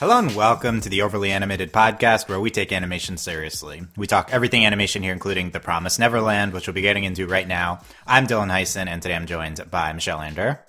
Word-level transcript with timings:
Hello 0.00 0.18
and 0.18 0.34
welcome 0.34 0.80
to 0.80 0.88
the 0.88 1.02
Overly 1.02 1.30
Animated 1.30 1.74
podcast 1.74 2.26
where 2.26 2.40
we 2.40 2.50
take 2.50 2.72
animation 2.72 3.18
seriously. 3.18 3.82
We 3.98 4.06
talk 4.06 4.32
everything 4.32 4.64
animation 4.64 5.02
here, 5.02 5.12
including 5.12 5.50
The 5.50 5.60
Promised 5.60 6.00
Neverland, 6.00 6.54
which 6.54 6.66
we'll 6.66 6.72
be 6.72 6.80
getting 6.80 7.04
into 7.04 7.26
right 7.26 7.46
now. 7.46 7.82
I'm 8.06 8.26
Dylan 8.26 8.50
Heisen, 8.50 8.86
and 8.86 9.02
today 9.02 9.14
I'm 9.14 9.26
joined 9.26 9.60
by 9.70 9.92
Michelle 9.92 10.22
Ander, 10.22 10.64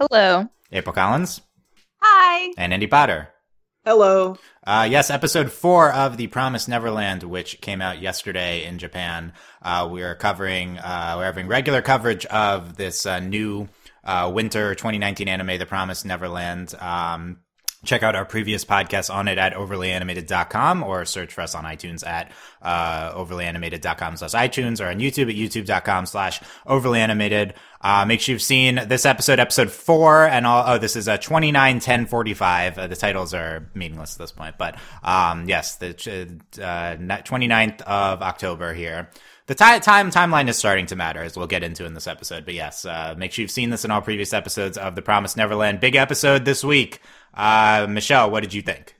Hello. 0.00 0.48
April 0.72 0.94
Collins, 0.94 1.42
Hi. 2.00 2.54
and 2.56 2.72
Andy 2.72 2.86
Potter. 2.86 3.28
Hello. 3.84 4.38
Uh, 4.66 4.88
yes, 4.90 5.10
episode 5.10 5.52
four 5.52 5.92
of 5.92 6.16
The 6.16 6.28
Promised 6.28 6.70
Neverland, 6.70 7.24
which 7.24 7.60
came 7.60 7.82
out 7.82 8.00
yesterday 8.00 8.64
in 8.64 8.78
Japan. 8.78 9.34
Uh, 9.60 9.90
we 9.92 10.02
are 10.02 10.14
covering, 10.14 10.78
uh, 10.78 11.16
we're 11.18 11.24
having 11.26 11.48
regular 11.48 11.82
coverage 11.82 12.24
of 12.24 12.78
this 12.78 13.04
uh, 13.04 13.20
new 13.20 13.68
uh, 14.04 14.30
winter 14.34 14.74
2019 14.74 15.28
anime, 15.28 15.58
The 15.58 15.66
Promised 15.66 16.06
Neverland. 16.06 16.74
Um, 16.80 17.40
check 17.84 18.02
out 18.02 18.16
our 18.16 18.24
previous 18.24 18.64
podcast 18.64 19.12
on 19.12 19.28
it 19.28 19.38
at 19.38 19.54
overlyanimated.com 19.54 20.82
or 20.82 21.04
search 21.04 21.32
for 21.32 21.42
us 21.42 21.54
on 21.54 21.64
iTunes 21.64 22.06
at 22.06 22.32
uh, 22.60 23.12
overlyanimated.com 23.12 24.16
slash 24.16 24.32
iTunes 24.32 24.84
or 24.84 24.88
on 24.88 24.98
YouTube 24.98 25.28
at 25.30 25.36
youtube.com 25.36 26.06
slash 26.06 26.40
overlyanimated. 26.66 27.52
Uh, 27.80 28.04
make 28.04 28.20
sure 28.20 28.32
you've 28.32 28.42
seen 28.42 28.80
this 28.88 29.06
episode, 29.06 29.38
episode 29.38 29.70
four, 29.70 30.26
and 30.26 30.46
all. 30.46 30.64
Oh, 30.66 30.78
this 30.78 30.96
is 30.96 31.06
a 31.06 31.16
29 31.16 31.78
10 31.78 32.06
45. 32.06 32.78
Uh, 32.78 32.86
the 32.88 32.96
titles 32.96 33.34
are 33.34 33.70
meaningless 33.74 34.14
at 34.14 34.18
this 34.18 34.32
point, 34.32 34.58
but 34.58 34.76
um, 35.02 35.48
yes, 35.48 35.76
the 35.76 35.90
uh, 35.90 36.96
29th 36.96 37.82
of 37.82 38.22
October 38.22 38.74
here. 38.74 39.10
The 39.48 39.54
ti- 39.54 39.80
time 39.80 40.10
timeline 40.10 40.48
is 40.48 40.58
starting 40.58 40.84
to 40.86 40.96
matter, 40.96 41.22
as 41.22 41.34
we'll 41.34 41.46
get 41.46 41.62
into 41.62 41.86
in 41.86 41.94
this 41.94 42.06
episode. 42.06 42.44
But 42.44 42.52
yes, 42.52 42.84
uh, 42.84 43.14
make 43.16 43.32
sure 43.32 43.42
you've 43.42 43.50
seen 43.50 43.70
this 43.70 43.82
in 43.82 43.90
all 43.90 44.02
previous 44.02 44.34
episodes 44.34 44.76
of 44.76 44.94
The 44.94 45.00
Promised 45.00 45.38
Neverland. 45.38 45.80
Big 45.80 45.96
episode 45.96 46.44
this 46.44 46.62
week. 46.62 47.00
Uh, 47.32 47.86
Michelle, 47.88 48.30
what 48.30 48.40
did 48.40 48.52
you 48.52 48.60
think? 48.60 48.94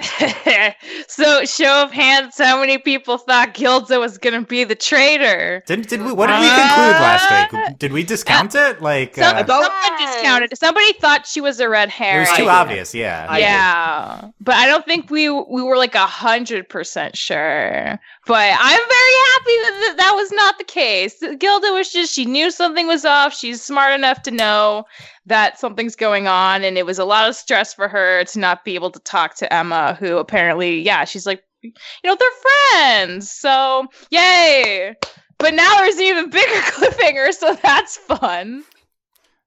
so, 1.06 1.44
show 1.44 1.82
of 1.84 1.92
hands, 1.92 2.38
how 2.38 2.58
many 2.58 2.78
people 2.78 3.18
thought 3.18 3.54
Gilda 3.54 4.00
was 4.00 4.18
going 4.18 4.40
to 4.40 4.46
be 4.46 4.64
the 4.64 4.74
traitor? 4.74 5.62
Did, 5.66 5.86
did 5.86 6.02
we? 6.02 6.12
What 6.12 6.26
did 6.28 6.40
we 6.40 6.48
conclude 6.48 6.96
last 6.98 7.52
week? 7.52 7.78
Did 7.78 7.92
we 7.92 8.02
discount 8.02 8.54
it? 8.54 8.80
Like, 8.82 9.14
Some, 9.14 9.36
uh, 9.36 9.46
someone 9.46 9.98
discounted. 9.98 10.58
Somebody 10.58 10.92
thought 10.94 11.26
she 11.26 11.40
was 11.40 11.60
a 11.60 11.68
red 11.68 11.88
hair. 11.88 12.18
it 12.18 12.20
was 12.20 12.28
too 12.30 12.34
I 12.34 12.38
did. 12.38 12.48
obvious. 12.48 12.94
Yeah. 12.94 13.26
I 13.28 13.38
did. 13.38 13.42
yeah, 13.44 14.28
but 14.40 14.54
I 14.56 14.66
don't 14.66 14.84
think 14.84 15.10
we 15.10 15.30
we 15.30 15.62
were 15.62 15.76
like 15.76 15.94
a 15.94 16.06
hundred 16.06 16.68
percent 16.68 17.16
sure. 17.16 18.00
But 18.24 18.56
I'm 18.56 18.80
very 18.88 19.14
happy 19.32 19.56
that 19.62 19.78
th- 19.82 19.96
that 19.96 20.12
was 20.14 20.30
not 20.30 20.56
the 20.58 20.64
case. 20.64 21.18
Gilda 21.38 21.72
was 21.72 21.90
just 21.90 22.14
she 22.14 22.24
knew 22.24 22.52
something 22.52 22.86
was 22.86 23.04
off. 23.04 23.34
She's 23.34 23.60
smart 23.60 23.94
enough 23.94 24.22
to 24.22 24.30
know 24.30 24.84
that 25.26 25.58
something's 25.58 25.96
going 25.96 26.28
on, 26.28 26.62
and 26.62 26.78
it 26.78 26.86
was 26.86 27.00
a 27.00 27.04
lot 27.04 27.28
of 27.28 27.34
stress 27.34 27.74
for 27.74 27.88
her 27.88 28.22
to 28.24 28.38
not 28.38 28.64
be 28.64 28.76
able 28.76 28.90
to 28.92 29.00
talk 29.00 29.34
to 29.36 29.52
Emma, 29.52 29.94
who 29.98 30.18
apparently, 30.18 30.80
yeah, 30.80 31.04
she's 31.04 31.26
like, 31.26 31.42
you 31.62 31.72
know, 32.04 32.16
they're 32.16 32.28
friends. 32.70 33.28
So 33.30 33.86
yay! 34.10 34.94
But 35.38 35.54
now 35.54 35.74
there's 35.78 35.96
an 35.96 36.02
even 36.02 36.30
bigger 36.30 36.60
cliffhanger, 36.60 37.32
so 37.32 37.56
that's 37.60 37.96
fun. 37.96 38.62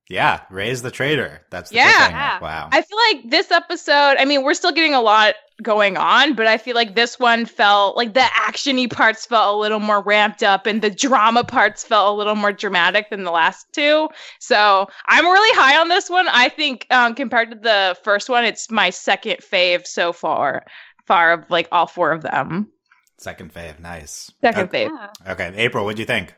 Yeah, 0.10 0.42
Ray's 0.52 0.82
the 0.82 0.92
traitor. 0.92 1.42
That's 1.50 1.70
the 1.70 1.78
Yeah. 1.78 1.92
cliffhanger. 1.94 2.12
Yeah. 2.12 2.40
Wow. 2.40 2.70
I 2.72 2.82
feel 2.82 2.98
like 3.12 3.32
this 3.32 3.52
episode, 3.52 4.18
I 4.20 4.26
mean, 4.26 4.44
we're 4.44 4.54
still 4.54 4.72
getting 4.74 4.94
a 4.94 5.02
lot 5.02 5.36
going 5.62 5.98
on, 5.98 6.34
but 6.34 6.48
I 6.48 6.58
feel 6.58 6.76
like 6.76 6.96
this 6.96 7.20
one 7.20 7.46
felt 7.46 7.96
like 7.96 8.14
the 8.14 8.20
actiony 8.20 8.92
parts 8.92 9.26
felt 9.26 9.56
a 9.56 9.58
little 9.58 9.80
more 9.80 10.02
ramped 10.02 10.44
up 10.44 10.66
and 10.66 10.82
the 10.82 10.90
drama 10.90 11.44
parts 11.44 11.84
felt 11.84 12.14
a 12.14 12.18
little 12.18 12.36
more 12.36 12.52
dramatic 12.52 13.10
than 13.10 13.24
the 13.24 13.32
last 13.32 13.66
two. 13.72 14.10
So 14.40 14.88
I'm 15.08 15.26
really 15.26 15.56
high 15.58 15.80
on 15.80 15.90
this 15.90 16.10
one. 16.10 16.28
I 16.30 16.50
think 16.50 16.88
um, 16.92 17.16
compared 17.16 17.52
to 17.52 17.58
the 17.58 17.98
first 18.04 18.30
one, 18.30 18.44
it's 18.44 18.70
my 18.70 18.90
second 18.90 19.38
fave 19.38 19.88
so 19.88 20.12
far, 20.12 20.66
far 21.06 21.34
of 21.34 21.50
like 21.50 21.68
all 21.72 21.88
four 21.88 22.12
of 22.12 22.22
them. 22.22 22.70
Second 23.18 23.54
fave. 23.54 23.80
Nice. 23.80 24.32
Second 24.42 24.64
okay. 24.64 24.88
fave. 24.88 25.10
Yeah. 25.26 25.32
okay, 25.32 25.54
April, 25.56 25.86
what 25.86 25.96
do 25.96 26.02
you 26.02 26.06
think? 26.06 26.34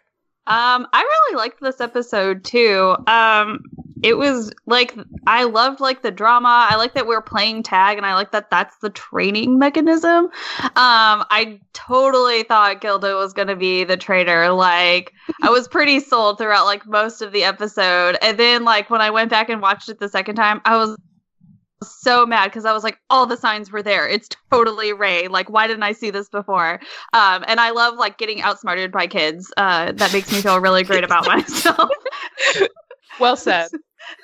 Um, 0.47 0.87
I 0.93 1.01
really 1.01 1.37
liked 1.37 1.59
this 1.61 1.81
episode 1.81 2.43
too. 2.43 2.95
Um, 3.05 3.63
it 4.03 4.17
was 4.17 4.51
like 4.65 4.95
I 5.25 5.43
loved 5.43 5.79
like 5.79 6.01
the 6.01 6.11
drama. 6.11 6.67
I 6.69 6.75
like 6.75 6.93
that 6.93 7.07
we 7.07 7.15
are 7.15 7.21
playing 7.21 7.63
tag, 7.63 7.97
and 7.97 8.05
I 8.05 8.13
like 8.13 8.31
that 8.31 8.49
that's 8.49 8.77
the 8.77 8.89
training 8.89 9.59
mechanism. 9.59 10.25
Um, 10.25 11.25
I 11.29 11.59
totally 11.73 12.43
thought 12.43 12.81
Gilda 12.81 13.15
was 13.15 13.33
gonna 13.33 13.55
be 13.55 13.83
the 13.83 13.97
traitor. 13.97 14.51
Like 14.51 15.13
I 15.41 15.49
was 15.49 15.67
pretty 15.67 15.99
sold 15.99 16.37
throughout 16.37 16.65
like 16.65 16.85
most 16.85 17.21
of 17.21 17.31
the 17.31 17.43
episode, 17.43 18.17
and 18.21 18.37
then 18.37 18.63
like 18.63 18.89
when 18.89 19.01
I 19.01 19.09
went 19.09 19.29
back 19.29 19.49
and 19.49 19.61
watched 19.61 19.89
it 19.89 19.99
the 19.99 20.09
second 20.09 20.35
time, 20.35 20.61
I 20.63 20.77
was 20.77 20.95
so 21.83 22.25
mad 22.25 22.45
because 22.45 22.65
I 22.65 22.73
was 22.73 22.83
like, 22.83 22.99
all 23.09 23.25
the 23.25 23.37
signs 23.37 23.71
were 23.71 23.83
there. 23.83 24.07
It's 24.07 24.29
totally 24.51 24.93
Ray. 24.93 25.27
Like, 25.27 25.49
why 25.49 25.67
didn't 25.67 25.83
I 25.83 25.91
see 25.91 26.09
this 26.09 26.29
before? 26.29 26.79
Um, 27.13 27.43
and 27.47 27.59
I 27.59 27.71
love 27.71 27.97
like 27.97 28.17
getting 28.17 28.41
outsmarted 28.41 28.91
by 28.91 29.07
kids. 29.07 29.53
Uh, 29.57 29.91
that 29.93 30.13
makes 30.13 30.31
me 30.31 30.41
feel 30.41 30.59
really 30.59 30.83
great 30.83 31.03
about 31.03 31.27
myself. 31.27 31.89
Well 33.19 33.35
said. 33.35 33.69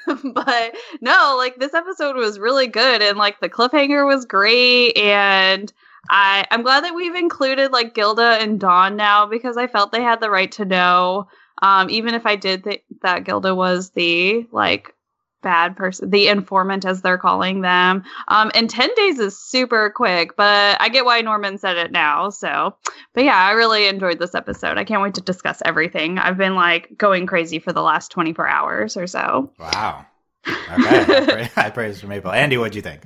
but 0.23 0.75
no, 1.01 1.35
like 1.37 1.57
this 1.57 1.73
episode 1.73 2.15
was 2.15 2.39
really 2.39 2.67
good, 2.67 3.01
and 3.01 3.17
like 3.17 3.39
the 3.39 3.49
cliffhanger 3.49 4.05
was 4.05 4.25
great, 4.25 4.97
and 4.97 5.71
I 6.09 6.45
I'm 6.51 6.63
glad 6.63 6.83
that 6.83 6.95
we've 6.95 7.15
included 7.15 7.71
like 7.71 7.93
Gilda 7.93 8.37
and 8.39 8.59
Don 8.59 8.95
now 8.95 9.25
because 9.25 9.57
I 9.57 9.67
felt 9.67 9.91
they 9.91 10.01
had 10.01 10.21
the 10.21 10.29
right 10.29 10.51
to 10.53 10.65
know. 10.65 11.27
Um, 11.61 11.89
even 11.89 12.13
if 12.13 12.25
I 12.25 12.35
did 12.35 12.63
think 12.63 12.83
that 13.01 13.23
Gilda 13.23 13.55
was 13.55 13.91
the 13.91 14.45
like 14.51 14.93
bad 15.43 15.75
person, 15.75 16.09
the 16.09 16.27
informant 16.27 16.85
as 16.85 17.01
they're 17.01 17.17
calling 17.17 17.61
them. 17.61 18.03
Um, 18.29 18.51
and 18.55 18.69
10 18.69 18.89
days 18.95 19.19
is 19.19 19.37
super 19.37 19.91
quick, 19.91 20.35
but 20.35 20.77
I 20.81 20.89
get 20.89 21.05
why 21.05 21.21
Norman 21.21 21.57
said 21.57 21.77
it 21.77 21.91
now. 21.91 22.29
So, 22.31 22.75
but 23.13 23.23
yeah, 23.23 23.37
I 23.37 23.51
really 23.51 23.87
enjoyed 23.87 24.19
this 24.19 24.33
episode. 24.33 24.77
I 24.77 24.83
can't 24.83 25.01
wait 25.01 25.13
to 25.15 25.21
discuss 25.21 25.61
everything. 25.65 26.17
I've 26.17 26.37
been 26.37 26.55
like 26.55 26.97
going 26.97 27.27
crazy 27.27 27.59
for 27.59 27.71
the 27.71 27.81
last 27.81 28.11
24 28.11 28.47
hours 28.47 28.97
or 28.97 29.05
so. 29.05 29.51
Wow. 29.59 30.05
Okay. 30.47 31.49
I 31.55 31.69
praise 31.69 32.01
from 32.01 32.11
April. 32.11 32.33
Andy, 32.33 32.57
what'd 32.57 32.75
you 32.75 32.81
think? 32.81 33.03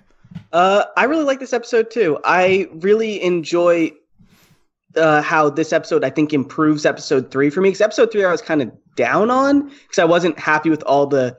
Uh, 0.53 0.85
I 0.95 1.05
really 1.05 1.23
like 1.23 1.39
this 1.39 1.53
episode 1.53 1.91
too. 1.91 2.19
I 2.23 2.67
really 2.71 3.21
enjoy 3.21 3.91
uh, 4.95 5.21
how 5.21 5.49
this 5.49 5.73
episode 5.73 6.03
I 6.03 6.09
think 6.09 6.33
improves 6.33 6.85
episode 6.85 7.31
three 7.31 7.49
for 7.49 7.61
me. 7.61 7.69
Because 7.69 7.81
episode 7.81 8.11
three 8.11 8.23
I 8.23 8.31
was 8.31 8.41
kind 8.41 8.61
of 8.61 8.71
down 8.95 9.29
on 9.29 9.69
because 9.69 9.99
I 9.99 10.05
wasn't 10.05 10.37
happy 10.39 10.69
with 10.69 10.83
all 10.83 11.05
the 11.05 11.37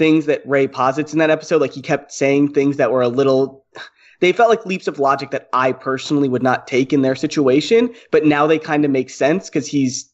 things 0.00 0.26
that 0.26 0.42
Ray 0.46 0.66
posits 0.66 1.12
in 1.12 1.18
that 1.18 1.30
episode. 1.30 1.60
Like 1.60 1.74
he 1.74 1.82
kept 1.82 2.10
saying 2.10 2.54
things 2.54 2.78
that 2.78 2.90
were 2.90 3.02
a 3.02 3.08
little. 3.08 3.66
They 4.20 4.32
felt 4.32 4.48
like 4.50 4.66
leaps 4.66 4.88
of 4.88 4.98
logic 4.98 5.30
that 5.30 5.48
I 5.52 5.72
personally 5.72 6.28
would 6.28 6.42
not 6.42 6.66
take 6.66 6.92
in 6.92 7.02
their 7.02 7.14
situation, 7.14 7.94
but 8.10 8.24
now 8.24 8.46
they 8.46 8.58
kind 8.58 8.84
of 8.84 8.90
make 8.90 9.10
sense 9.10 9.48
because 9.48 9.66
he's 9.66 10.10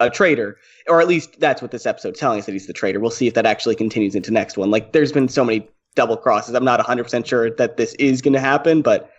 a 0.00 0.10
traitor, 0.10 0.56
or 0.88 1.00
at 1.00 1.06
least 1.06 1.38
that's 1.38 1.62
what 1.62 1.70
this 1.70 1.86
episode's 1.86 2.18
telling 2.18 2.40
us 2.40 2.46
that 2.46 2.52
he's 2.52 2.66
the 2.66 2.72
traitor. 2.72 2.98
We'll 2.98 3.12
see 3.12 3.28
if 3.28 3.34
that 3.34 3.46
actually 3.46 3.76
continues 3.76 4.16
into 4.16 4.32
next 4.32 4.56
one. 4.56 4.72
Like, 4.72 4.92
there's 4.92 5.12
been 5.12 5.28
so 5.28 5.44
many 5.44 5.68
double 5.94 6.16
crosses. 6.16 6.56
I'm 6.56 6.64
not 6.64 6.80
100% 6.80 7.24
sure 7.24 7.50
that 7.52 7.76
this 7.76 7.94
is 7.94 8.20
going 8.20 8.32
to 8.32 8.40
happen, 8.40 8.82
but 8.82 9.11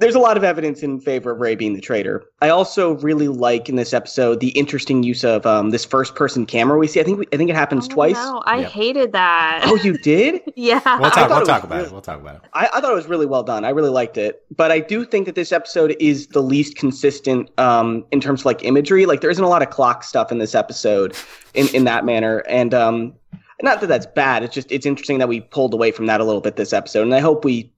there's 0.00 0.14
a 0.14 0.18
lot 0.20 0.36
of 0.36 0.44
evidence 0.44 0.82
in 0.82 1.00
favor 1.00 1.32
of 1.32 1.40
Ray 1.40 1.54
being 1.56 1.74
the 1.74 1.80
traitor. 1.80 2.22
I 2.40 2.50
also 2.50 2.92
really 2.98 3.26
like 3.28 3.68
in 3.68 3.74
this 3.76 3.92
episode 3.92 4.38
the 4.40 4.50
interesting 4.50 5.02
use 5.02 5.24
of 5.24 5.44
um, 5.44 5.70
this 5.70 5.84
first 5.84 6.14
person 6.14 6.46
camera 6.46 6.78
we 6.78 6.86
see. 6.86 7.00
I 7.00 7.02
think 7.02 7.18
we, 7.18 7.26
I 7.32 7.36
think 7.36 7.50
it 7.50 7.56
happens 7.56 7.86
Oh, 7.90 7.94
twice. 7.94 8.14
No, 8.14 8.42
I 8.46 8.58
Yep. 8.60 8.70
hated 8.70 9.12
that. 9.12 9.62
Oh, 9.64 9.74
you 9.76 9.98
did? 9.98 10.40
yeah. 10.56 10.80
We'll 10.98 11.06
I 11.06 11.10
talk, 11.10 11.14
thought 11.14 11.30
we'll 11.30 11.42
it 11.42 11.46
talk 11.46 11.62
was 11.62 11.64
about 11.64 11.74
it. 11.76 11.78
really- 11.82 11.92
We'll 11.92 12.00
talk 12.02 12.20
about 12.20 12.34
it. 12.36 12.40
I, 12.54 12.68
I 12.74 12.80
thought 12.80 12.92
it 12.92 12.96
was 12.96 13.06
really 13.08 13.26
well 13.26 13.42
done. 13.42 13.64
I 13.64 13.70
really 13.70 13.90
liked 13.90 14.16
it. 14.16 14.44
But 14.54 14.70
I 14.70 14.78
do 14.80 15.04
think 15.04 15.26
that 15.26 15.34
this 15.34 15.50
episode 15.52 15.96
is 15.98 16.28
the 16.28 16.42
least 16.42 16.76
consistent 16.76 17.50
um, 17.58 18.04
in 18.12 18.20
terms 18.20 18.42
of 18.42 18.46
like 18.46 18.64
imagery. 18.64 19.04
Like 19.04 19.20
there 19.20 19.30
isn't 19.30 19.42
a 19.44 19.48
lot 19.48 19.62
of 19.62 19.70
clock 19.70 20.04
stuff 20.04 20.30
in 20.30 20.38
this 20.38 20.54
episode 20.54 21.16
in, 21.54 21.66
in 21.74 21.84
that 21.84 22.04
manner. 22.04 22.44
And 22.48 22.72
um, 22.72 23.14
not 23.62 23.80
that 23.80 23.88
that's 23.88 24.06
bad. 24.06 24.44
It's 24.44 24.54
just 24.54 24.70
it's 24.70 24.86
interesting 24.86 25.18
that 25.18 25.28
we 25.28 25.40
pulled 25.40 25.74
away 25.74 25.90
from 25.90 26.06
that 26.06 26.20
a 26.20 26.24
little 26.24 26.40
bit 26.40 26.54
this 26.54 26.72
episode. 26.72 27.02
And 27.02 27.14
I 27.14 27.18
hope 27.20 27.44
we 27.44 27.72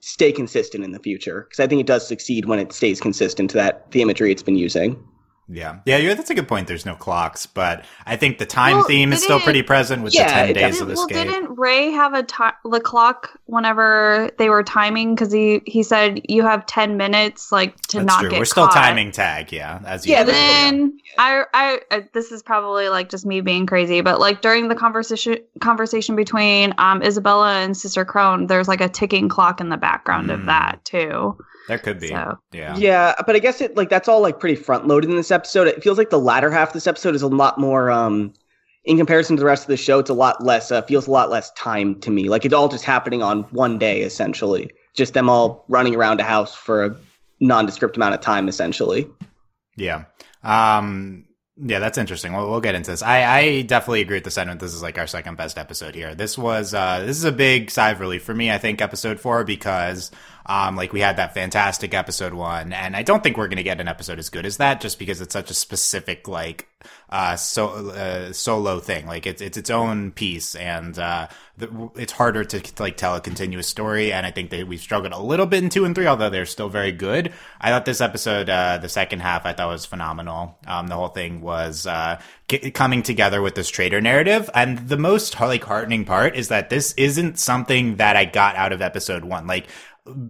stay 0.00 0.32
consistent 0.32 0.84
in 0.84 0.92
the 0.92 0.98
future 0.98 1.46
because 1.48 1.60
I 1.60 1.66
think 1.66 1.80
it 1.80 1.86
does 1.86 2.06
succeed 2.06 2.44
when 2.44 2.58
it 2.58 2.72
stays 2.72 3.00
consistent 3.00 3.50
to 3.50 3.56
that 3.56 3.90
the 3.90 4.02
imagery 4.02 4.32
it's 4.32 4.42
been 4.42 4.56
using. 4.56 5.02
Yeah. 5.50 5.78
Yeah, 5.86 5.96
yeah, 5.96 6.12
that's 6.14 6.28
a 6.28 6.34
good 6.34 6.46
point. 6.46 6.68
There's 6.68 6.84
no 6.84 6.94
clocks, 6.94 7.46
but 7.46 7.84
I 8.04 8.16
think 8.16 8.36
the 8.38 8.44
time 8.44 8.76
Well, 8.76 8.84
theme 8.86 9.12
is 9.14 9.22
still 9.22 9.40
pretty 9.40 9.62
present 9.62 10.02
with 10.02 10.14
Yeah, 10.14 10.24
the 10.28 10.30
10 10.30 10.48
it 10.50 10.54
days 10.54 10.78
does. 10.78 10.80
of 10.82 10.88
well, 10.94 11.06
didn't 11.06 11.58
Ray 11.58 11.90
have 11.90 12.12
a 12.12 12.22
ti 12.22 12.44
the 12.70 12.80
clock 12.80 13.30
whenever 13.46 14.30
they 14.36 14.50
were 14.50 14.62
timing? 14.62 15.14
Because 15.14 15.32
he 15.32 15.62
he 15.66 15.82
said 15.82 16.20
you 16.28 16.42
have 16.42 16.66
ten 16.66 16.96
minutes, 16.98 17.50
like 17.50 17.76
to 17.88 17.96
That's 17.98 18.06
not 18.06 18.20
true. 18.20 18.30
get 18.30 18.38
We're 18.38 18.44
still 18.44 18.66
caught. 18.66 18.74
timing 18.74 19.10
tag, 19.10 19.50
yeah. 19.50 19.80
As 19.86 20.06
you 20.06 20.12
Yeah, 20.12 20.20
And 20.20 20.28
that's- 20.28 20.70
then 20.70 20.98
I, 21.18 21.42
I, 21.54 21.80
I, 21.90 22.04
this 22.12 22.30
is 22.30 22.42
probably 22.42 22.88
like 22.90 23.08
just 23.08 23.24
me 23.24 23.40
being 23.40 23.64
crazy, 23.66 24.02
but 24.02 24.20
like 24.20 24.42
during 24.42 24.68
the 24.68 24.74
conversation 24.74 25.38
conversation 25.60 26.14
between 26.14 26.74
um 26.78 27.02
Isabella 27.02 27.54
and 27.60 27.74
Sister 27.76 28.04
Crone, 28.04 28.48
there's 28.48 28.68
like 28.68 28.82
a 28.82 28.88
ticking 28.88 29.28
clock 29.30 29.60
in 29.62 29.70
the 29.70 29.78
background 29.78 30.28
Mm. 30.28 30.34
of 30.34 30.44
that 30.46 30.84
too. 30.84 31.38
There 31.68 31.78
could 31.78 32.00
be. 32.00 32.08
So 32.08 32.38
Yeah. 32.52 32.76
Yeah, 32.76 33.14
but 33.26 33.36
I 33.36 33.38
guess 33.38 33.60
it 33.60 33.76
like 33.76 33.88
that's 33.88 34.08
all 34.08 34.20
like 34.20 34.40
pretty 34.40 34.56
front 34.56 34.88
loaded 34.88 35.08
in 35.10 35.16
this 35.16 35.30
episode. 35.30 35.68
It 35.68 35.82
feels 35.82 35.98
like 35.98 36.10
the 36.10 36.18
latter 36.18 36.50
half 36.50 36.68
of 36.70 36.74
this 36.74 36.86
episode 36.86 37.14
is 37.14 37.22
a 37.22 37.28
lot 37.28 37.58
more 37.58 37.90
um 37.90 38.34
in 38.84 38.96
comparison 38.96 39.36
to 39.36 39.40
the 39.40 39.46
rest 39.46 39.64
of 39.64 39.68
the 39.68 39.76
show, 39.76 39.98
it's 39.98 40.08
a 40.08 40.14
lot 40.14 40.42
less 40.42 40.72
uh, 40.72 40.80
feels 40.82 41.06
a 41.06 41.10
lot 41.10 41.30
less 41.30 41.52
time 41.52 42.00
to 42.00 42.10
me. 42.10 42.30
Like 42.30 42.46
it's 42.46 42.54
all 42.54 42.68
just 42.68 42.84
happening 42.84 43.22
on 43.22 43.42
one 43.44 43.78
day, 43.78 44.00
essentially. 44.00 44.70
Just 44.94 45.12
them 45.12 45.28
all 45.28 45.64
running 45.68 45.94
around 45.94 46.20
a 46.20 46.24
house 46.24 46.54
for 46.54 46.86
a 46.86 46.96
nondescript 47.40 47.96
amount 47.96 48.14
of 48.14 48.22
time, 48.22 48.48
essentially. 48.48 49.06
Yeah. 49.76 50.04
Um, 50.42 51.26
yeah, 51.60 51.80
that's 51.80 51.98
interesting. 51.98 52.32
We'll, 52.32 52.48
we'll 52.48 52.60
get 52.60 52.74
into 52.74 52.90
this. 52.90 53.02
I, 53.02 53.24
I 53.24 53.62
definitely 53.62 54.02
agree 54.02 54.16
with 54.16 54.24
the 54.24 54.30
sentiment. 54.30 54.60
This 54.60 54.74
is 54.74 54.82
like 54.82 54.98
our 54.98 55.06
second 55.06 55.36
best 55.36 55.58
episode 55.58 55.94
here. 55.94 56.14
This 56.14 56.38
was 56.38 56.72
uh, 56.72 57.00
this 57.00 57.16
is 57.16 57.24
a 57.24 57.32
big 57.32 57.70
sigh 57.70 57.90
of 57.90 58.00
relief 58.00 58.22
for 58.22 58.34
me. 58.34 58.50
I 58.50 58.58
think 58.58 58.80
episode 58.80 59.18
four 59.18 59.44
because 59.44 60.10
um, 60.46 60.76
like 60.76 60.92
we 60.92 61.00
had 61.00 61.16
that 61.16 61.34
fantastic 61.34 61.94
episode 61.94 62.32
one, 62.32 62.72
and 62.72 62.94
I 62.94 63.02
don't 63.02 63.22
think 63.22 63.36
we're 63.36 63.48
to 63.48 63.62
get 63.62 63.80
an 63.80 63.88
episode 63.88 64.18
as 64.18 64.28
good 64.28 64.46
as 64.46 64.58
that, 64.58 64.80
just 64.80 64.98
because 64.98 65.20
it's 65.20 65.32
such 65.32 65.50
a 65.50 65.54
specific 65.54 66.28
like 66.28 66.68
uh, 67.10 67.36
so 67.36 67.90
uh, 67.90 68.32
solo 68.32 68.80
thing. 68.80 69.06
Like 69.06 69.26
it's 69.26 69.40
it's 69.40 69.56
its 69.56 69.70
own 69.70 70.12
piece, 70.12 70.54
and 70.54 70.98
uh, 70.98 71.28
the, 71.56 71.90
it's 71.96 72.12
harder 72.12 72.44
to, 72.44 72.60
to, 72.60 72.82
like 72.82 72.96
tell 72.96 73.16
a 73.16 73.20
continuous 73.20 73.66
story. 73.66 74.12
And 74.12 74.26
I 74.26 74.30
think 74.30 74.50
that 74.50 74.66
we've 74.68 74.80
struggled 74.80 75.12
a 75.12 75.18
little 75.18 75.46
bit 75.46 75.62
in 75.62 75.70
two 75.70 75.84
and 75.84 75.94
three, 75.94 76.06
although 76.06 76.28
they're 76.28 76.46
still 76.46 76.68
very 76.68 76.92
good. 76.92 77.32
I 77.60 77.70
thought 77.70 77.86
this 77.86 78.00
episode, 78.00 78.50
uh, 78.50 78.78
the 78.78 78.88
second 78.88 79.20
half, 79.20 79.46
I 79.46 79.54
thought 79.54 79.68
was 79.68 79.86
phenomenal. 79.86 80.58
Um, 80.66 80.88
the 80.88 80.96
whole 80.96 81.08
thing 81.08 81.40
was 81.40 81.86
uh, 81.86 82.20
get, 82.46 82.74
coming 82.74 83.02
together 83.02 83.40
with 83.40 83.54
this 83.54 83.70
traitor 83.70 84.00
narrative, 84.00 84.50
and 84.54 84.88
the 84.88 84.98
most 84.98 85.38
like 85.40 85.64
heartening 85.64 86.04
part 86.04 86.36
is 86.36 86.48
that 86.48 86.68
this 86.68 86.92
isn't 86.94 87.38
something 87.38 87.96
that 87.96 88.16
I 88.16 88.26
got 88.26 88.56
out 88.56 88.72
of 88.72 88.82
episode 88.82 89.24
one. 89.24 89.46
Like 89.46 89.66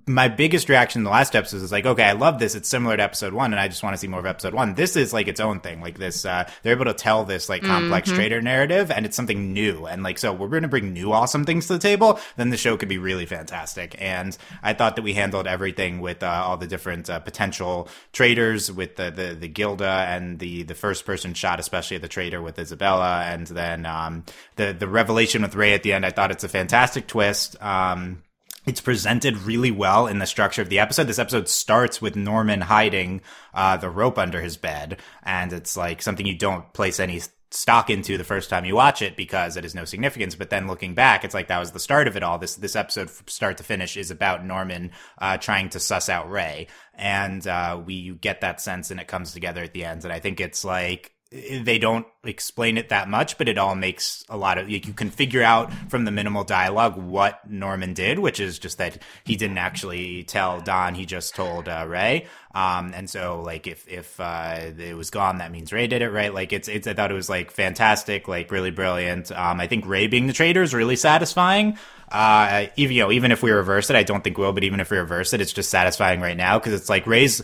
my 0.06 0.28
biggest 0.28 0.68
reaction 0.68 1.00
in 1.00 1.04
the 1.04 1.10
last 1.10 1.34
episode 1.34 1.62
is 1.62 1.72
like, 1.72 1.86
okay, 1.86 2.04
I 2.04 2.12
love 2.12 2.38
this. 2.38 2.54
It's 2.54 2.68
similar 2.68 2.96
to 2.96 3.02
episode 3.02 3.32
one, 3.32 3.52
and 3.52 3.60
I 3.60 3.68
just 3.68 3.82
want 3.82 3.94
to 3.94 3.98
see 3.98 4.08
more 4.08 4.20
of 4.20 4.26
episode 4.26 4.54
one. 4.54 4.74
This 4.74 4.96
is 4.96 5.12
like 5.12 5.28
its 5.28 5.40
own 5.40 5.60
thing. 5.60 5.80
Like 5.80 5.98
this, 5.98 6.24
uh, 6.24 6.50
they're 6.62 6.74
able 6.74 6.86
to 6.86 6.94
tell 6.94 7.24
this 7.24 7.48
like 7.48 7.62
complex 7.62 8.08
mm-hmm. 8.08 8.16
traitor 8.16 8.42
narrative, 8.42 8.90
and 8.90 9.06
it's 9.06 9.16
something 9.16 9.52
new. 9.52 9.86
And 9.86 10.02
like, 10.02 10.18
so 10.18 10.32
we're 10.32 10.48
going 10.48 10.62
to 10.62 10.68
bring 10.68 10.92
new 10.92 11.12
awesome 11.12 11.44
things 11.44 11.66
to 11.66 11.74
the 11.74 11.78
table. 11.78 12.18
Then 12.36 12.50
the 12.50 12.56
show 12.56 12.76
could 12.76 12.88
be 12.88 12.98
really 12.98 13.26
fantastic. 13.26 13.94
And 13.98 14.36
I 14.62 14.72
thought 14.72 14.96
that 14.96 15.02
we 15.02 15.14
handled 15.14 15.46
everything 15.46 16.00
with 16.00 16.22
uh, 16.22 16.42
all 16.46 16.56
the 16.56 16.66
different 16.66 17.08
uh, 17.08 17.20
potential 17.20 17.88
traitors, 18.12 18.70
with 18.72 18.96
the, 18.96 19.10
the 19.10 19.34
the 19.34 19.48
Gilda 19.48 20.06
and 20.08 20.38
the 20.38 20.62
the 20.64 20.74
first 20.74 21.06
person 21.06 21.34
shot, 21.34 21.60
especially 21.60 21.98
the 21.98 22.08
traitor 22.08 22.42
with 22.42 22.58
Isabella, 22.58 23.22
and 23.24 23.46
then 23.46 23.86
um, 23.86 24.24
the 24.56 24.72
the 24.72 24.88
revelation 24.88 25.42
with 25.42 25.54
Ray 25.54 25.74
at 25.74 25.82
the 25.82 25.92
end. 25.92 26.04
I 26.04 26.10
thought 26.10 26.30
it's 26.30 26.44
a 26.44 26.48
fantastic 26.48 27.06
twist. 27.06 27.60
Um, 27.62 28.22
it's 28.68 28.80
presented 28.82 29.38
really 29.38 29.70
well 29.70 30.06
in 30.06 30.18
the 30.18 30.26
structure 30.26 30.60
of 30.60 30.68
the 30.68 30.78
episode. 30.78 31.04
This 31.04 31.18
episode 31.18 31.48
starts 31.48 32.02
with 32.02 32.16
Norman 32.16 32.60
hiding 32.60 33.22
uh, 33.54 33.78
the 33.78 33.88
rope 33.88 34.18
under 34.18 34.42
his 34.42 34.58
bed, 34.58 35.00
and 35.22 35.54
it's 35.54 35.74
like 35.74 36.02
something 36.02 36.26
you 36.26 36.36
don't 36.36 36.70
place 36.74 37.00
any 37.00 37.22
stock 37.50 37.88
into 37.88 38.18
the 38.18 38.24
first 38.24 38.50
time 38.50 38.66
you 38.66 38.74
watch 38.74 39.00
it 39.00 39.16
because 39.16 39.56
it 39.56 39.64
has 39.64 39.74
no 39.74 39.86
significance. 39.86 40.34
But 40.34 40.50
then 40.50 40.66
looking 40.66 40.94
back, 40.94 41.24
it's 41.24 41.32
like 41.32 41.48
that 41.48 41.58
was 41.58 41.72
the 41.72 41.78
start 41.80 42.08
of 42.08 42.16
it 42.16 42.22
all. 42.22 42.38
This 42.38 42.56
this 42.56 42.76
episode, 42.76 43.08
from 43.08 43.26
start 43.26 43.56
to 43.56 43.64
finish, 43.64 43.96
is 43.96 44.10
about 44.10 44.44
Norman 44.44 44.90
uh, 45.16 45.38
trying 45.38 45.70
to 45.70 45.80
suss 45.80 46.10
out 46.10 46.30
Ray, 46.30 46.66
and 46.94 47.46
uh, 47.46 47.80
we 47.82 48.10
get 48.16 48.42
that 48.42 48.60
sense, 48.60 48.90
and 48.90 49.00
it 49.00 49.08
comes 49.08 49.32
together 49.32 49.62
at 49.62 49.72
the 49.72 49.86
end. 49.86 50.04
And 50.04 50.12
I 50.12 50.20
think 50.20 50.40
it's 50.40 50.62
like 50.62 51.12
they 51.30 51.78
don't 51.78 52.06
explain 52.24 52.78
it 52.78 52.88
that 52.88 53.06
much, 53.06 53.36
but 53.36 53.48
it 53.48 53.58
all 53.58 53.74
makes 53.74 54.24
a 54.30 54.36
lot 54.36 54.56
of 54.56 54.70
like 54.70 54.86
you 54.86 54.94
can 54.94 55.10
figure 55.10 55.42
out 55.42 55.70
from 55.90 56.06
the 56.06 56.10
minimal 56.10 56.42
dialogue 56.42 56.96
what 56.96 57.48
Norman 57.50 57.92
did, 57.92 58.18
which 58.18 58.40
is 58.40 58.58
just 58.58 58.78
that 58.78 59.02
he 59.24 59.36
didn't 59.36 59.58
actually 59.58 60.24
tell 60.24 60.62
Don, 60.62 60.94
he 60.94 61.04
just 61.04 61.34
told 61.34 61.68
uh, 61.68 61.84
Ray. 61.86 62.26
Um, 62.54 62.92
and 62.94 63.10
so 63.10 63.42
like 63.42 63.66
if 63.66 63.86
if 63.88 64.18
uh, 64.18 64.70
it 64.78 64.96
was 64.96 65.10
gone, 65.10 65.38
that 65.38 65.52
means 65.52 65.70
Ray 65.70 65.86
did 65.86 66.00
it, 66.00 66.08
right? 66.10 66.32
Like 66.32 66.54
it's 66.54 66.66
it's 66.66 66.86
I 66.86 66.94
thought 66.94 67.10
it 67.10 67.14
was 67.14 67.28
like 67.28 67.50
fantastic, 67.50 68.26
like 68.26 68.50
really 68.50 68.70
brilliant. 68.70 69.30
Um, 69.30 69.60
I 69.60 69.66
think 69.66 69.86
Ray 69.86 70.06
being 70.06 70.28
the 70.28 70.32
traitor 70.32 70.62
is 70.62 70.72
really 70.72 70.96
satisfying. 70.96 71.76
Uh, 72.10 72.68
even 72.76 72.96
you 72.96 73.02
know 73.02 73.12
even 73.12 73.32
if 73.32 73.42
we 73.42 73.50
reverse 73.50 73.90
it, 73.90 73.96
I 73.96 74.02
don't 74.02 74.24
think 74.24 74.38
we 74.38 74.44
will, 74.44 74.54
but 74.54 74.64
even 74.64 74.80
if 74.80 74.90
we 74.90 74.96
reverse 74.96 75.34
it, 75.34 75.42
it's 75.42 75.52
just 75.52 75.68
satisfying 75.68 76.22
right 76.22 76.38
now 76.38 76.58
because 76.58 76.72
it's 76.72 76.88
like 76.88 77.06
Ray's 77.06 77.42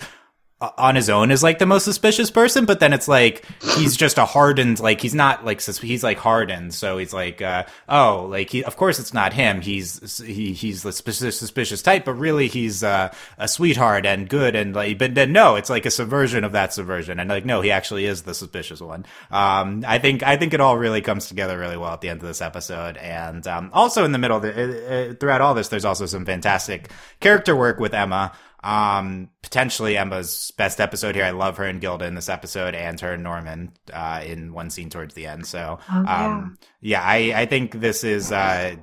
on 0.61 0.95
his 0.95 1.11
own 1.11 1.31
is 1.31 1.43
like 1.43 1.59
the 1.59 1.67
most 1.67 1.85
suspicious 1.85 2.31
person, 2.31 2.65
but 2.65 2.81
then 2.81 2.93
it's 2.93 3.09
like 3.09 3.45
he's 3.77 3.97
just 3.97 4.19
a 4.19 4.25
hardened 4.25 4.79
like 4.81 5.01
he's 5.01 5.15
not 5.15 5.45
like 5.45 5.61
he's 5.61 6.05
like 6.05 6.19
hardened, 6.19 6.73
so 6.73 6.97
he's 6.97 7.13
like 7.13 7.43
uh, 7.43 7.65
oh 7.89 8.27
like 8.31 8.51
he 8.51 8.65
of 8.65 8.77
course 8.77 8.99
it's 8.99 9.13
not 9.13 9.33
him 9.33 9.61
he's 9.61 10.23
he 10.23 10.53
he's 10.53 10.83
the 10.83 10.93
suspicious, 10.93 11.83
type, 11.83 12.05
but 12.05 12.15
really 12.15 12.49
he's 12.49 12.83
uh, 12.85 13.13
a 13.37 13.49
sweetheart 13.49 14.07
and 14.07 14.29
good 14.29 14.55
and 14.55 14.75
like 14.75 14.97
but 14.99 15.15
then 15.15 15.33
no 15.33 15.57
it's 15.57 15.71
like 15.71 15.87
a 15.87 15.91
subversion 15.91 16.45
of 16.45 16.53
that 16.53 16.73
subversion 16.73 17.19
and 17.19 17.29
like 17.29 17.45
no 17.45 17.61
he 17.61 17.71
actually 17.71 18.07
is 18.07 18.23
the 18.23 18.35
suspicious 18.35 18.81
one. 18.81 19.05
Um, 19.31 19.85
I 19.87 19.99
think 19.99 20.23
I 20.23 20.37
think 20.37 20.55
it 20.55 20.61
all 20.61 20.79
really 20.79 21.01
comes 21.01 21.27
together 21.27 21.59
really 21.59 21.77
well 21.77 21.93
at 21.93 22.01
the 22.01 22.09
end 22.09 22.21
of 22.21 22.29
this 22.29 22.41
episode 22.41 22.97
and 22.97 23.47
um, 23.47 23.71
also 23.73 24.05
in 24.05 24.13
the 24.13 24.19
middle 24.19 24.39
the, 24.41 25.11
uh, 25.11 25.15
throughout 25.15 25.41
all 25.41 25.55
this 25.55 25.69
there's 25.69 25.85
also 25.85 26.07
some 26.07 26.25
fantastic 26.25 26.91
character 27.21 27.57
work 27.57 27.81
with 27.81 27.93
Emma. 27.93 28.33
Um, 28.65 29.29
potentially 29.43 29.99
Emma's 29.99 30.51
best 30.57 30.81
episode 30.81 31.15
here. 31.15 31.25
I 31.25 31.33
love 31.33 31.59
her 31.59 31.65
and 31.65 31.83
Gilda 31.83 32.07
in 32.07 32.15
this 32.15 32.31
episode, 32.31 32.75
and 32.75 32.99
her 33.01 33.13
and 33.13 33.23
Norman 33.23 33.73
uh, 33.93 34.23
in 34.25 34.55
one 34.55 34.71
scene 34.71 34.89
towards 34.89 35.13
the 35.13 35.27
end. 35.27 35.47
So, 35.47 35.79
oh, 35.93 36.03
yeah. 36.03 36.27
Um, 36.27 36.59
yeah, 36.81 37.03
I, 37.03 37.33
I 37.37 37.47
think 37.47 37.81
this 37.81 38.05
is 38.05 38.33
uh, 38.33 38.77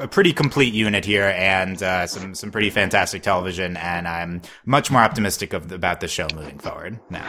a 0.00 0.08
pretty 0.08 0.32
complete 0.32 0.74
unit 0.74 1.04
here, 1.04 1.32
and 1.36 1.80
uh, 1.80 2.08
some 2.08 2.34
some 2.34 2.50
pretty 2.50 2.70
fantastic 2.70 3.22
television. 3.22 3.76
And 3.76 4.08
I'm 4.08 4.42
much 4.66 4.90
more 4.90 5.00
optimistic 5.00 5.52
of 5.52 5.70
about 5.70 6.00
the 6.00 6.08
show 6.08 6.26
moving 6.34 6.58
forward 6.58 6.98
now. 7.08 7.24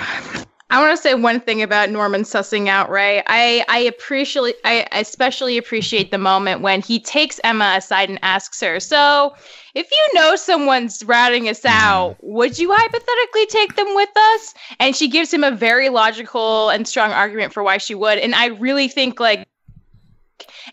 I 0.71 0.81
want 0.81 0.97
to 0.97 1.01
say 1.01 1.13
one 1.13 1.39
thing 1.39 1.61
about 1.61 1.91
Norman 1.91 2.23
sussing 2.23 2.67
out 2.67 2.89
Ray. 2.89 3.23
I 3.27 3.63
I 3.69 3.79
appreciate 3.79 4.55
I 4.65 4.88
especially 4.91 5.57
appreciate 5.59 6.09
the 6.09 6.17
moment 6.17 6.61
when 6.61 6.81
he 6.81 6.99
takes 6.99 7.39
Emma 7.43 7.75
aside 7.77 8.09
and 8.09 8.17
asks 8.23 8.59
her, 8.61 8.79
"So, 8.79 9.35
if 9.75 9.92
you 9.92 10.19
know 10.19 10.36
someone's 10.36 11.04
ratting 11.04 11.48
us 11.48 11.63
out, 11.66 12.12
mm. 12.12 12.18
would 12.22 12.57
you 12.57 12.74
hypothetically 12.74 13.45
take 13.48 13.75
them 13.75 13.94
with 13.95 14.10
us?" 14.16 14.54
And 14.80 14.95
she 14.95 15.07
gives 15.07 15.33
him 15.33 15.44
a 15.44 15.51
very 15.51 15.89
logical 15.89 16.69
and 16.69 16.88
strong 16.88 17.12
argument 17.12 17.54
for 17.54 17.62
why 17.62 17.77
she 17.77 17.94
would. 17.94 18.18
And 18.18 18.33
I 18.33 18.48
really 18.48 18.88
think 18.88 19.19
like 19.19 19.48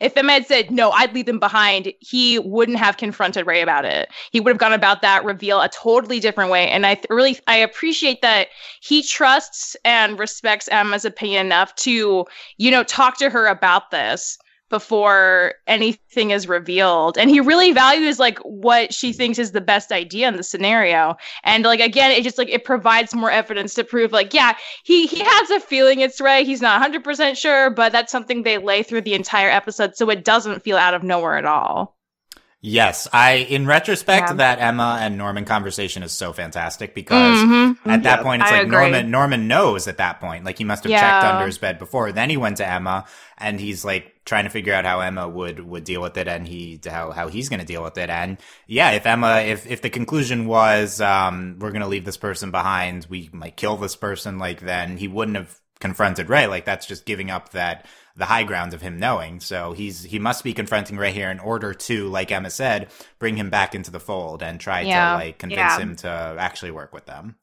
if 0.01 0.17
Emma 0.17 0.33
had 0.33 0.47
said, 0.47 0.71
no, 0.71 0.91
I'd 0.91 1.15
leave 1.15 1.27
them 1.27 1.39
behind, 1.39 1.93
he 2.01 2.39
wouldn't 2.39 2.79
have 2.79 2.97
confronted 2.97 3.47
Ray 3.47 3.61
about 3.61 3.85
it. 3.85 4.09
He 4.31 4.41
would 4.41 4.51
have 4.51 4.59
gone 4.59 4.73
about 4.73 5.03
that 5.03 5.25
reveal 5.25 5.61
a 5.61 5.69
totally 5.69 6.21
different 6.21 6.51
way. 6.51 6.69
And 6.69 6.87
I 6.87 6.95
th- 6.95 7.07
really, 7.11 7.39
I 7.47 7.57
appreciate 7.57 8.23
that 8.23 8.49
he 8.81 9.03
trusts 9.03 9.77
and 9.85 10.19
respects 10.19 10.69
Emma's 10.69 11.05
opinion 11.05 11.47
enough 11.47 11.75
to, 11.77 12.25
you 12.56 12.71
know, 12.71 12.85
talk 12.85 13.19
to 13.19 13.31
her 13.31 13.47
about 13.47 13.91
this 13.91 14.39
before 14.72 15.52
anything 15.67 16.31
is 16.31 16.48
revealed. 16.48 17.19
And 17.19 17.29
he 17.29 17.41
really 17.41 17.72
values 17.72 18.19
like 18.19 18.38
what 18.38 18.94
she 18.94 19.12
thinks 19.12 19.38
is 19.38 19.52
the 19.52 19.60
best 19.60 19.93
idea 19.93 20.26
in 20.29 20.36
the 20.36 20.43
scenario. 20.43 21.14
And 21.44 21.62
like 21.64 21.81
again 21.81 22.10
it 22.10 22.24
just 22.24 22.38
like 22.38 22.48
it 22.48 22.64
provides 22.64 23.14
more 23.14 23.31
evidence 23.31 23.74
to 23.74 23.84
prove 23.84 24.12
like 24.12 24.32
yeah 24.32 24.56
he 24.82 25.06
he 25.06 25.20
has 25.20 25.50
a 25.50 25.60
feeling 25.60 26.00
it's 26.00 26.22
right. 26.22 26.46
He's 26.46 26.62
not 26.62 26.82
100% 26.82 27.36
sure 27.36 27.69
but 27.70 27.93
that's 27.93 28.10
something 28.10 28.43
they 28.43 28.56
lay 28.56 28.82
through 28.82 29.02
the 29.02 29.12
entire 29.12 29.50
episode 29.50 29.94
so 29.94 30.08
it 30.08 30.24
doesn't 30.24 30.62
feel 30.62 30.79
out 30.79 30.94
of 30.94 31.02
nowhere 31.02 31.36
at 31.36 31.44
all 31.44 31.98
Yes, 32.65 33.09
I 33.13 33.33
in 33.33 33.67
retrospect 33.67 34.29
yeah. 34.29 34.35
that 34.35 34.61
Emma 34.61 34.99
and 35.01 35.19
Norman 35.19 35.45
conversation 35.45 36.05
is 36.05 36.13
so 36.13 36.33
fantastic 36.33 36.95
because 36.95 37.37
mm-hmm. 37.39 37.91
at 37.91 38.05
that 38.05 38.23
point 38.23 38.43
it's 38.43 38.53
I 38.53 38.59
like 38.59 38.67
agree. 38.69 38.79
Norman 38.79 39.11
Norman 39.11 39.49
knows 39.49 39.89
at 39.89 39.97
that 39.97 40.21
point 40.21 40.45
like 40.45 40.59
he 40.59 40.65
must 40.65 40.85
have 40.85 40.93
yeah. 40.93 41.01
checked 41.01 41.25
under 41.25 41.47
his 41.47 41.59
bed 41.59 41.81
before 41.81 42.13
then 42.13 42.31
he 42.31 42.37
went 42.37 42.59
to 42.59 42.67
Emma 42.67 43.05
and 43.37 43.59
he's 43.59 43.85
like 43.85 44.15
trying 44.25 44.45
to 44.45 44.51
figure 44.51 44.73
out 44.73 44.85
how 44.85 45.01
Emma 45.01 45.29
would 45.29 45.59
would 45.59 45.83
deal 45.83 46.01
with 46.01 46.17
it 46.17 46.29
and 46.29 46.47
he 46.47 46.79
how 46.87 47.11
how 47.11 47.27
he's 47.27 47.49
going 47.49 47.59
to 47.59 47.67
deal 47.67 47.83
with 47.83 47.99
it 47.99 48.09
and 48.09 48.39
yeah 48.69 48.93
if 48.93 49.07
Emma 49.07 49.41
if 49.41 49.67
if 49.67 49.83
the 49.83 49.91
conclusion 49.91 50.47
was 50.47 51.01
um 51.01 51.57
we're 51.59 51.73
going 51.73 51.83
to 51.83 51.89
leave 51.89 52.05
this 52.05 52.17
person 52.17 52.53
behind 52.53 53.09
we 53.11 53.29
might 53.33 53.57
kill 53.57 53.77
this 53.77 53.97
person 53.97 54.39
like 54.39 54.61
then 54.61 54.99
he 54.99 55.09
wouldn't 55.09 55.37
have 55.37 55.59
confronted 55.81 56.29
Ray 56.29 56.47
like 56.47 56.65
that's 56.65 56.87
just 56.87 57.07
giving 57.07 57.29
up 57.29 57.51
that 57.51 57.87
the 58.17 58.27
high 58.27 58.45
ground 58.45 58.75
of 58.75 58.83
him 58.83 58.99
knowing. 58.99 59.41
So 59.41 59.73
he's 59.73 60.03
he 60.03 60.19
must 60.19 60.45
be 60.45 60.53
confronting 60.53 60.97
Ray 60.97 61.13
here 61.13 61.31
in 61.31 61.39
order 61.39 61.75
to, 61.75 62.09
like 62.09 62.31
Emma 62.31 62.51
said, 62.51 62.89
bring 63.19 63.37
him 63.37 63.51
back 63.51 63.75
into 63.75 63.91
the 63.91 64.01
fold 64.01 64.43
and 64.43 64.61
try 64.61 64.83
yeah. 64.83 65.11
to 65.11 65.25
like 65.25 65.39
convince 65.39 65.59
yeah. 65.59 65.79
him 65.79 65.97
to 65.97 66.37
actually 66.39 66.71
work 66.71 66.93
with 66.93 67.07
them. 67.07 67.37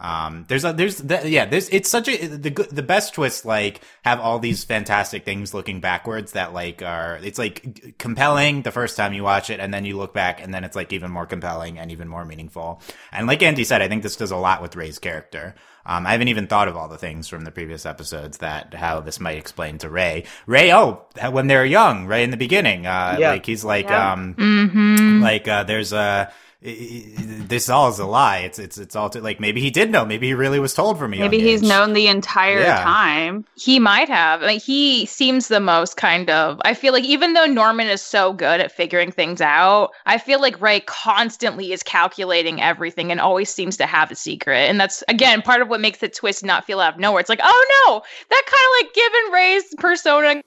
Um, 0.00 0.44
there's 0.46 0.64
a, 0.64 0.72
there's, 0.72 0.98
the, 0.98 1.28
yeah, 1.28 1.44
there's, 1.44 1.68
it's 1.70 1.88
such 1.88 2.06
a, 2.08 2.26
the, 2.28 2.50
the 2.70 2.84
best 2.84 3.14
twist, 3.14 3.44
like, 3.44 3.80
have 4.04 4.20
all 4.20 4.38
these 4.38 4.62
fantastic 4.62 5.24
things 5.24 5.52
looking 5.52 5.80
backwards 5.80 6.32
that, 6.32 6.52
like, 6.52 6.82
are, 6.82 7.18
it's 7.22 7.38
like 7.38 7.96
compelling 7.98 8.62
the 8.62 8.70
first 8.70 8.96
time 8.96 9.12
you 9.12 9.24
watch 9.24 9.50
it, 9.50 9.58
and 9.58 9.74
then 9.74 9.84
you 9.84 9.96
look 9.96 10.14
back, 10.14 10.40
and 10.40 10.54
then 10.54 10.62
it's 10.62 10.76
like 10.76 10.92
even 10.92 11.10
more 11.10 11.26
compelling 11.26 11.80
and 11.80 11.90
even 11.90 12.06
more 12.06 12.24
meaningful. 12.24 12.80
And 13.10 13.26
like 13.26 13.42
Andy 13.42 13.64
said, 13.64 13.82
I 13.82 13.88
think 13.88 14.04
this 14.04 14.14
does 14.14 14.30
a 14.30 14.36
lot 14.36 14.62
with 14.62 14.76
Ray's 14.76 15.00
character. 15.00 15.56
Um, 15.84 16.06
I 16.06 16.12
haven't 16.12 16.28
even 16.28 16.46
thought 16.46 16.68
of 16.68 16.76
all 16.76 16.88
the 16.88 16.98
things 16.98 17.28
from 17.28 17.44
the 17.44 17.50
previous 17.50 17.86
episodes 17.86 18.38
that 18.38 18.74
how 18.74 19.00
this 19.00 19.18
might 19.18 19.38
explain 19.38 19.78
to 19.78 19.88
Ray. 19.88 20.24
Ray, 20.46 20.72
oh, 20.72 21.06
when 21.30 21.46
they're 21.46 21.64
young, 21.64 22.06
Ray 22.06 22.22
in 22.22 22.30
the 22.30 22.36
beginning, 22.36 22.86
uh, 22.86 23.16
yeah. 23.18 23.30
like 23.30 23.46
he's 23.46 23.64
like, 23.64 23.88
yeah. 23.88 24.12
um, 24.12 24.34
mm-hmm. 24.34 25.22
like, 25.22 25.48
uh, 25.48 25.64
there's 25.64 25.92
a, 25.92 26.30
this 26.60 27.68
all 27.68 27.88
is 27.88 28.00
a 28.00 28.04
lie. 28.04 28.38
It's 28.38 28.58
it's 28.58 28.78
it's 28.78 28.96
all 28.96 29.08
to, 29.10 29.20
like 29.20 29.38
maybe 29.38 29.60
he 29.60 29.70
did 29.70 29.92
know. 29.92 30.04
Maybe 30.04 30.26
he 30.26 30.34
really 30.34 30.58
was 30.58 30.74
told 30.74 30.98
from 30.98 31.12
me. 31.12 31.18
Maybe 31.18 31.38
he's 31.38 31.62
age. 31.62 31.68
known 31.68 31.92
the 31.92 32.08
entire 32.08 32.58
Yeah. 32.60 32.82
time. 32.82 33.44
He 33.54 33.78
might 33.78 34.08
have. 34.08 34.42
Like 34.42 34.60
he 34.60 35.06
seems 35.06 35.46
the 35.46 35.60
most 35.60 35.96
kind 35.96 36.28
of. 36.30 36.60
I 36.64 36.74
feel 36.74 36.92
like 36.92 37.04
even 37.04 37.34
though 37.34 37.46
Norman 37.46 37.86
is 37.86 38.02
so 38.02 38.32
good 38.32 38.60
at 38.60 38.72
figuring 38.72 39.12
things 39.12 39.40
out, 39.40 39.92
I 40.04 40.18
feel 40.18 40.40
like 40.40 40.60
Ray 40.60 40.80
constantly 40.80 41.70
is 41.72 41.84
calculating 41.84 42.60
everything 42.60 43.12
and 43.12 43.20
always 43.20 43.50
seems 43.50 43.76
to 43.76 43.86
have 43.86 44.10
a 44.10 44.16
secret. 44.16 44.68
And 44.68 44.80
that's 44.80 45.04
again 45.06 45.42
part 45.42 45.62
of 45.62 45.68
what 45.68 45.80
makes 45.80 46.00
the 46.00 46.08
twist 46.08 46.44
not 46.44 46.64
feel 46.64 46.80
out 46.80 46.94
of 46.94 47.00
nowhere. 47.00 47.20
It's 47.20 47.28
like, 47.28 47.40
oh 47.40 47.84
no, 47.86 48.02
that 48.30 48.42
kind 48.46 48.64
of 48.66 48.86
like 48.86 48.94
given 48.94 49.32
Ray's 49.32 49.74
persona 49.78 50.42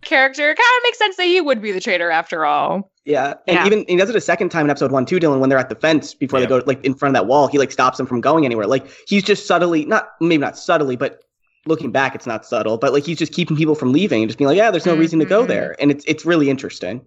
character, 0.00 0.50
it 0.50 0.56
kind 0.56 0.78
of 0.78 0.82
makes 0.84 0.98
sense 0.98 1.16
that 1.16 1.24
he 1.26 1.40
would 1.40 1.60
be 1.60 1.72
the 1.72 1.80
traitor 1.80 2.10
after 2.10 2.46
all. 2.46 2.90
Yeah, 3.04 3.34
and 3.48 3.56
Yeah. 3.56 3.66
even 3.66 3.84
he 3.88 3.96
does 3.96 4.10
it 4.10 4.16
a 4.16 4.20
second 4.20 4.50
time 4.50 4.66
in 4.66 4.70
episode 4.70 4.92
one 4.92 5.04
too, 5.06 5.18
Dylan. 5.18 5.40
When 5.40 5.48
they're 5.50 5.58
at 5.58 5.68
the 5.68 5.74
fence 5.74 6.14
before 6.14 6.38
Yeah. 6.38 6.46
they 6.46 6.48
go 6.60 6.62
like 6.66 6.84
in 6.84 6.94
front 6.94 7.16
of 7.16 7.20
that 7.22 7.26
wall, 7.26 7.48
he 7.48 7.58
like 7.58 7.72
stops 7.72 7.98
them 7.98 8.06
from 8.06 8.20
going 8.20 8.44
anywhere. 8.44 8.66
Like 8.66 8.86
he's 9.08 9.24
just 9.24 9.46
subtly, 9.46 9.84
not 9.84 10.10
maybe 10.20 10.40
not 10.40 10.56
subtly, 10.56 10.94
but 10.96 11.20
looking 11.66 11.90
back, 11.90 12.14
it's 12.14 12.26
not 12.26 12.46
subtle. 12.46 12.78
But 12.78 12.92
like 12.92 13.04
he's 13.04 13.18
just 13.18 13.32
keeping 13.32 13.56
people 13.56 13.74
from 13.74 13.92
leaving 13.92 14.22
and 14.22 14.28
just 14.28 14.38
being 14.38 14.46
like, 14.48 14.56
yeah, 14.56 14.70
there's 14.70 14.86
no 14.86 14.94
reason 14.96 15.18
to 15.18 15.24
go 15.24 15.44
Mhm. 15.44 15.48
there, 15.48 15.76
and 15.80 15.90
it's 15.90 16.04
it's 16.06 16.24
really 16.24 16.48
interesting. 16.48 17.04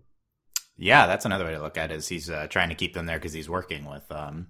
Yeah, 0.77 1.07
that's 1.07 1.23
another 1.23 1.45
way 1.45 1.51
to 1.53 1.61
look 1.61 1.77
at 1.77 1.91
it. 1.91 1.95
Is 1.95 2.07
he's 2.09 2.29
uh, 2.29 2.47
trying 2.49 2.67
to 2.69 2.75
keep 2.75 2.93
them 2.93 3.05
there 3.05 3.17
because 3.17 3.31
he's 3.33 3.49
working 3.49 3.85
with 3.85 4.03
um. 4.11 4.47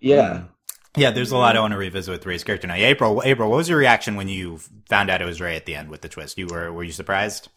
Yeah. 0.00 0.30
mm. 0.30 0.48
Yeah, 0.96 1.12
there's 1.12 1.30
a 1.30 1.36
lot 1.36 1.56
I 1.56 1.60
want 1.60 1.72
to 1.72 1.78
revisit 1.78 2.10
with 2.10 2.26
Ray's 2.26 2.42
character 2.42 2.66
now. 2.66 2.74
April, 2.74 3.22
April, 3.24 3.48
what 3.50 3.58
was 3.58 3.68
your 3.68 3.78
reaction 3.78 4.16
when 4.16 4.28
you 4.28 4.58
found 4.88 5.10
out 5.10 5.22
it 5.22 5.26
was 5.26 5.40
Ray 5.40 5.54
at 5.54 5.64
the 5.66 5.76
end 5.76 5.90
with 5.90 6.00
the 6.00 6.08
twist? 6.08 6.38
You 6.38 6.48
were 6.48 6.72
were 6.72 6.82
you 6.82 6.90
surprised? 6.92 7.48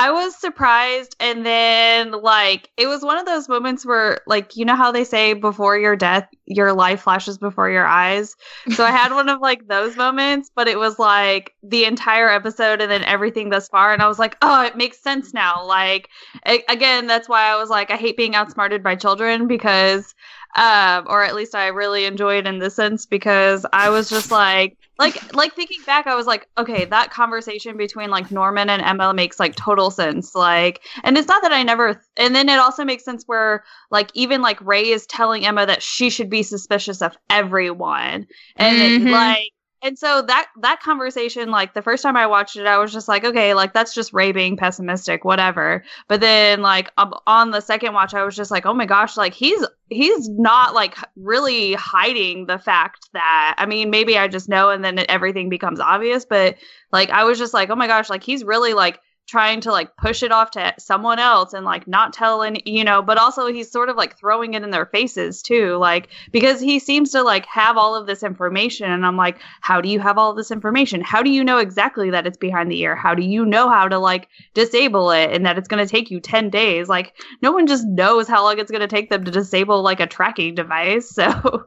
I 0.00 0.12
was 0.12 0.36
surprised, 0.36 1.16
and 1.18 1.44
then 1.44 2.12
like 2.12 2.70
it 2.76 2.86
was 2.86 3.02
one 3.02 3.18
of 3.18 3.26
those 3.26 3.48
moments 3.48 3.84
where, 3.84 4.20
like, 4.28 4.56
you 4.56 4.64
know 4.64 4.76
how 4.76 4.92
they 4.92 5.02
say 5.02 5.32
before 5.32 5.76
your 5.76 5.96
death, 5.96 6.28
your 6.46 6.72
life 6.72 7.00
flashes 7.00 7.36
before 7.36 7.68
your 7.68 7.84
eyes. 7.84 8.36
So 8.74 8.84
I 8.84 8.92
had 8.92 9.12
one 9.16 9.28
of 9.28 9.40
like 9.40 9.66
those 9.66 9.96
moments, 9.96 10.52
but 10.54 10.68
it 10.68 10.78
was 10.78 11.00
like 11.00 11.52
the 11.64 11.84
entire 11.84 12.28
episode 12.28 12.80
and 12.80 12.88
then 12.88 13.02
everything 13.02 13.50
thus 13.50 13.68
far, 13.68 13.92
and 13.92 14.00
I 14.00 14.06
was 14.06 14.20
like, 14.20 14.36
oh, 14.40 14.64
it 14.64 14.76
makes 14.76 15.02
sense 15.02 15.34
now. 15.34 15.64
Like, 15.66 16.08
a- 16.46 16.64
again, 16.68 17.08
that's 17.08 17.28
why 17.28 17.52
I 17.52 17.56
was 17.56 17.68
like, 17.68 17.90
I 17.90 17.96
hate 17.96 18.16
being 18.16 18.36
outsmarted 18.36 18.84
by 18.84 18.94
children 18.94 19.48
because, 19.48 20.14
um, 20.54 21.06
or 21.08 21.24
at 21.24 21.34
least 21.34 21.56
I 21.56 21.66
really 21.68 22.04
enjoy 22.04 22.38
it 22.38 22.46
in 22.46 22.60
this 22.60 22.76
sense 22.76 23.04
because 23.06 23.66
I 23.72 23.90
was 23.90 24.08
just 24.08 24.30
like 24.30 24.78
like 24.98 25.22
like 25.32 25.54
thinking 25.54 25.82
back 25.86 26.06
i 26.06 26.14
was 26.14 26.26
like 26.26 26.48
okay 26.58 26.84
that 26.84 27.10
conversation 27.10 27.76
between 27.76 28.10
like 28.10 28.30
norman 28.30 28.68
and 28.68 28.82
emma 28.82 29.14
makes 29.14 29.38
like 29.38 29.54
total 29.54 29.90
sense 29.90 30.34
like 30.34 30.82
and 31.04 31.16
it's 31.16 31.28
not 31.28 31.42
that 31.42 31.52
i 31.52 31.62
never 31.62 32.02
and 32.16 32.34
then 32.34 32.48
it 32.48 32.58
also 32.58 32.84
makes 32.84 33.04
sense 33.04 33.24
where 33.26 33.64
like 33.90 34.10
even 34.14 34.42
like 34.42 34.60
ray 34.60 34.88
is 34.88 35.06
telling 35.06 35.46
emma 35.46 35.64
that 35.66 35.82
she 35.82 36.10
should 36.10 36.30
be 36.30 36.42
suspicious 36.42 37.00
of 37.02 37.16
everyone 37.30 38.26
and 38.56 38.78
it, 38.80 39.02
Mhm. 39.02 39.10
like 39.10 39.52
and 39.82 39.98
so 39.98 40.22
that 40.22 40.48
that 40.60 40.80
conversation 40.80 41.50
like 41.50 41.74
the 41.74 41.82
first 41.82 42.02
time 42.02 42.16
i 42.16 42.26
watched 42.26 42.56
it 42.56 42.66
i 42.66 42.78
was 42.78 42.92
just 42.92 43.08
like 43.08 43.24
okay 43.24 43.54
like 43.54 43.72
that's 43.72 43.94
just 43.94 44.12
ray 44.12 44.32
being 44.32 44.56
pessimistic 44.56 45.24
whatever. 45.24 45.84
But 46.08 46.20
then 46.20 46.62
like 46.62 46.90
um, 46.98 47.14
on 47.26 47.50
the 47.50 47.60
second 47.60 47.94
watch 47.94 48.14
i 48.14 48.24
was 48.24 48.34
just 48.34 48.50
like 48.50 48.66
oh 48.66 48.74
my 48.74 48.86
gosh 48.86 49.16
like 49.16 49.34
he's 49.34 49.64
he's 49.88 50.28
not 50.28 50.74
like 50.74 50.96
really 51.16 51.74
hiding 51.74 52.46
the 52.46 52.58
fact 52.58 53.08
that 53.12 53.54
I 53.58 53.66
mean 53.66 53.90
maybe 53.90 54.18
I 54.18 54.28
just 54.28 54.48
know 54.48 54.70
and 54.70 54.84
then 54.84 55.04
everything 55.08 55.48
becomes 55.48 55.80
obvious 55.80 56.24
but 56.24 56.56
like 56.92 57.10
I 57.10 57.24
was 57.24 57.38
just 57.38 57.54
like 57.54 57.70
oh 57.70 57.76
my 57.76 57.86
gosh 57.86 58.10
like 58.10 58.22
he's 58.22 58.44
really 58.44 58.74
like 58.74 59.00
trying 59.28 59.60
to 59.60 59.70
like 59.70 59.96
push 59.96 60.22
it 60.22 60.32
off 60.32 60.50
to 60.50 60.74
someone 60.78 61.18
else 61.18 61.52
and 61.52 61.64
like 61.64 61.86
not 61.86 62.12
tell 62.12 62.42
any 62.42 62.62
you 62.64 62.82
know 62.82 63.02
but 63.02 63.18
also 63.18 63.46
he's 63.46 63.70
sort 63.70 63.88
of 63.88 63.96
like 63.96 64.18
throwing 64.18 64.54
it 64.54 64.62
in 64.62 64.70
their 64.70 64.86
faces 64.86 65.42
too 65.42 65.76
like 65.76 66.08
because 66.32 66.60
he 66.60 66.78
seems 66.78 67.10
to 67.10 67.22
like 67.22 67.44
have 67.46 67.76
all 67.76 67.94
of 67.94 68.06
this 68.06 68.22
information 68.22 68.90
and 68.90 69.04
I'm 69.04 69.16
like 69.16 69.38
how 69.60 69.80
do 69.80 69.88
you 69.88 70.00
have 70.00 70.18
all 70.18 70.34
this 70.34 70.50
information? 70.50 71.00
How 71.00 71.22
do 71.22 71.30
you 71.30 71.44
know 71.44 71.58
exactly 71.58 72.10
that 72.10 72.26
it's 72.26 72.36
behind 72.36 72.70
the 72.70 72.80
ear? 72.80 72.96
How 72.96 73.14
do 73.14 73.22
you 73.22 73.44
know 73.44 73.68
how 73.68 73.88
to 73.88 73.98
like 73.98 74.28
disable 74.54 75.10
it 75.10 75.30
and 75.32 75.44
that 75.44 75.58
it's 75.58 75.68
going 75.68 75.84
to 75.84 75.90
take 75.90 76.10
you 76.10 76.20
10 76.20 76.50
days? 76.50 76.88
Like 76.88 77.14
no 77.42 77.52
one 77.52 77.66
just 77.66 77.86
knows 77.86 78.28
how 78.28 78.42
long 78.42 78.58
it's 78.58 78.70
going 78.70 78.80
to 78.80 78.88
take 78.88 79.10
them 79.10 79.24
to 79.24 79.30
disable 79.30 79.82
like 79.82 80.00
a 80.00 80.06
tracking 80.06 80.54
device 80.54 81.10
so 81.18 81.66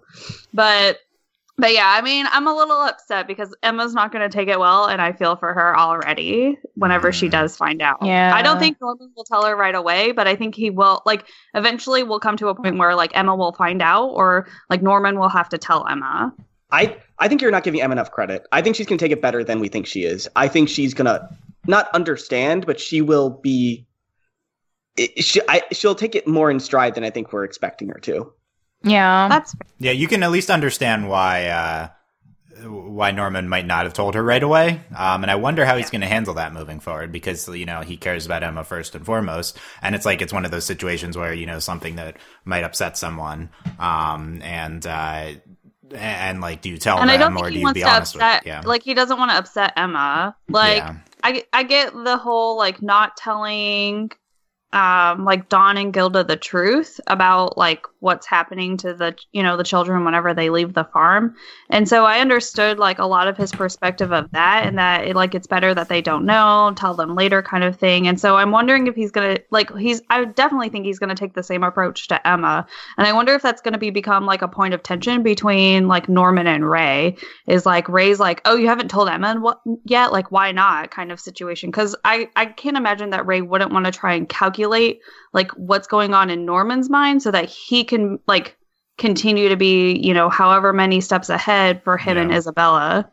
but 0.54 0.98
but 1.62 1.72
yeah 1.72 1.96
i 1.98 2.02
mean 2.02 2.26
i'm 2.32 2.48
a 2.48 2.54
little 2.54 2.82
upset 2.82 3.28
because 3.28 3.56
emma's 3.64 3.94
not 3.94 4.12
going 4.12 4.28
to 4.28 4.36
take 4.36 4.50
it 4.50 4.60
well 4.60 4.88
and 4.88 5.02
i 5.02 5.14
feel 5.14 5.38
for 5.38 5.54
her 5.54 5.78
already 5.78 6.58
whenever 6.74 7.12
she 7.14 7.30
does 7.30 7.56
find 7.56 7.82
out 7.82 8.00
Yeah. 8.02 8.34
i 8.36 8.42
don't 8.42 8.60
think 8.60 8.82
norman 8.82 9.12
will 9.16 9.24
tell 9.24 9.46
her 9.46 9.56
right 9.56 9.76
away 9.76 10.12
but 10.12 10.28
i 10.28 10.36
think 10.36 10.56
he 10.56 10.70
will 10.70 11.02
like 11.06 11.26
eventually 11.54 12.04
we'll 12.04 12.20
come 12.20 12.36
to 12.38 12.50
a 12.50 12.56
point 12.56 12.78
where 12.78 12.96
like 12.96 13.16
emma 13.16 13.36
will 13.36 13.54
find 13.54 13.82
out 13.82 14.08
or 14.08 14.48
like 14.70 14.82
norman 14.82 15.18
will 15.18 15.30
have 15.30 15.48
to 15.50 15.58
tell 15.58 15.88
emma 15.88 16.34
I 16.72 16.98
I 17.20 17.28
think 17.28 17.42
you're 17.42 17.52
not 17.52 17.64
giving 17.64 17.82
Emma 17.82 17.92
enough 17.92 18.12
credit. 18.12 18.48
I 18.52 18.62
think 18.62 18.76
she's 18.78 18.88
gonna 18.88 18.98
take 18.98 19.12
it 19.12 19.22
better 19.22 19.44
than 19.44 19.60
we 19.60 19.68
think 19.68 19.86
she 19.86 20.06
is. 20.06 20.30
I 20.38 20.48
think 20.48 20.70
she's 20.70 20.94
gonna 20.94 21.30
not 21.68 21.90
understand, 21.94 22.66
but 22.66 22.80
she 22.80 23.02
will 23.02 23.30
be. 23.30 23.86
It, 24.98 25.24
she, 25.24 25.42
I, 25.48 25.64
she'll 25.72 25.96
take 25.96 26.16
it 26.16 26.28
more 26.28 26.50
in 26.50 26.60
stride 26.60 26.96
than 26.96 27.04
I 27.04 27.10
think 27.10 27.34
we're 27.34 27.44
expecting 27.44 27.90
her 27.90 28.00
to. 28.00 28.32
Yeah. 28.84 29.28
that's 29.30 29.56
Yeah, 29.80 29.92
you 29.92 30.08
can 30.08 30.24
at 30.24 30.32
least 30.32 30.50
understand 30.50 31.08
why 31.08 31.48
uh, 31.48 31.90
why 32.64 33.12
Norman 33.12 33.48
might 33.48 33.66
not 33.66 33.86
have 33.86 33.94
told 33.94 34.16
her 34.16 34.24
right 34.24 34.42
away. 34.42 34.82
Um, 34.96 35.24
and 35.24 35.32
I 35.32 35.36
wonder 35.36 35.66
how 35.66 35.78
he's 35.78 35.90
going 35.90 36.02
to 36.02 36.08
handle 36.08 36.36
that 36.36 36.54
moving 36.54 36.80
forward 36.80 37.12
because 37.12 37.48
you 37.48 37.66
know 37.66 37.82
he 37.82 37.98
cares 37.98 38.26
about 38.26 38.44
Emma 38.44 38.64
first 38.64 38.96
and 38.96 39.06
foremost, 39.06 39.58
and 39.82 39.96
it's 39.96 40.06
like 40.06 40.22
it's 40.22 40.34
one 40.34 40.46
of 40.46 40.52
those 40.52 40.66
situations 40.66 41.18
where 41.18 41.34
you 41.34 41.46
know 41.46 41.60
something 41.60 41.96
that 41.96 42.18
might 42.46 42.64
upset 42.64 42.98
someone, 42.98 43.50
um, 43.80 44.42
and 44.44 44.86
uh, 44.86 45.34
and 45.94 46.42
like 46.42 46.62
do 46.62 46.70
you 46.70 46.78
tell 46.78 47.00
and 47.00 47.12
i 47.12 47.18
them 47.18 47.34
don't 47.34 47.44
or 47.44 47.46
think 47.46 47.48
do 47.50 47.54
he 47.54 47.60
you 47.60 47.66
wants 47.66 47.78
be 47.78 47.82
to 47.82 47.90
honest 47.90 48.16
upset 48.16 48.42
with? 48.42 48.48
Yeah, 48.48 48.62
like 48.66 48.84
he 48.84 48.94
doesn't 48.94 49.18
want 49.18 49.32
to 49.32 49.38
upset 49.38 49.74
emma 49.76 50.36
like 50.48 50.78
yeah. 50.78 50.96
I 51.24 51.44
I 51.54 51.64
get 51.64 51.94
the 51.94 52.18
whole 52.18 52.58
like 52.58 52.82
not 52.82 53.18
telling 53.18 54.12
um 54.74 55.26
like 55.26 55.50
Don 55.50 55.78
and 55.78 55.94
Gilda 55.94 56.24
the 56.24 56.38
truth 56.38 57.00
about 57.08 57.58
like 57.58 57.86
what's 58.00 58.26
happening 58.26 58.78
to 58.78 58.94
the 58.94 59.16
you 59.32 59.44
know 59.44 59.58
the 59.58 59.64
children 59.64 60.06
whenever 60.06 60.34
they 60.34 60.50
leave 60.50 60.74
the 60.74 60.86
farm. 60.86 61.36
And 61.70 61.88
so 61.88 62.06
I 62.06 62.20
understood 62.20 62.80
like 62.80 63.00
a 63.00 63.06
lot 63.06 63.28
of 63.28 63.38
his 63.38 63.52
perspective 63.52 64.12
of 64.14 64.32
that 64.32 64.66
and 64.66 64.78
that 64.80 65.08
it, 65.08 65.16
like 65.16 65.36
it's 65.36 65.48
better 65.48 65.74
that 65.74 65.90
they 65.90 66.02
don't 66.02 66.26
know, 66.26 66.74
tell 66.76 66.94
them 66.94 67.16
later 67.16 67.42
kind 67.42 67.64
of 67.64 67.78
thing. 67.78 68.08
And 68.08 68.20
so 68.20 68.38
I'm 68.38 68.52
wondering 68.52 68.88
if 68.88 68.96
he's 68.96 69.12
to 69.12 69.44
like 69.52 69.76
he's 69.78 70.02
I 70.10 70.24
definitely 70.26 70.70
think 70.70 70.86
he's 70.86 71.00
to 71.10 71.16
take 71.16 71.34
the 71.34 71.44
same 71.44 71.64
approach 71.64 72.08
to 72.08 72.28
Emma. 72.28 72.66
And 72.98 73.06
I 73.06 73.14
wonder 73.14 73.34
if 73.34 73.42
that's 73.42 73.62
to 73.74 73.80
be 73.80 73.90
become 73.90 74.26
like 74.26 74.42
a 74.42 74.48
point 74.48 74.74
of 74.74 74.84
tension 74.84 75.22
between 75.22 75.88
like 75.90 76.08
Norman 76.08 76.48
and 76.48 76.68
Ray 76.68 77.18
is 77.46 77.66
like 77.66 77.90
Ray's 77.90 78.20
like, 78.20 78.42
"Oh, 78.46 78.56
you 78.56 78.68
haven't 78.68 78.90
told 78.90 79.10
Emma 79.10 79.36
what 79.40 79.62
yet? 79.84 80.14
Like 80.14 80.32
why 80.32 80.54
not?" 80.54 80.92
kind 80.92 81.12
of 81.12 81.20
situation 81.20 81.72
cuz 81.72 81.96
I 82.06 82.30
I 82.38 82.46
can't 82.46 82.78
imagine 82.78 83.12
that 83.12 83.28
Ray 83.28 83.42
wouldn't 83.42 83.74
want 83.74 83.86
to 83.86 83.92
try 83.92 84.14
and 84.14 84.28
calculate 84.28 84.61
like 84.66 85.52
what's 85.52 85.88
going 85.88 86.14
on 86.14 86.30
in 86.30 86.46
Norman's 86.46 86.90
mind 86.90 87.22
so 87.24 87.32
that 87.32 87.46
he 87.50 87.84
can 87.84 88.20
like 88.28 88.58
continue 88.98 89.50
to 89.50 89.56
be, 89.56 89.98
you 89.98 90.14
know, 90.14 90.30
however 90.30 90.74
many 90.74 91.02
steps 91.02 91.30
ahead 91.30 91.82
for 91.84 91.98
him 91.98 92.18
and 92.18 92.34
Isabella. 92.34 93.10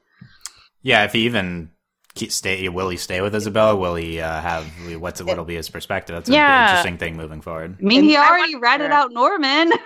Yeah, 0.83 1.05
if 1.05 1.13
he 1.13 1.21
even 1.27 1.71
stay, 2.17 2.69
will 2.69 2.89
he 2.89 2.97
stay 2.97 3.21
with 3.21 3.35
Isabella? 3.35 3.77
Will 3.77 3.95
he 3.95 4.21
uh, 4.21 4.41
have 4.41 4.65
what's 5.01 5.23
what'll 5.23 5.45
be 5.45 5.55
his 5.57 5.69
perspective? 5.71 6.15
That's 6.17 6.29
an 6.29 6.35
Yeah. 6.35 6.69
interesting 6.69 6.99
thing 6.99 7.17
moving 7.17 7.41
forward. 7.41 7.77
I 7.81 7.83
mean, 7.83 8.01
And 8.01 8.09
he 8.09 8.17
already 8.17 8.55
wonder- 8.55 8.59
ratted 8.65 8.91
out 8.91 9.13
Norman. 9.13 9.73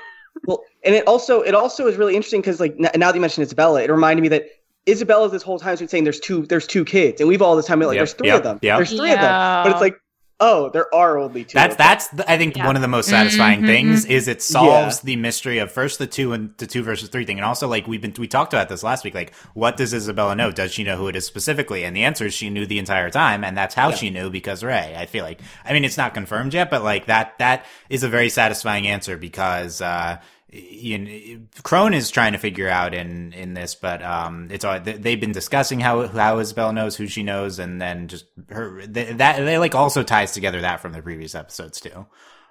Well, 0.46 0.64
and 0.82 0.94
it 0.94 1.06
also 1.06 1.42
it 1.42 1.54
also 1.54 1.86
is 1.86 1.96
really 1.96 2.16
interesting 2.16 2.40
because 2.40 2.58
like 2.58 2.72
n- 2.72 2.90
now 2.98 3.08
that 3.12 3.14
you 3.14 3.20
mentioned 3.20 3.44
Isabella, 3.44 3.82
it 3.82 3.90
reminded 3.90 4.22
me 4.22 4.28
that 4.28 4.46
Isabella 4.88 5.28
this 5.28 5.42
whole 5.42 5.58
time 5.58 5.68
has 5.68 5.78
been 5.78 5.88
saying 5.88 6.04
there's 6.04 6.18
two 6.18 6.46
there's 6.46 6.66
two 6.66 6.86
kids, 6.86 7.20
and 7.20 7.28
we've 7.28 7.42
all 7.42 7.54
this 7.54 7.66
time 7.66 7.78
been 7.80 7.86
like 7.88 7.96
Yep, 7.96 8.00
there's 8.00 8.12
three 8.14 8.26
yep, 8.28 8.36
of 8.38 8.42
them. 8.42 8.58
yep. 8.62 8.78
There's 8.78 8.90
three 8.96 9.12
of 9.12 9.20
them, 9.20 9.62
but 9.64 9.72
it's 9.72 9.80
like 9.82 10.00
oh, 10.44 10.68
there 10.70 10.92
are 10.94 11.16
only 11.18 11.44
two. 11.44 11.54
That's 11.54 11.76
that's 11.76 12.08
the, 12.08 12.30
I 12.30 12.36
think 12.36 12.56
Yeah. 12.56 12.66
one 12.66 12.74
of 12.76 12.82
the 12.82 12.88
most 12.88 13.08
satisfying 13.08 13.62
Mhm. 13.62 13.66
things 13.66 14.04
is 14.04 14.26
it 14.28 14.42
solves 14.42 15.00
the 15.00 15.14
mystery 15.16 15.58
of 15.58 15.70
first 15.70 15.98
the 15.98 16.06
two 16.06 16.32
and 16.32 16.50
the 16.58 16.66
two 16.66 16.82
versus 16.82 17.08
three 17.08 17.24
thing, 17.24 17.38
and 17.38 17.44
also 17.46 17.68
like 17.68 17.86
we've 17.86 18.02
been 18.02 18.12
we 18.18 18.26
talked 18.26 18.52
about 18.52 18.68
this 18.68 18.82
last 18.82 19.04
week. 19.04 19.14
Like, 19.14 19.32
what 19.54 19.76
does 19.76 19.94
Isabella 19.94 20.34
know? 20.34 20.50
Does 20.50 20.72
she 20.72 20.82
know 20.84 20.96
who 20.96 21.06
it 21.08 21.16
is 21.16 21.24
specifically? 21.24 21.84
And 21.84 21.96
the 21.96 22.02
answer 22.02 22.26
is 22.26 22.34
she 22.34 22.50
knew 22.50 22.66
the 22.66 22.78
entire 22.80 23.08
time, 23.08 23.44
and 23.44 23.56
that's 23.56 23.74
how 23.74 23.90
Yeah. 23.90 23.94
she 23.96 24.10
knew 24.10 24.28
because 24.28 24.62
Ray. 24.64 24.94
I 24.98 25.06
feel 25.06 25.24
like 25.24 25.38
I 25.64 25.72
mean 25.72 25.84
it's 25.84 25.96
not 25.96 26.12
confirmed 26.12 26.52
yet, 26.52 26.68
but 26.70 26.82
like 26.82 27.06
that 27.06 27.34
that 27.38 27.64
is 27.88 28.02
a 28.02 28.08
very 28.08 28.28
satisfying 28.28 28.86
answer 28.86 29.16
because. 29.16 29.80
uh 29.80 30.16
you 30.52 30.98
know, 30.98 31.40
Crone 31.62 31.94
is 31.94 32.10
trying 32.10 32.32
to 32.32 32.38
figure 32.38 32.68
out 32.68 32.92
in 32.94 33.32
in 33.32 33.54
this, 33.54 33.74
but 33.74 34.02
um, 34.02 34.48
it's 34.50 34.64
all 34.64 34.78
they- 34.78 34.92
they've 34.98 35.20
been 35.20 35.32
discussing 35.32 35.80
how 35.80 36.06
how 36.08 36.38
Isabella 36.38 36.72
knows 36.72 36.94
who 36.96 37.06
she 37.06 37.22
knows, 37.22 37.58
and 37.58 37.80
then 37.80 38.08
just 38.08 38.26
her 38.50 38.84
they, 38.86 39.12
that 39.14 39.38
they 39.44 39.58
like 39.58 39.74
also 39.74 40.02
ties 40.02 40.32
together 40.32 40.60
that 40.60 40.80
from 40.80 40.92
the 40.92 41.00
previous 41.02 41.34
episodes 41.34 41.80
too. 41.80 41.90
Um, 41.96 42.06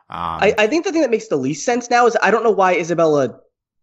I, 0.09 0.55
I 0.57 0.67
think 0.67 0.83
the 0.85 0.91
thing 0.91 1.01
that 1.01 1.11
makes 1.11 1.27
the 1.27 1.37
least 1.37 1.63
sense 1.63 1.89
now 1.89 2.05
is 2.07 2.17
I 2.21 2.31
don't 2.31 2.43
know 2.43 2.51
why 2.51 2.75
Isabella 2.75 3.39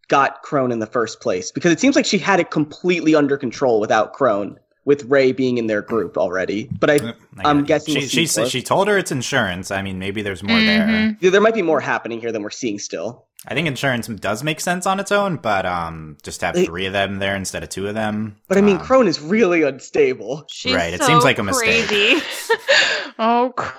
got 0.09 0.43
Crone 0.43 0.73
in 0.73 0.79
the 0.79 0.87
first 0.87 1.21
place 1.21 1.53
because 1.53 1.71
it 1.73 1.79
seems 1.81 1.95
like 1.95 2.05
she 2.07 2.19
had 2.19 2.41
it 2.41 2.51
completely 2.51 3.15
under 3.15 3.37
control 3.37 3.79
without 3.81 4.13
Crone 4.15 4.59
with 4.85 5.05
Ray 5.05 5.33
being 5.33 5.59
in 5.59 5.67
their 5.69 5.83
group 5.83 6.17
already. 6.19 6.69
But 6.81 6.91
I, 6.91 6.95
I 6.97 7.15
I'm 7.45 7.63
guessing 7.65 7.95
she 7.95 8.01
we'll 8.01 8.09
she 8.09 8.17
see 8.17 8.27
said 8.27 8.41
more. 8.43 8.51
she 8.51 8.63
told 8.63 8.89
her 8.89 8.99
it's 8.99 9.13
insurance. 9.13 9.71
I 9.71 9.81
mean, 9.83 9.99
maybe 9.99 10.23
there's 10.23 10.43
more 10.43 10.59
there. 10.59 10.87
Mhm. 10.87 11.19
Yeah, 11.21 11.31
there 11.31 11.41
might 11.43 11.55
be 11.55 11.63
more 11.63 11.81
happening 11.81 12.21
here 12.21 12.33
than 12.33 12.43
we're 12.43 12.51
seeing 12.51 12.79
still. 12.79 13.28
I 13.47 13.55
think 13.55 13.69
insurance 13.69 14.09
does 14.09 14.43
make 14.43 14.61
sense 14.61 14.85
on 14.85 14.99
its 15.01 15.13
own, 15.13 15.37
but 15.37 15.65
um, 15.65 16.19
just 16.23 16.41
have 16.41 16.55
three 16.57 16.87
of 16.87 16.93
them 16.93 17.19
there 17.19 17.37
instead 17.37 17.63
of 17.63 17.69
two 17.69 17.87
of 17.87 17.95
them. 17.95 18.37
But 18.49 18.59
I 18.59 18.61
mean, 18.63 18.79
um, 18.79 18.85
Crone 18.85 19.07
is 19.07 19.21
really 19.21 19.63
unstable. 19.63 20.45
She's 20.49 20.75
Right, 20.75 20.93
it 20.93 21.01
so 21.01 21.07
seems 21.07 21.25
like 21.25 21.39
a 21.39 21.45
mistake. 21.45 21.87
crazy. 21.87 22.21
oh, 23.19 23.53
cr- 23.57 23.79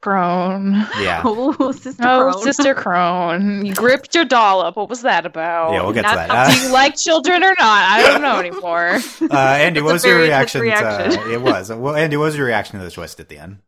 crone. 0.00 0.72
yeah, 0.98 1.22
oh, 1.24 1.70
sister. 1.72 2.02
Oh, 2.04 2.30
Crone. 2.32 2.42
sister 2.42 2.74
crone. 2.74 3.64
You 3.66 3.74
gripped 3.74 4.14
your 4.14 4.24
dollop. 4.24 4.76
What 4.76 4.88
was 4.88 5.02
that 5.02 5.26
about? 5.26 5.72
yeah, 5.72 5.82
we'll 5.82 5.92
get 5.92 6.02
to 6.02 6.14
Not 6.14 6.28
that. 6.28 6.50
Do 6.56 6.60
Uh, 6.60 6.66
you 6.66 6.72
like 6.72 6.96
children 6.96 7.44
or 7.44 7.54
not? 7.58 7.58
I 7.92 8.02
don't 8.02 8.22
know 8.22 8.38
anymore. 8.38 8.98
uh, 9.30 9.36
Andy, 9.36 9.80
what 9.82 9.92
was 9.92 10.04
your 10.04 10.14
very 10.14 10.28
reaction? 10.28 10.60
To, 10.60 10.66
reaction. 10.66 11.30
it 11.30 11.40
was. 11.42 11.70
Well, 11.70 11.94
Andy, 11.94 12.16
what 12.16 12.24
was 12.24 12.36
your 12.36 12.46
reaction 12.46 12.78
to 12.78 12.84
the 12.84 12.90
twist 12.90 13.20
at 13.20 13.28
the 13.28 13.38
end? 13.38 13.58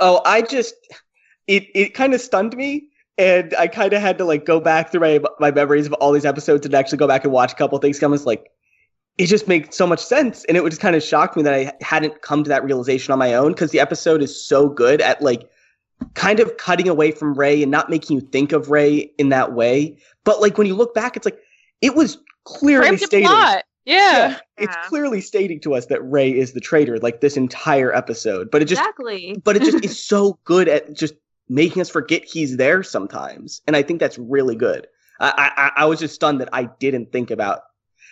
Oh, 0.00 0.22
I 0.24 0.42
just 0.42 0.74
it 1.48 1.66
it 1.74 1.94
kind 1.94 2.14
of 2.14 2.20
stunned 2.20 2.56
me, 2.56 2.88
and 3.18 3.54
I 3.58 3.66
kind 3.66 3.92
of 3.92 4.00
had 4.00 4.16
to 4.18 4.24
like 4.24 4.44
go 4.44 4.60
back 4.60 4.90
through 4.90 5.00
my 5.00 5.20
my 5.40 5.50
memories 5.50 5.86
of 5.86 5.92
all 5.94 6.12
these 6.12 6.24
episodes 6.24 6.64
and 6.64 6.74
actually 6.74 6.98
go 6.98 7.08
back 7.08 7.24
and 7.24 7.32
watch 7.32 7.52
a 7.52 7.56
couple 7.56 7.76
things. 7.78 7.98
Come, 7.98 8.14
it's 8.14 8.24
like 8.26 8.50
it 9.18 9.26
just 9.26 9.48
makes 9.48 9.76
so 9.76 9.86
much 9.86 10.00
sense, 10.00 10.44
and 10.44 10.56
it 10.56 10.62
would 10.62 10.70
just 10.70 10.80
kind 10.80 10.94
of 10.96 11.02
shock 11.02 11.36
me 11.36 11.42
that 11.42 11.52
I 11.54 11.72
hadn't 11.80 12.22
come 12.22 12.44
to 12.44 12.48
that 12.48 12.64
realization 12.64 13.12
on 13.12 13.18
my 13.18 13.34
own 13.34 13.52
because 13.52 13.72
the 13.72 13.80
episode 13.80 14.22
is 14.22 14.44
so 14.46 14.68
good 14.68 15.00
at 15.00 15.20
like 15.20 15.50
kind 16.14 16.38
of 16.38 16.56
cutting 16.56 16.88
away 16.88 17.10
from 17.10 17.34
Ray 17.34 17.60
and 17.62 17.72
not 17.72 17.90
making 17.90 18.14
you 18.16 18.20
think 18.20 18.52
of 18.52 18.70
Ray 18.70 19.10
in 19.18 19.30
that 19.30 19.52
way. 19.52 19.98
But 20.24 20.40
like 20.40 20.56
when 20.56 20.68
you 20.68 20.74
look 20.76 20.94
back, 20.94 21.16
it's 21.16 21.24
like 21.26 21.40
it 21.80 21.96
was 21.96 22.18
clearly 22.44 22.86
Cramped 22.86 23.04
stated. 23.04 23.26
plot. 23.26 23.64
Yeah. 23.84 23.94
Yeah, 24.28 24.38
it's 24.58 24.76
Yeah. 24.76 24.82
clearly 24.88 25.20
stating 25.22 25.60
to 25.60 25.74
us 25.74 25.86
that 25.86 26.00
Ray 26.02 26.30
is 26.30 26.52
the 26.52 26.60
traitor, 26.60 26.98
like 26.98 27.20
this 27.20 27.36
entire 27.36 27.92
episode. 27.94 28.50
But 28.50 28.62
it 28.62 28.66
just 28.66 28.80
exactly. 28.80 29.40
but 29.42 29.56
it 29.56 29.62
just 29.64 29.82
is 29.84 30.02
so 30.04 30.38
good 30.44 30.68
at 30.68 30.92
just 30.94 31.14
making 31.48 31.80
us 31.82 31.88
forget 31.88 32.24
he's 32.24 32.56
there 32.56 32.82
sometimes, 32.82 33.62
and 33.66 33.76
I 33.76 33.82
think 33.82 34.00
that's 34.00 34.18
really 34.18 34.56
good. 34.56 34.86
I 35.20 35.52
I, 35.56 35.82
I 35.82 35.84
was 35.86 36.00
just 36.00 36.14
stunned 36.14 36.40
that 36.40 36.48
I 36.52 36.64
didn't 36.64 37.12
think 37.12 37.30
about. 37.30 37.62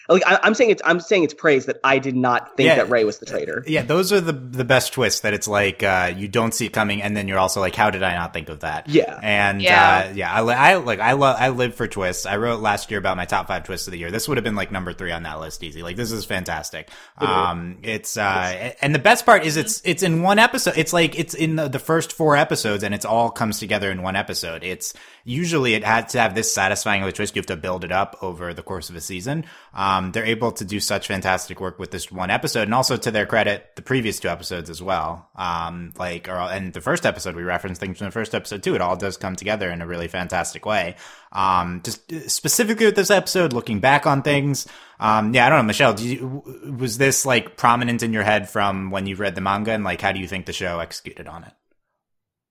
Like 0.09 0.23
I, 0.27 0.39
I'm 0.43 0.55
saying 0.55 0.71
it's 0.71 0.83
I'm 0.85 1.01
saying 1.01 1.25
it's 1.25 1.35
praise 1.35 1.67
that 1.67 1.79
I 1.83 1.99
did 1.99 2.15
not 2.17 2.57
think 2.57 2.69
Yeah. 2.69 2.77
that 2.77 2.91
Ray 2.91 3.05
was 3.05 3.19
the 3.19 3.27
traitor. 3.27 3.65
Yeah, 3.67 3.83
those 3.83 4.13
are 4.13 4.21
the 4.21 4.33
the 4.33 4.65
best 4.65 4.93
twists. 4.93 5.21
That 5.21 5.35
it's 5.35 5.49
like 5.49 5.83
uh, 5.83 6.13
you 6.17 6.29
don't 6.29 6.53
see 6.55 6.67
it 6.67 6.73
coming, 6.73 7.03
and 7.03 7.17
then 7.17 7.29
you're 7.29 7.39
also 7.39 7.61
like, 7.61 7.75
"How 7.75 7.91
did 7.91 8.03
I 8.03 8.15
not 8.15 8.33
think 8.33 8.49
of 8.49 8.61
that?" 8.61 8.89
Yeah, 8.89 9.19
And 9.23 9.61
Yeah. 9.61 10.07
uh, 10.11 10.13
yeah, 10.15 10.33
I, 10.33 10.41
I 10.43 10.75
like 10.77 11.01
I 11.01 11.13
love 11.13 11.37
I 11.39 11.49
live 11.49 11.75
for 11.75 11.87
twists. 11.89 12.27
I 12.27 12.37
wrote 12.37 12.61
last 12.61 12.91
year 12.91 12.99
about 12.99 13.17
my 13.17 13.25
top 13.25 13.49
five 13.49 13.65
twists 13.65 13.87
of 13.89 13.93
the 13.93 13.99
year. 13.99 14.11
This 14.11 14.29
would 14.29 14.37
have 14.37 14.45
been 14.45 14.55
like 14.57 14.71
number 14.71 14.93
three 14.93 15.13
on 15.13 15.23
that 15.25 15.41
list, 15.41 15.63
easy. 15.63 15.83
Like 15.83 15.97
this 15.97 16.13
is 16.13 16.25
fantastic. 16.25 16.89
Um, 17.19 17.79
it's 17.83 18.17
uh, 18.17 18.75
and 18.81 18.95
the 18.95 18.99
best 18.99 19.27
part 19.27 19.45
is 19.45 19.57
it's 19.57 19.83
it's 19.85 20.03
in 20.03 20.23
one 20.23 20.39
episode. 20.39 20.75
It's 20.77 20.93
like 20.93 21.19
it's 21.19 21.35
in 21.35 21.57
the, 21.57 21.69
the 21.69 21.79
first 21.79 22.13
four 22.13 22.37
episodes, 22.37 22.83
and 22.85 22.95
it's 22.95 23.05
all 23.05 23.31
comes 23.31 23.59
together 23.59 23.91
in 23.91 24.03
one 24.03 24.17
episode. 24.17 24.63
It's 24.63 24.95
usually 25.27 25.75
it 25.75 25.85
had 25.85 26.09
to 26.11 26.21
have 26.21 26.35
this 26.35 26.55
satisfying 26.55 27.03
of 27.03 27.09
a 27.09 27.13
twist. 27.13 27.35
You 27.35 27.41
have 27.41 27.47
to 27.47 27.57
build 27.57 27.85
it 27.85 27.91
up 27.91 28.17
over 28.23 28.55
the 28.55 28.63
course 28.63 28.89
of 28.89 28.97
a 28.97 29.01
season. 29.01 29.45
Um, 29.75 30.13
they're 30.13 30.25
able 30.25 30.53
to 30.53 30.65
do 30.65 30.79
such 30.79 31.09
fantastic 31.09 31.61
work 31.61 31.79
with 31.79 31.91
this 31.91 32.11
one 32.11 32.31
episode, 32.31 32.63
and 32.63 32.75
also 32.75 32.97
to 32.97 33.11
their 33.11 33.27
credit, 33.27 33.75
the 33.75 33.83
previous 33.83 34.21
two 34.21 34.29
episodes 34.29 34.71
as 34.71 34.81
well. 34.81 35.29
Um, 35.35 35.93
like, 35.99 36.29
or, 36.29 36.37
and 36.37 36.73
the 36.73 36.81
first 36.81 37.05
episode 37.05 37.35
we 37.35 37.43
referenced 37.43 37.81
things 37.81 37.99
from 37.99 38.07
the 38.07 38.13
first 38.13 38.35
episode 38.35 38.63
too. 38.63 38.77
It 38.77 38.81
all 38.81 38.97
does 38.97 39.17
come 39.17 39.35
together 39.35 39.69
in 39.71 39.83
a 39.83 39.87
really 39.87 40.09
fantastic 40.09 40.65
way. 40.65 40.95
Um, 41.33 41.83
just 41.85 42.13
uh, 42.13 42.29
specifically 42.29 42.87
with 42.87 42.97
this 42.97 43.11
episode, 43.11 43.53
looking 43.53 43.81
back 43.81 44.07
on 44.07 44.23
things. 44.23 44.69
Um, 45.01 45.35
yeah, 45.35 45.47
I 45.47 45.51
don't 45.51 45.59
know, 45.59 45.65
Michelle. 45.65 45.99
You, 46.01 46.77
was 46.79 46.99
this 46.99 47.27
like 47.27 47.57
prominent 47.57 48.05
in 48.05 48.13
your 48.13 48.23
head 48.23 48.49
from 48.49 48.91
when 48.91 49.07
you 49.07 49.17
read 49.17 49.35
the 49.35 49.41
manga, 49.41 49.73
and 49.73 49.83
like, 49.83 50.01
how 50.01 50.13
do 50.13 50.21
you 50.21 50.29
think 50.29 50.47
the 50.47 50.53
show 50.53 50.79
executed 50.79 51.27
on 51.27 51.43
it? 51.43 51.53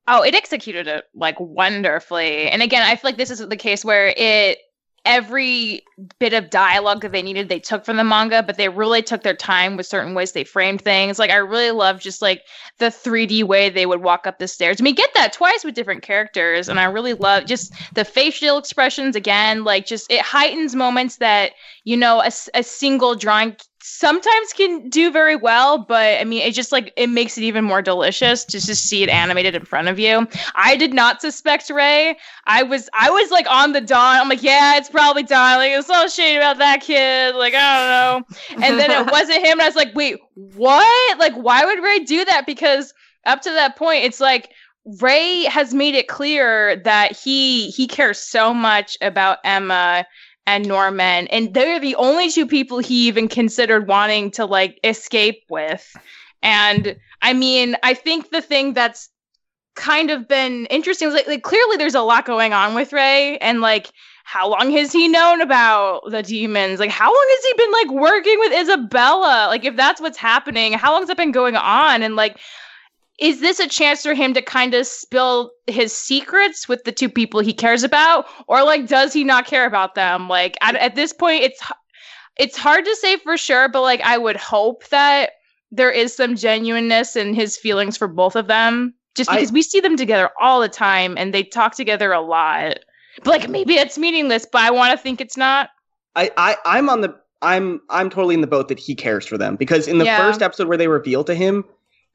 Oh, 0.07 0.21
it 0.21 0.35
executed 0.35 0.87
it 0.87 1.05
like 1.15 1.39
wonderfully. 1.39 2.49
And 2.49 2.61
again, 2.61 2.83
I 2.83 2.95
feel 2.95 3.09
like 3.09 3.17
this 3.17 3.31
is 3.31 3.39
the 3.39 3.57
case 3.57 3.83
where 3.83 4.13
it 4.15 4.59
every 5.05 5.83
bit 6.19 6.33
of 6.33 6.49
dialogue 6.49 7.01
that 7.01 7.11
they 7.11 7.21
needed 7.21 7.47
they 7.47 7.59
took 7.59 7.85
from 7.85 7.97
the 7.97 8.03
manga, 8.03 8.41
but 8.41 8.57
they 8.57 8.69
really 8.69 9.03
took 9.03 9.21
their 9.21 9.35
time 9.35 9.77
with 9.77 9.85
certain 9.85 10.15
ways 10.15 10.31
they 10.31 10.43
framed 10.43 10.81
things. 10.81 11.19
Like 11.19 11.29
I 11.29 11.35
really 11.35 11.71
love 11.71 11.99
just 11.99 12.21
like 12.21 12.41
the 12.79 12.87
3D 12.87 13.43
way 13.43 13.69
they 13.69 13.85
would 13.85 14.01
walk 14.01 14.25
up 14.25 14.39
the 14.39 14.47
stairs. 14.47 14.77
I 14.79 14.83
mean, 14.83 14.95
get 14.95 15.13
that 15.13 15.33
twice 15.33 15.63
with 15.63 15.75
different 15.75 16.01
characters, 16.01 16.67
and 16.67 16.79
I 16.79 16.85
really 16.85 17.13
love 17.13 17.45
just 17.45 17.73
the 17.93 18.03
facial 18.05 18.57
expressions 18.57 19.15
again. 19.15 19.63
Like 19.63 19.85
just 19.85 20.11
it 20.11 20.21
heightens 20.21 20.75
moments 20.75 21.17
that 21.17 21.51
you 21.83 21.97
know 21.97 22.21
a, 22.21 22.31
a 22.53 22.63
single 22.63 23.15
drawing 23.15 23.55
sometimes 23.87 24.51
can 24.53 24.89
do 24.89 25.11
very 25.11 25.35
well 25.35 25.77
but 25.77 26.19
i 26.19 26.23
mean 26.23 26.41
it 26.41 26.55
just 26.55 26.71
like 26.71 26.91
it 26.97 27.07
makes 27.07 27.37
it 27.37 27.43
even 27.43 27.63
more 27.63 27.83
delicious 27.83 28.43
to 28.43 28.53
just 28.59 28.85
see 28.85 29.03
it 29.03 29.09
animated 29.09 29.53
in 29.53 29.63
front 29.63 29.87
of 29.87 29.99
you. 29.99 30.27
I 30.55 30.75
did 30.75 30.91
not 30.91 31.21
suspect 31.21 31.69
ray. 31.69 32.17
I 32.47 32.63
was 32.63 32.89
i 32.93 33.11
was 33.11 33.29
like 33.29 33.45
on 33.47 33.73
the 33.73 33.81
don. 33.81 34.17
I'm 34.17 34.27
like 34.27 34.41
yeah 34.41 34.77
it's 34.77 34.89
probably 34.89 35.21
don 35.21 35.59
like 35.59 35.71
it's 35.71 35.87
all 35.87 36.07
shade 36.07 36.37
about 36.37 36.57
that 36.57 36.81
kid. 36.81 37.35
Like 37.35 37.53
i 37.53 38.17
don't 38.17 38.59
know. 38.59 38.65
And 38.65 38.79
then 38.79 38.89
it 38.89 39.11
wasn't 39.11 39.45
him 39.45 39.59
and 39.59 39.61
i 39.61 39.67
was 39.67 39.75
like 39.75 39.93
wait 39.93 40.17
what? 40.33 41.19
Like 41.19 41.35
why 41.35 41.63
would 41.63 41.83
ray 41.83 41.99
do 41.99 42.25
that? 42.25 42.47
Because 42.47 42.91
up 43.27 43.43
to 43.43 43.51
that 43.51 43.75
point 43.75 44.03
it's 44.03 44.19
like 44.19 44.49
ray 44.99 45.43
has 45.43 45.75
made 45.75 45.93
it 45.93 46.07
clear 46.07 46.75
that 46.77 47.15
he 47.15 47.69
he 47.69 47.87
cares 47.87 48.17
so 48.17 48.51
much 48.51 48.97
about 49.01 49.37
emma 49.43 50.05
and 50.47 50.67
Norman, 50.67 51.27
and 51.27 51.53
they're 51.53 51.79
the 51.79 51.95
only 51.95 52.29
two 52.29 52.45
people 52.45 52.79
he 52.79 53.07
even 53.07 53.27
considered 53.27 53.87
wanting 53.87 54.31
to 54.31 54.45
like 54.45 54.79
escape 54.83 55.43
with. 55.49 55.95
And 56.43 56.95
I 57.21 57.33
mean, 57.33 57.75
I 57.81 57.93
think 57.93 58.29
the 58.29 58.41
thing 58.41 58.73
that's 58.73 59.09
kind 59.75 60.11
of 60.11 60.27
been 60.27 60.67
interesting 60.67 61.07
is 61.07 61.13
like, 61.13 61.27
like 61.27 61.43
clearly 61.43 61.77
there's 61.77 61.95
a 61.95 62.01
lot 62.01 62.25
going 62.25 62.53
on 62.53 62.75
with 62.75 62.93
Ray, 62.93 63.37
and 63.39 63.61
like 63.61 63.91
how 64.23 64.49
long 64.49 64.71
has 64.71 64.91
he 64.91 65.07
known 65.07 65.41
about 65.41 66.01
the 66.09 66.23
demons? 66.23 66.79
Like 66.79 66.89
how 66.89 67.07
long 67.07 67.25
has 67.29 67.45
he 67.45 67.53
been 67.53 67.71
like 67.71 68.03
working 68.03 68.39
with 68.39 68.53
Isabella? 68.53 69.47
Like 69.49 69.65
if 69.65 69.75
that's 69.75 70.01
what's 70.01 70.17
happening, 70.17 70.73
how 70.73 70.93
long's 70.93 71.07
that 71.07 71.17
been 71.17 71.31
going 71.31 71.55
on? 71.55 72.01
And 72.01 72.15
like 72.15 72.39
is 73.19 73.39
this 73.39 73.59
a 73.59 73.67
chance 73.69 74.01
for 74.03 74.13
him 74.13 74.33
to 74.33 74.41
kind 74.41 74.73
of 74.73 74.85
spill 74.85 75.51
his 75.67 75.93
secrets 75.93 76.67
with 76.67 76.83
the 76.83 76.91
two 76.91 77.09
people 77.09 77.39
he 77.39 77.53
cares 77.53 77.83
about? 77.83 78.25
Or 78.47 78.63
like 78.63 78.87
does 78.87 79.13
he 79.13 79.23
not 79.23 79.45
care 79.45 79.65
about 79.65 79.95
them? 79.95 80.27
Like 80.27 80.57
at, 80.61 80.75
at 80.75 80.95
this 80.95 81.13
point 81.13 81.43
it's 81.43 81.61
it's 82.37 82.57
hard 82.57 82.83
to 82.83 82.95
say 82.97 83.15
for 83.17 83.37
sure 83.37 83.69
but 83.69 83.81
like 83.81 84.01
i 84.01 84.17
would 84.17 84.35
hope 84.35 84.85
that 84.89 85.29
there 85.71 85.89
is 85.89 86.13
some 86.13 86.35
genuineness 86.35 87.15
in 87.15 87.33
his 87.33 87.55
feelings 87.57 87.95
for 87.95 88.07
both 88.09 88.35
of 88.35 88.47
them 88.47 88.93
just 89.15 89.29
I- 89.29 89.37
because 89.37 89.51
we 89.53 89.61
see 89.61 89.79
them 89.79 89.95
together 89.95 90.29
all 90.41 90.59
the 90.59 90.67
time 90.69 91.17
and 91.17 91.33
they 91.33 91.43
talk 91.43 91.75
together 91.75 92.11
a 92.11 92.19
lot. 92.21 92.79
But 93.23 93.27
like 93.27 93.49
maybe 93.49 93.75
it's 93.75 93.97
meaningless 93.97 94.45
but 94.51 94.61
i 94.61 94.71
want 94.71 94.91
to 94.91 94.97
think 95.01 95.21
it's 95.21 95.37
not. 95.37 95.69
I, 96.17 96.29
I 96.35 96.57
I'm 96.65 96.89
on 96.89 96.99
the 97.01 97.15
I'm 97.41 97.79
I'm 97.89 98.09
totally 98.09 98.35
in 98.35 98.41
the 98.41 98.47
boat 98.47 98.67
that 98.67 98.79
he 98.79 98.93
cares 98.95 99.25
for 99.25 99.37
them 99.37 99.55
because 99.55 99.87
in 99.87 99.97
the 99.99 100.05
Yeah. 100.05 100.17
first 100.17 100.41
episode 100.41 100.67
where 100.67 100.77
they 100.77 100.89
reveal 100.89 101.23
to 101.23 101.33
him 101.35 101.63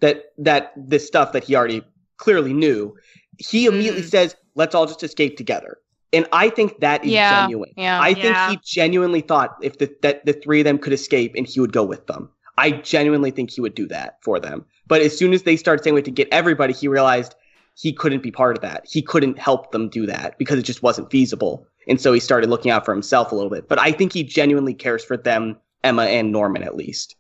that 0.00 0.32
that 0.38 0.72
this 0.76 1.06
stuff 1.06 1.32
that 1.32 1.44
he 1.44 1.54
already 1.56 1.82
clearly 2.18 2.52
knew, 2.52 2.94
he 3.38 3.66
immediately 3.66 4.02
Mm. 4.02 4.10
says, 4.10 4.36
"Let's 4.54 4.74
all 4.74 4.86
just 4.86 5.02
escape 5.02 5.36
together." 5.36 5.78
And 6.12 6.26
I 6.32 6.48
think 6.48 6.80
that 6.80 7.04
is 7.04 7.12
Yeah, 7.12 7.42
genuine. 7.42 7.70
yeah. 7.76 8.00
I 8.00 8.14
think 8.14 8.24
Yeah. 8.34 8.50
he 8.50 8.58
genuinely 8.64 9.20
thought 9.20 9.56
if 9.62 9.78
the, 9.78 9.88
that 10.02 10.26
the 10.26 10.32
three 10.32 10.60
of 10.60 10.64
them 10.64 10.76
could 10.78 10.92
escape 10.92 11.34
and 11.36 11.46
he 11.46 11.60
would 11.60 11.72
go 11.72 11.84
with 11.84 12.06
them. 12.08 12.28
I 12.58 12.72
genuinely 12.72 13.30
think 13.30 13.50
he 13.50 13.60
would 13.60 13.74
do 13.76 13.86
that 13.88 14.16
for 14.22 14.40
them. 14.40 14.64
But 14.88 15.02
as 15.02 15.16
soon 15.16 15.32
as 15.32 15.44
they 15.44 15.56
started 15.56 15.82
saying 15.84 15.94
we 15.94 16.00
have 16.00 16.04
to 16.06 16.10
get 16.10 16.28
everybody, 16.32 16.72
he 16.72 16.88
realized 16.88 17.36
he 17.76 17.92
couldn't 17.92 18.22
be 18.24 18.32
part 18.32 18.56
of 18.56 18.62
that. 18.62 18.84
He 18.90 19.00
couldn't 19.02 19.38
help 19.38 19.70
them 19.70 19.88
do 19.88 20.04
that 20.06 20.36
because 20.36 20.58
it 20.58 20.64
just 20.64 20.82
wasn't 20.82 21.10
feasible. 21.12 21.64
And 21.88 22.00
so 22.00 22.12
he 22.12 22.20
started 22.20 22.50
looking 22.50 22.70
out 22.72 22.84
for 22.84 22.92
himself 22.92 23.30
a 23.30 23.34
little 23.36 23.48
bit. 23.50 23.68
But 23.68 23.78
I 23.78 23.92
think 23.92 24.12
he 24.12 24.22
genuinely 24.24 24.74
cares 24.74 25.04
for 25.04 25.16
them, 25.16 25.56
Emma 25.84 26.02
and 26.02 26.32
Norman 26.32 26.62
at 26.64 26.76
least. 26.76 27.14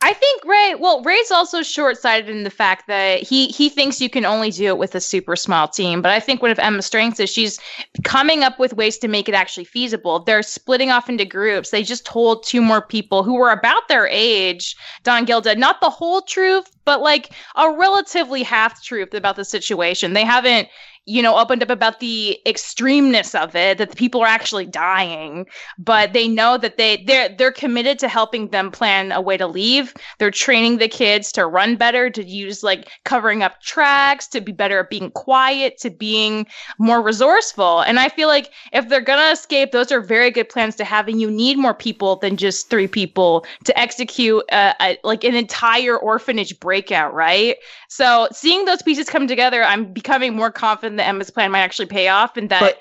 I 0.00 0.12
think 0.12 0.44
Ray. 0.44 0.74
Well, 0.78 1.02
Ray's 1.02 1.30
also 1.30 1.62
short-sighted 1.62 2.28
in 2.28 2.44
the 2.44 2.50
fact 2.50 2.86
that 2.88 3.22
he 3.22 3.48
he 3.48 3.68
thinks 3.68 4.00
you 4.00 4.10
can 4.10 4.24
only 4.24 4.50
do 4.50 4.66
it 4.66 4.78
with 4.78 4.94
a 4.94 5.00
super 5.00 5.36
small 5.36 5.68
team. 5.68 6.02
But 6.02 6.10
I 6.10 6.20
think 6.20 6.42
one 6.42 6.50
of 6.50 6.58
Emma's 6.58 6.86
strengths 6.86 7.20
is 7.20 7.30
she's 7.30 7.58
coming 8.04 8.42
up 8.42 8.58
with 8.58 8.74
ways 8.74 8.98
to 8.98 9.08
make 9.08 9.28
it 9.28 9.34
actually 9.34 9.64
feasible. 9.64 10.20
They're 10.20 10.42
splitting 10.42 10.90
off 10.90 11.08
into 11.08 11.24
groups. 11.24 11.70
They 11.70 11.82
just 11.82 12.04
told 12.04 12.44
two 12.44 12.60
more 12.60 12.82
people 12.82 13.22
who 13.22 13.34
were 13.34 13.50
about 13.50 13.88
their 13.88 14.06
age, 14.08 14.76
Don 15.04 15.24
Gilda, 15.24 15.54
not 15.56 15.80
the 15.80 15.90
whole 15.90 16.22
truth, 16.22 16.66
but 16.84 17.00
like 17.00 17.30
a 17.56 17.70
relatively 17.70 18.42
half 18.42 18.82
truth 18.82 19.14
about 19.14 19.36
the 19.36 19.44
situation. 19.44 20.12
They 20.12 20.24
haven't 20.24 20.68
you 21.04 21.20
know, 21.20 21.36
opened 21.36 21.62
up 21.62 21.70
about 21.70 21.98
the 21.98 22.38
extremeness 22.46 23.34
of 23.34 23.56
it, 23.56 23.78
that 23.78 23.90
the 23.90 23.96
people 23.96 24.20
are 24.20 24.28
actually 24.28 24.66
dying, 24.66 25.46
but 25.76 26.12
they 26.12 26.28
know 26.28 26.56
that 26.56 26.76
they 26.76 27.02
they're 27.06 27.28
they're 27.36 27.50
committed 27.50 27.98
to 27.98 28.08
helping 28.08 28.48
them 28.48 28.70
plan 28.70 29.10
a 29.10 29.20
way 29.20 29.36
to 29.36 29.46
leave. 29.46 29.94
They're 30.18 30.30
training 30.30 30.78
the 30.78 30.86
kids 30.86 31.32
to 31.32 31.46
run 31.46 31.74
better, 31.74 32.08
to 32.10 32.24
use 32.24 32.62
like 32.62 32.88
covering 33.04 33.42
up 33.42 33.60
tracks, 33.60 34.28
to 34.28 34.40
be 34.40 34.52
better 34.52 34.78
at 34.80 34.90
being 34.90 35.10
quiet, 35.10 35.78
to 35.78 35.90
being 35.90 36.46
more 36.78 37.02
resourceful. 37.02 37.80
And 37.80 37.98
I 37.98 38.08
feel 38.08 38.28
like 38.28 38.52
if 38.72 38.88
they're 38.88 39.00
gonna 39.00 39.32
escape, 39.32 39.72
those 39.72 39.90
are 39.90 40.00
very 40.00 40.30
good 40.30 40.48
plans 40.48 40.76
to 40.76 40.84
have, 40.84 41.08
and 41.08 41.20
you 41.20 41.30
need 41.30 41.58
more 41.58 41.74
people 41.74 42.16
than 42.16 42.36
just 42.36 42.70
three 42.70 42.86
people 42.86 43.44
to 43.64 43.76
execute 43.76 44.44
uh, 44.52 44.74
a, 44.80 44.98
like 45.02 45.24
an 45.24 45.34
entire 45.34 45.96
orphanage 45.96 46.60
breakout, 46.60 47.12
right? 47.12 47.56
So 47.88 48.28
seeing 48.30 48.66
those 48.66 48.82
pieces 48.82 49.08
come 49.08 49.26
together, 49.26 49.64
I'm 49.64 49.92
becoming 49.92 50.36
more 50.36 50.52
confident 50.52 50.91
that 50.96 51.06
Emma's 51.06 51.30
plan 51.30 51.50
might 51.50 51.60
actually 51.60 51.86
pay 51.86 52.08
off, 52.08 52.36
and 52.36 52.48
that 52.50 52.60
But- 52.60 52.78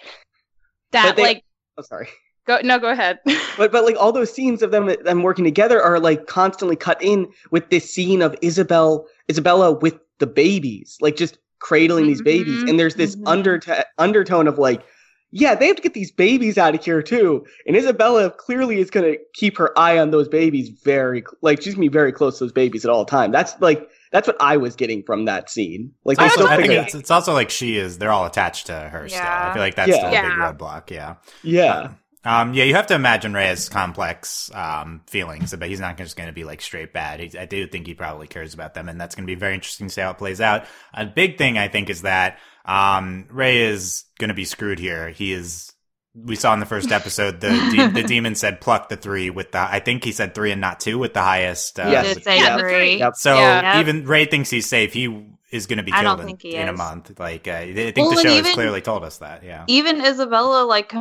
that 0.92 1.06
but 1.08 1.16
they- 1.16 1.24
like 1.24 1.44
Oh, 1.78 1.82
sorry. 1.84 2.10
go 2.46 2.60
no 2.64 2.80
go 2.80 2.90
ahead. 2.90 3.20
But 3.58 3.72
but 3.72 3.84
like 3.86 3.96
all 4.00 4.12
those 4.12 4.32
scenes 4.34 4.62
of 4.62 4.72
them 4.72 4.94
them 5.04 5.24
working 5.24 5.46
together 5.46 5.82
are 5.82 6.00
like 6.00 6.28
constantly 6.28 6.76
cut 6.76 7.02
in 7.02 7.28
with 7.52 7.70
this 7.70 7.90
scene 7.94 8.22
of 8.22 8.36
Isabel 8.42 9.06
Isabella 9.30 9.72
with 9.74 10.00
the 10.20 10.28
babies, 10.28 10.98
like 11.02 11.16
just 11.16 11.38
cradling 11.60 12.08
these 12.08 12.22
babies, 12.22 12.64
and 12.64 12.80
there's 12.80 12.96
this 12.96 13.16
mhm. 13.16 13.24
underto- 13.26 13.84
undertone 14.00 14.48
of 14.48 14.58
like, 14.58 14.82
yeah, 15.32 15.54
they 15.54 15.68
have 15.68 15.76
to 15.76 15.82
get 15.82 15.94
these 15.94 16.12
babies 16.12 16.58
out 16.58 16.74
of 16.76 16.84
here 16.84 17.02
too. 17.02 17.46
And 17.68 17.76
Isabella 17.76 18.32
clearly 18.32 18.80
is 18.80 18.90
gonna 18.90 19.16
keep 19.34 19.58
her 19.58 19.78
eye 19.78 19.98
on 20.00 20.12
those 20.12 20.28
babies 20.28 20.70
very 20.70 21.24
like 21.42 21.62
she's 21.62 21.74
gonna 21.76 21.86
be 21.86 21.88
very 21.90 22.12
close 22.12 22.38
to 22.40 22.46
those 22.46 22.52
babies 22.54 22.84
at 22.86 22.92
all 22.92 23.06
time. 23.06 23.32
That's 23.32 23.60
like 23.62 23.88
that's 24.12 24.28
what 24.28 24.38
I 24.40 24.58
was 24.58 24.76
getting 24.76 25.04
from 25.04 25.26
that 25.26 25.50
scene. 25.50 25.94
Like 26.04 26.18
they 26.18 26.26
It's 26.26 26.36
also, 26.38 26.46
still 26.48 26.60
I 26.60 26.62
think 26.62 26.74
it's, 26.74 26.96
it's 26.96 27.12
also 27.12 27.34
like 27.34 27.50
she 27.50 27.78
is. 27.78 27.98
They're 27.98 28.12
all 28.12 28.26
attached 28.26 28.68
to 28.68 28.74
her 28.74 29.08
still. 29.10 29.22
I 29.22 29.54
feel 29.54 29.62
like 29.62 29.76
that's 29.76 29.90
Yeah. 29.90 29.96
still 29.98 30.08
a 30.08 30.12
big 30.12 30.32
Yeah. 30.38 30.54
roadblock. 30.54 30.90
Yeah. 30.92 31.16
yeah. 31.44 31.92
Um, 32.24 32.54
yeah, 32.54 32.66
you 32.66 32.76
have 32.76 32.86
to 32.88 32.94
imagine 32.94 33.34
Ray 33.34 33.48
has 33.48 33.68
complex 33.68 34.52
um, 34.54 35.02
feelings, 35.08 35.56
but 35.58 35.68
he's 35.70 35.80
not 35.80 35.98
just 35.98 36.16
going 36.16 36.28
to 36.28 36.34
be 36.34 36.44
like 36.44 36.62
straight 36.62 36.94
bad. 36.94 37.20
He, 37.20 37.36
I 37.36 37.46
do 37.48 37.66
think 37.66 37.88
he 37.88 37.96
probably 37.96 38.28
cares 38.28 38.54
about 38.54 38.76
them, 38.76 38.90
and 38.90 39.02
that's 39.02 39.16
going 39.16 39.26
to 39.26 39.32
be 39.32 39.40
very 39.40 39.56
interesting 39.56 39.88
to 39.88 39.94
see 39.94 40.02
how 40.02 40.12
it 40.12 40.20
plays 40.20 40.40
out. 40.40 40.66
A 40.94 41.06
big 41.06 41.40
thing 41.40 41.58
I 41.58 41.68
think 41.68 41.90
is 41.90 42.04
that 42.04 42.38
um, 42.64 43.26
Ray 43.32 43.62
is 43.64 44.04
going 44.20 44.28
to 44.28 44.36
be 44.36 44.46
screwed 44.46 44.78
here. 44.78 45.10
He 45.10 45.34
is. 45.34 45.74
We 46.14 46.36
saw 46.36 46.54
in 46.54 46.60
the 46.60 46.66
first 46.66 46.92
episode 46.92 47.40
the 47.40 47.50
de- 47.76 48.02
the 48.02 48.04
demon 48.04 48.36
said 48.36 48.60
pluck 48.60 48.90
the 48.90 48.98
three 48.98 49.30
with 49.30 49.52
the. 49.54 49.60
I 49.60 49.80
think 49.80 50.04
he 50.04 50.12
said 50.12 50.36
three 50.36 50.52
and 50.52 50.60
not 50.60 50.80
two 50.80 51.00
with 51.00 51.14
the 51.14 51.22
highest. 51.22 51.80
Uh, 51.80 51.88
Yes. 51.90 52.16
Did 52.16 52.24
say 52.24 52.38
Yeah, 52.38 52.58
three. 52.58 52.72
three. 52.74 52.98
Yep. 53.00 53.16
So 53.16 53.36
Yeah. 53.36 53.80
even 53.80 54.06
Ray 54.06 54.26
thinks 54.26 54.50
he's 54.50 54.68
safe. 54.68 54.92
He 54.94 55.26
is 55.52 55.68
going 55.68 55.78
to 55.78 55.84
be 55.84 55.92
killed 55.92 56.20
in, 56.22 56.38
in 56.52 56.68
a 56.68 56.74
month. 56.74 57.18
Like 57.20 57.48
uh, 57.48 57.52
I 57.52 57.74
think 57.74 57.98
Well, 57.98 58.10
the 58.12 58.18
and 58.18 58.22
show 58.28 58.44
has 58.44 58.54
clearly 58.54 58.82
told 58.82 59.04
us 59.04 59.20
that. 59.20 59.44
Yeah. 59.44 59.64
even 59.68 60.04
Isabella 60.04 60.64
like 60.66 60.94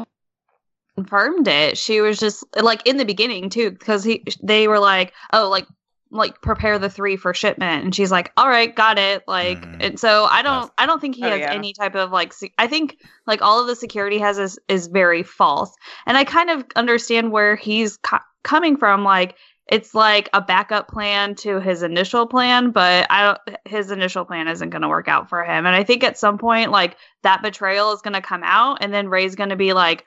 confirmed 0.97 1.49
it. 1.49 1.77
She 1.79 2.01
was 2.01 2.19
just 2.19 2.45
like 2.57 2.87
in 2.87 2.97
the 2.97 3.05
beginning 3.05 3.51
too, 3.51 3.71
because 3.71 4.05
he 4.05 4.23
they 4.43 4.69
were 4.69 4.79
like, 4.79 5.13
oh, 5.33 5.49
like 5.49 5.67
like 6.11 6.41
prepare 6.43 6.79
the 6.79 6.91
three 6.91 7.17
for 7.17 7.33
shipment, 7.33 7.85
and 7.85 7.95
she's 7.95 8.11
like, 8.11 8.33
all 8.37 8.49
right, 8.49 8.75
got 8.75 8.99
it. 8.99 9.23
Like, 9.29 9.59
Mhm. 9.61 9.77
and 9.81 10.01
so 10.01 10.25
I 10.25 10.43
don't, 10.43 10.71
I 10.77 10.87
don't 10.87 11.01
think 11.01 11.15
he 11.17 11.25
Oh, 11.25 11.31
has 11.31 11.41
yeah. 11.41 11.53
any 11.53 11.73
type 11.73 11.95
of 11.95 12.11
like. 12.11 12.33
Se- 12.33 12.53
I 12.59 12.67
think 12.67 12.97
like 13.27 13.43
all 13.43 13.61
of 13.61 13.67
the 13.67 13.77
security 13.77 14.19
has 14.19 14.39
is 14.39 14.59
is 14.69 14.89
very 14.89 15.23
false, 15.23 15.73
and 16.07 16.17
I 16.17 16.25
kind 16.25 16.51
of 16.51 16.65
understand 16.77 17.31
where 17.33 17.57
he's 17.57 17.97
co- 17.99 18.19
coming 18.43 18.77
from. 18.77 19.05
Like. 19.05 19.37
It's 19.67 19.95
like 19.95 20.29
a 20.33 20.41
backup 20.41 20.89
plan 20.89 21.37
to 21.37 21.61
his 21.61 21.85
initial 21.85 22.27
plan, 22.27 22.73
but 22.73 23.07
I 23.09 23.23
don't. 23.47 23.59
His 23.69 23.93
initial 23.93 24.25
plan 24.25 24.49
isn't 24.49 24.71
going 24.71 24.83
to 24.83 24.89
work 24.89 25.07
out 25.07 25.29
for 25.29 25.45
him, 25.45 25.65
and 25.65 25.77
I 25.77 25.85
think 25.85 26.03
at 26.03 26.19
some 26.19 26.39
point, 26.39 26.73
like 26.73 26.97
that 27.23 27.41
betrayal 27.41 27.93
is 27.93 28.03
going 28.03 28.15
to 28.15 28.21
come 28.21 28.43
out, 28.43 28.79
and 28.81 28.93
then 28.93 29.09
Ray's 29.09 29.37
going 29.37 29.51
to 29.51 29.57
be 29.57 29.73
like, 29.73 30.05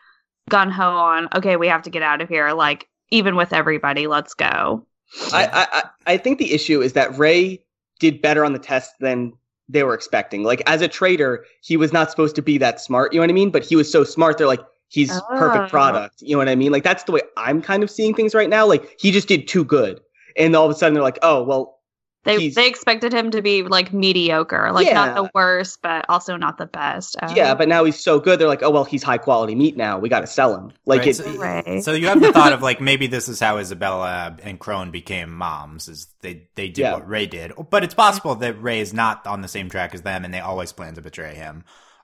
gun 0.49 0.69
ho 0.69 0.83
on 0.83 1.29
okay 1.33 1.55
we 1.55 1.69
have 1.69 1.83
to 1.83 1.89
get 1.89 2.01
out 2.03 2.19
of 2.19 2.27
here 2.27 2.51
like 2.51 2.89
even 3.09 3.37
with 3.37 3.53
everybody 3.53 4.07
let's 4.07 4.33
go 4.33 4.85
I, 5.31 5.67
I 5.73 5.83
I- 6.13 6.17
think 6.17 6.39
the 6.39 6.53
issue 6.53 6.81
is 6.81 6.93
that 6.93 7.17
Ray 7.17 7.63
did 7.99 8.21
better 8.21 8.43
on 8.43 8.53
the 8.53 8.59
test 8.59 8.93
than 8.99 9.33
they 9.69 9.83
were 9.83 9.93
expecting. 9.93 10.43
Like 10.43 10.61
as 10.65 10.81
a 10.81 10.87
traitor, 10.87 11.45
he 11.61 11.77
was 11.77 11.93
not 11.93 12.09
supposed 12.11 12.35
to 12.35 12.41
be 12.41 12.57
that 12.57 12.81
smart. 12.81 13.13
You 13.13 13.19
know 13.19 13.23
what 13.23 13.29
I 13.29 13.33
mean? 13.33 13.49
But 13.51 13.63
he 13.63 13.75
was 13.75 13.89
so 13.91 14.03
smart. 14.03 14.37
They're 14.37 14.47
like, 14.47 14.61
he's 14.89 15.11
Oh. 15.11 15.21
perfect 15.37 15.69
product. 15.69 16.21
You 16.21 16.31
know 16.33 16.39
what 16.39 16.49
I 16.49 16.55
mean? 16.55 16.71
Like 16.71 16.83
that's 16.83 17.03
the 17.03 17.11
way 17.13 17.21
I'm 17.37 17.61
kind 17.61 17.83
of 17.83 17.89
seeing 17.89 18.13
things 18.13 18.35
right 18.35 18.49
now. 18.49 18.65
Like 18.65 18.95
he 18.99 19.11
just 19.11 19.27
did 19.27 19.47
too 19.47 19.63
good, 19.63 20.01
and 20.37 20.55
all 20.55 20.65
of 20.65 20.71
a 20.71 20.75
sudden 20.75 20.93
they're 20.93 21.03
like, 21.03 21.19
oh 21.21 21.43
well, 21.43 21.79
they 22.23 22.39
He's- 22.39 22.55
they 22.55 22.67
expected 22.67 23.13
him 23.13 23.31
to 23.31 23.41
be 23.41 23.63
like 23.63 23.91
mediocre 23.93 24.71
like 24.71 24.91
not 24.93 25.15
the 25.15 25.29
worst 25.33 25.81
but 25.81 26.05
also 26.09 26.37
not 26.37 26.57
the 26.57 26.65
best 26.65 27.15
Um, 27.21 27.35
yeah. 27.35 27.53
But 27.53 27.67
now 27.67 27.83
he's 27.83 27.99
so 27.99 28.19
good. 28.19 28.39
They're 28.39 28.47
like, 28.47 28.63
oh 28.63 28.69
well, 28.69 28.83
he's 28.85 29.03
high 29.03 29.17
quality 29.17 29.55
meat 29.55 29.75
now. 29.77 29.99
We 29.99 30.09
got 30.09 30.21
to 30.21 30.27
sell 30.27 30.55
him. 30.55 30.71
Like 30.85 30.99
Right, 30.99 31.07
it. 31.09 31.13
so, 31.15 31.31
Right. 31.37 31.83
so 31.83 31.91
you 31.93 32.07
have 32.07 32.21
the 32.21 32.31
thought 32.31 32.53
of 32.53 32.61
like 32.61 32.79
maybe 32.81 33.07
this 33.07 33.27
is 33.29 33.39
how 33.39 33.57
Isabella 33.57 34.37
and 34.43 34.59
Crone 34.59 34.91
became 34.91 35.31
moms 35.33 35.87
is 35.87 36.07
they 36.21 36.47
they 36.55 36.67
did 36.69 36.77
Yeah. 36.83 36.93
what 36.93 37.07
Ray 37.07 37.25
did, 37.25 37.51
but 37.69 37.83
it's 37.83 37.93
possible 37.93 38.35
that 38.35 38.61
Ray 38.61 38.79
is 38.79 38.93
not 38.93 39.27
on 39.27 39.41
the 39.41 39.47
same 39.47 39.69
track 39.69 39.93
as 39.93 40.01
them 40.01 40.23
and 40.25 40.33
they 40.33 40.39
always 40.39 40.71
plan 40.71 40.95
to 40.95 41.01
betray 41.01 41.35
him. 41.35 41.63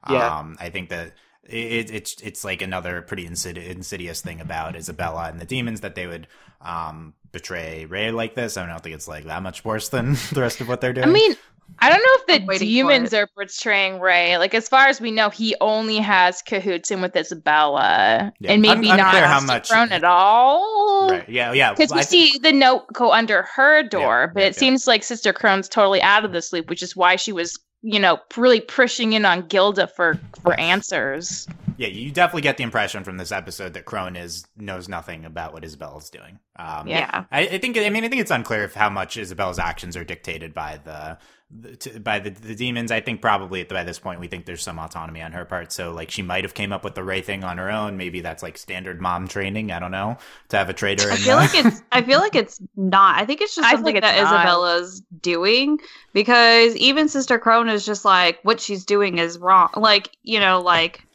Yeah. 0.10 0.40
Um, 0.40 0.58
I 0.60 0.70
think 0.70 0.90
that 0.90 1.14
it, 1.52 1.92
it's 1.92 2.16
it's 2.22 2.44
like 2.44 2.62
another 2.62 3.02
pretty 3.02 3.28
insidi- 3.28 3.68
insidious 3.68 4.22
thing 4.22 4.40
about 4.42 4.76
Isabella 4.76 5.30
and 5.30 5.40
the 5.40 5.46
demons 5.46 5.82
that 5.82 5.96
they 5.96 6.08
would 6.08 6.28
um 6.62 7.14
betray 7.32 7.86
Ray 7.86 8.12
like 8.12 8.36
this. 8.36 8.58
I 8.58 8.66
don't 8.66 8.82
think 8.82 8.96
it's 8.96 9.08
like 9.08 9.26
that 9.26 9.42
much 9.44 9.64
worse 9.66 9.90
than 9.90 10.14
the 10.34 10.42
rest 10.42 10.62
of 10.62 10.68
what 10.68 10.82
they're 10.82 10.94
doing. 10.94 11.08
I 11.08 11.12
mean, 11.12 11.36
I 11.78 11.90
don't 11.90 12.00
know 12.00 12.36
if 12.36 12.48
the 12.50 12.58
demons 12.66 13.14
it. 13.14 13.18
are 13.18 13.28
portraying 13.28 14.00
Ray. 14.00 14.38
Like 14.40 14.56
as 14.56 14.68
far 14.68 14.88
as 14.88 15.00
we 15.00 15.12
know, 15.12 15.30
he 15.30 15.56
only 15.62 15.98
has 15.98 16.42
cahoots 16.42 16.90
in 16.90 17.00
with 17.02 17.16
Isabella, 17.16 18.34
Yeah. 18.40 18.52
and 18.54 18.62
maybe 18.62 18.90
Un- 18.90 18.98
not 18.98 19.14
unclear 19.14 19.28
how 19.28 19.40
much- 19.42 19.70
Crone 19.70 19.92
at 19.92 20.04
all. 20.04 21.10
right? 21.12 21.30
Yeah, 21.30 21.54
yeah. 21.54 21.72
Because 21.74 21.92
we 21.94 22.00
I 22.00 22.04
thi- 22.04 22.32
see 22.32 22.40
the 22.40 22.52
note 22.52 22.92
go 22.94 23.12
under 23.12 23.44
her 23.44 23.84
door, 23.84 24.32
but 24.34 24.40
yeah, 24.42 24.48
it 24.48 24.56
yeah. 24.56 24.60
seems 24.60 24.88
like 24.88 25.04
Sister 25.04 25.32
Crone's 25.32 25.70
totally 25.70 26.02
out 26.02 26.26
of 26.26 26.32
this 26.32 26.52
loop, 26.52 26.70
which 26.70 26.82
is 26.82 26.96
why 26.96 27.16
she 27.16 27.32
was, 27.32 27.60
you 27.82 28.00
know, 28.00 28.20
really 28.36 28.62
pushing 28.62 29.14
in 29.14 29.26
on 29.26 29.48
Gilda 29.48 29.88
for 29.88 30.20
for 30.42 30.60
answers. 30.60 31.48
Yeah, 31.80 31.88
you 31.88 32.12
definitely 32.12 32.42
get 32.42 32.58
the 32.58 32.64
impression 32.64 33.06
from 33.06 33.16
this 33.16 33.32
episode 33.32 33.74
that 33.76 33.86
Crone 33.86 34.18
is 34.18 34.46
knows 34.58 34.90
nothing 34.90 35.24
about 35.24 35.54
what 35.54 35.64
Isabella's 35.64 36.10
doing. 36.10 36.38
Um, 36.58 36.90
yeah 36.90 37.24
I, 37.32 37.42
I 37.48 37.58
think. 37.58 37.78
I 37.78 37.90
mean, 37.90 38.04
I 38.04 38.10
think 38.10 38.20
it's 38.22 38.32
unclear 38.32 38.66
if 38.66 38.74
how 38.74 38.90
much 38.90 39.16
Isabella's 39.16 39.60
actions 39.60 39.96
are 39.96 40.04
dictated 40.04 40.54
by 40.54 40.82
the, 40.84 41.18
the 41.50 41.78
to, 41.78 42.00
by 42.02 42.20
the, 42.20 42.32
the 42.32 42.54
demons. 42.54 42.92
I 42.92 43.00
think 43.00 43.22
probably 43.22 43.64
by 43.64 43.86
this 43.86 43.98
point 43.98 44.20
we 44.20 44.28
think 44.28 44.46
there's 44.46 44.62
some 44.62 44.78
autonomy 44.78 45.22
on 45.22 45.32
her 45.32 45.46
part. 45.46 45.72
So 45.72 45.94
like 45.94 46.12
she 46.12 46.22
might 46.22 46.44
have 46.44 46.54
came 46.54 46.74
up 46.74 46.84
with 46.84 46.96
the 46.96 47.04
Ray 47.04 47.22
thing 47.22 47.46
on 47.46 47.58
her 47.60 47.72
own. 47.72 47.96
Maybe 47.96 48.20
that's 48.20 48.44
like 48.44 48.58
standard 48.58 49.00
mom 49.00 49.30
training. 49.30 49.72
I 49.72 49.80
don't 49.80 49.92
know 49.92 50.18
to 50.50 50.58
have 50.58 50.70
a 50.70 50.74
traitor. 50.74 51.08
I 51.10 51.12
in 51.14 51.18
feel 51.20 51.38
the- 51.38 51.44
like 51.44 51.56
it's 51.56 51.82
I 51.94 52.02
feel 52.02 52.20
like 52.20 52.36
it's 52.36 52.60
not. 52.76 53.18
I 53.22 53.26
think 53.26 53.40
it's 53.40 53.56
just 53.56 53.66
I 53.66 53.72
something 53.72 53.96
it's 53.96 54.06
that 54.06 54.22
not. 54.22 54.34
Isabella's 54.34 55.02
doing 55.22 55.80
because 56.12 56.76
even 56.76 57.08
Sister 57.08 57.40
Crone 57.40 57.70
is 57.70 57.86
just 57.86 58.04
like 58.04 58.40
what 58.44 58.60
she's 58.60 58.84
doing 58.84 59.18
is 59.18 59.38
wrong. 59.38 59.70
Like, 59.78 60.10
you 60.24 60.42
know, 60.42 60.60
like 60.60 60.98
having 60.98 61.06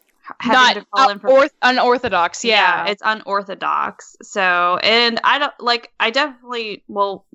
Not 0.47 0.75
to 0.75 0.87
call 0.95 1.11
in 1.11 1.19
for 1.19 1.29
orth- 1.31 1.53
unorthodox. 1.63 2.45
Yeah. 2.45 2.87
it's 2.87 3.03
unorthodox. 3.05 4.17
So, 4.23 4.79
and 4.83 5.21
I 5.25 5.39
don't 5.39 5.53
like. 5.61 5.93
I 6.01 6.11
definitely. 6.11 6.83
Well, 6.89 7.27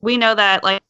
we 0.00 0.16
know 0.16 0.34
that 0.34 0.62
like 0.62 0.82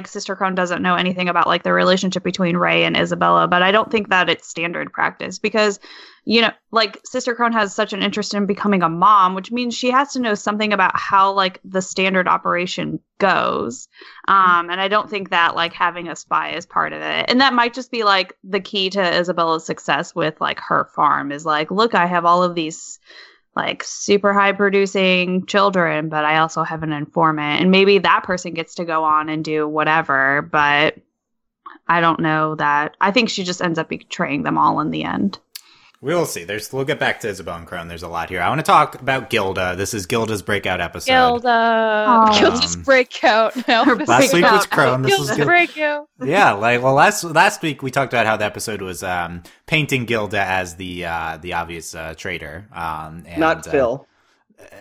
like 0.00 0.08
Sister 0.08 0.34
Crone 0.34 0.54
doesn't 0.54 0.82
know 0.82 0.94
anything 0.94 1.28
about 1.28 1.46
like 1.46 1.62
the 1.62 1.74
relationship 1.74 2.22
between 2.22 2.56
Ray 2.56 2.84
and 2.84 2.96
Isabella, 2.96 3.46
but 3.46 3.62
I 3.62 3.70
don't 3.70 3.90
think 3.90 4.08
that 4.08 4.30
it's 4.30 4.48
standard 4.48 4.92
practice 4.92 5.38
because 5.38 5.78
you 6.24 6.42
know, 6.42 6.50
like 6.70 7.00
Sister 7.04 7.34
Crone 7.34 7.52
has 7.52 7.74
such 7.74 7.92
an 7.92 8.02
interest 8.02 8.34
in 8.34 8.46
becoming 8.46 8.82
a 8.82 8.88
mom, 8.88 9.34
which 9.34 9.50
means 9.50 9.74
she 9.74 9.90
has 9.90 10.12
to 10.12 10.20
know 10.20 10.34
something 10.34 10.72
about 10.72 10.92
how 10.94 11.32
like 11.32 11.60
the 11.64 11.82
standard 11.82 12.28
operation 12.28 13.00
goes. 13.18 13.88
Um, 14.28 14.70
and 14.70 14.80
I 14.80 14.88
don't 14.88 15.08
think 15.08 15.30
that 15.30 15.54
like 15.54 15.72
having 15.72 16.08
a 16.08 16.16
spy 16.16 16.52
is 16.52 16.66
part 16.66 16.92
of 16.92 17.00
it. 17.00 17.26
And 17.28 17.40
that 17.40 17.54
might 17.54 17.74
just 17.74 17.90
be 17.90 18.04
like 18.04 18.36
the 18.44 18.60
key 18.60 18.90
to 18.90 19.18
Isabella's 19.18 19.64
success 19.66 20.14
with 20.14 20.40
like 20.40 20.60
her 20.60 20.84
farm 20.94 21.32
is 21.32 21.44
like, 21.44 21.70
look, 21.70 21.94
I 21.94 22.06
have 22.06 22.24
all 22.24 22.42
of 22.42 22.54
these 22.54 22.98
like 23.56 23.82
super 23.82 24.32
high 24.32 24.52
producing 24.52 25.46
children, 25.46 26.08
but 26.08 26.24
I 26.24 26.38
also 26.38 26.62
have 26.62 26.82
an 26.82 26.92
informant. 26.92 27.60
And 27.60 27.70
maybe 27.70 27.98
that 27.98 28.24
person 28.24 28.54
gets 28.54 28.76
to 28.76 28.84
go 28.84 29.04
on 29.04 29.28
and 29.28 29.44
do 29.44 29.66
whatever, 29.66 30.42
but 30.42 30.96
I 31.88 32.00
don't 32.00 32.20
know 32.20 32.54
that. 32.54 32.96
I 33.00 33.10
think 33.10 33.28
she 33.28 33.42
just 33.42 33.60
ends 33.60 33.78
up 33.78 33.88
betraying 33.88 34.44
them 34.44 34.58
all 34.58 34.80
in 34.80 34.90
the 34.90 35.04
end. 35.04 35.38
We 36.02 36.14
will 36.14 36.24
see. 36.26 36.44
There's. 36.44 36.72
We'll 36.72 36.84
get 36.84 36.98
back 36.98 37.20
to 37.20 37.28
Isabella 37.28 37.58
and 37.58 37.66
Crone. 37.66 37.88
There's 37.88 38.02
a 38.02 38.08
lot 38.08 38.30
here. 38.30 38.40
I 38.40 38.48
want 38.48 38.58
to 38.60 38.62
talk 38.64 38.94
about 39.00 39.28
Gilda. 39.30 39.74
This 39.76 39.92
is 39.92 40.06
Gilda's 40.06 40.40
breakout 40.42 40.80
episode. 40.80 41.12
Gilda. 41.12 41.48
Aw. 41.48 42.38
Gilda's 42.38 42.76
Um, 42.76 42.82
breakout. 42.82 43.54
No, 43.68 43.84
Her 43.84 43.96
Last 43.96 44.32
week 44.32 44.44
was. 44.44 44.66
Crone. 44.66 45.02
This 45.02 45.12
is 45.12 45.18
Gilda's 45.18 45.36
Gilda. 45.36 45.46
breakout. 45.46 46.08
yeah, 46.24 46.52
like 46.52 46.82
well, 46.82 46.94
last 46.94 47.24
last 47.24 47.60
week 47.62 47.82
we 47.82 47.90
talked 47.90 48.12
about 48.12 48.26
how 48.26 48.36
the 48.36 48.44
episode 48.44 48.80
was 48.82 49.02
um, 49.02 49.42
painting 49.66 50.06
Gilda 50.06 50.40
as 50.40 50.76
the 50.76 51.04
uh, 51.04 51.38
the 51.40 51.52
obvious 51.54 51.94
uh, 51.94 52.14
traitor. 52.16 52.66
Um, 52.72 53.24
and, 53.26 53.38
not 53.38 53.66
uh, 53.66 53.70
Phil. 53.70 54.06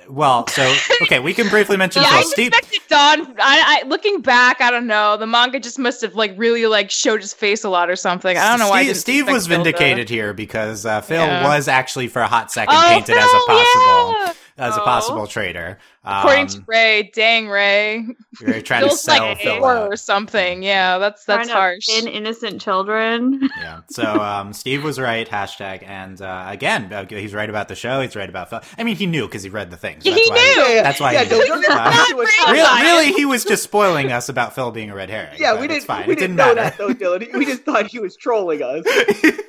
Well, 0.09 0.47
so 0.47 0.73
okay, 1.03 1.19
we 1.19 1.35
can 1.35 1.49
briefly 1.49 1.77
mention 1.83 2.01
Yeah, 2.01 2.09
Phil. 2.09 2.17
I 2.19 2.21
Steve. 2.23 2.51
suspected 2.53 2.81
Don. 2.89 3.19
I, 3.39 3.81
I 3.83 3.87
looking 3.87 4.21
back, 4.21 4.59
I 4.59 4.71
don't 4.71 4.87
know. 4.87 5.17
The 5.17 5.27
manga 5.27 5.59
just 5.59 5.77
must 5.77 6.01
have 6.01 6.15
like 6.15 6.33
really 6.35 6.65
like 6.65 6.89
showed 6.89 7.21
his 7.21 7.31
face 7.33 7.63
a 7.63 7.69
lot 7.69 7.91
or 7.91 7.95
something. 7.95 8.35
I 8.35 8.49
don't 8.49 8.57
know 8.59 8.69
why. 8.69 8.91
Steve, 8.93 9.27
was 9.27 9.45
vindicated 9.45 10.09
here 10.09 10.33
because 10.33 10.85
uh, 10.85 11.01
Phil 11.01 11.23
Yeah. 11.23 11.43
was 11.47 11.67
actually 11.67 12.07
for 12.07 12.21
a 12.23 12.27
hot 12.27 12.51
second 12.51 12.75
Oh, 12.75 12.87
painted 12.87 13.17
as 13.17 13.29
a 13.29 13.39
possible 13.45 14.11
yeah! 14.17 14.33
As 14.60 14.76
a 14.78 14.82
Oh. 14.82 14.86
possible 14.86 15.26
traitor. 15.28 15.80
According 16.06 16.48
to 16.48 16.58
Um, 16.60 16.65
Ray, 16.67 17.12
dang 17.13 17.50
Ray, 17.50 18.06
you're 18.41 18.62
trying 18.62 18.88
to 18.89 18.95
sell 18.95 19.19
like 19.28 19.39
Phil 19.41 19.60
four 19.60 19.76
out. 19.76 19.91
or 19.93 19.95
something. 19.98 20.63
Yeah, 20.63 20.98
that's 20.98 21.26
that's 21.26 21.48
Trying 21.50 21.58
harsh. 21.60 21.89
In 21.89 22.08
innocent 22.08 22.62
children. 22.62 23.50
Yeah. 23.60 23.82
So 23.89 24.04
um, 24.04 24.54
Steve 24.54 24.84
was 24.84 25.00
right. 25.00 25.28
Hashtag. 25.28 25.84
And 25.86 26.22
uh, 26.22 26.45
again, 26.48 26.91
uh, 26.93 27.06
he's 27.10 27.34
right 27.34 27.50
about 27.50 27.67
the 27.67 27.76
show. 27.76 28.00
He's 28.02 28.15
right 28.15 28.30
about 28.30 28.50
Phil. 28.50 28.62
I 28.78 28.84
mean, 28.84 28.95
he 28.95 29.06
knew 29.06 29.26
because 29.28 29.43
he 29.43 29.50
read 29.50 29.69
the 29.69 29.76
things. 29.78 30.04
He 30.06 30.12
That's 30.12 30.30
why 30.30 30.36
knew! 30.36 30.41
Yeah, 30.63 30.76
yeah. 30.76 30.84
That's 30.84 31.00
why 31.00 31.12
Yeah, 31.13 31.24
he 31.24 31.30
don't, 31.30 31.39
did. 31.41 31.48
don't 31.50 31.62
get 31.62 31.72
Uh, 31.72 32.06
too 32.08 32.15
much 32.17 32.30
Not 32.39 32.52
Really, 32.54 32.82
really, 32.86 33.12
he 33.13 33.26
was 33.26 33.43
just 33.43 33.63
spoiling 33.63 34.12
us 34.12 34.30
about 34.30 34.56
Phil 34.56 34.72
being 34.72 34.89
a 34.89 34.95
red 34.95 35.10
herring. 35.10 35.38
Yeah, 35.38 35.60
we 35.60 35.67
didn't. 35.67 35.84
fine. 35.84 36.08
We 36.08 36.13
it 36.13 36.19
didn't 36.19 36.38
didn't 36.38 36.56
know 36.56 36.56
matter. 36.63 36.78
that 36.78 37.00
though, 37.00 37.17
Dylan. 37.17 37.34
We 37.38 37.45
just 37.45 37.63
thought 37.63 37.88
he 37.88 38.00
was 38.00 38.15
trolling 38.15 38.62
us. 38.63 38.84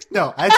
no, 0.11 0.35
I 0.37 0.49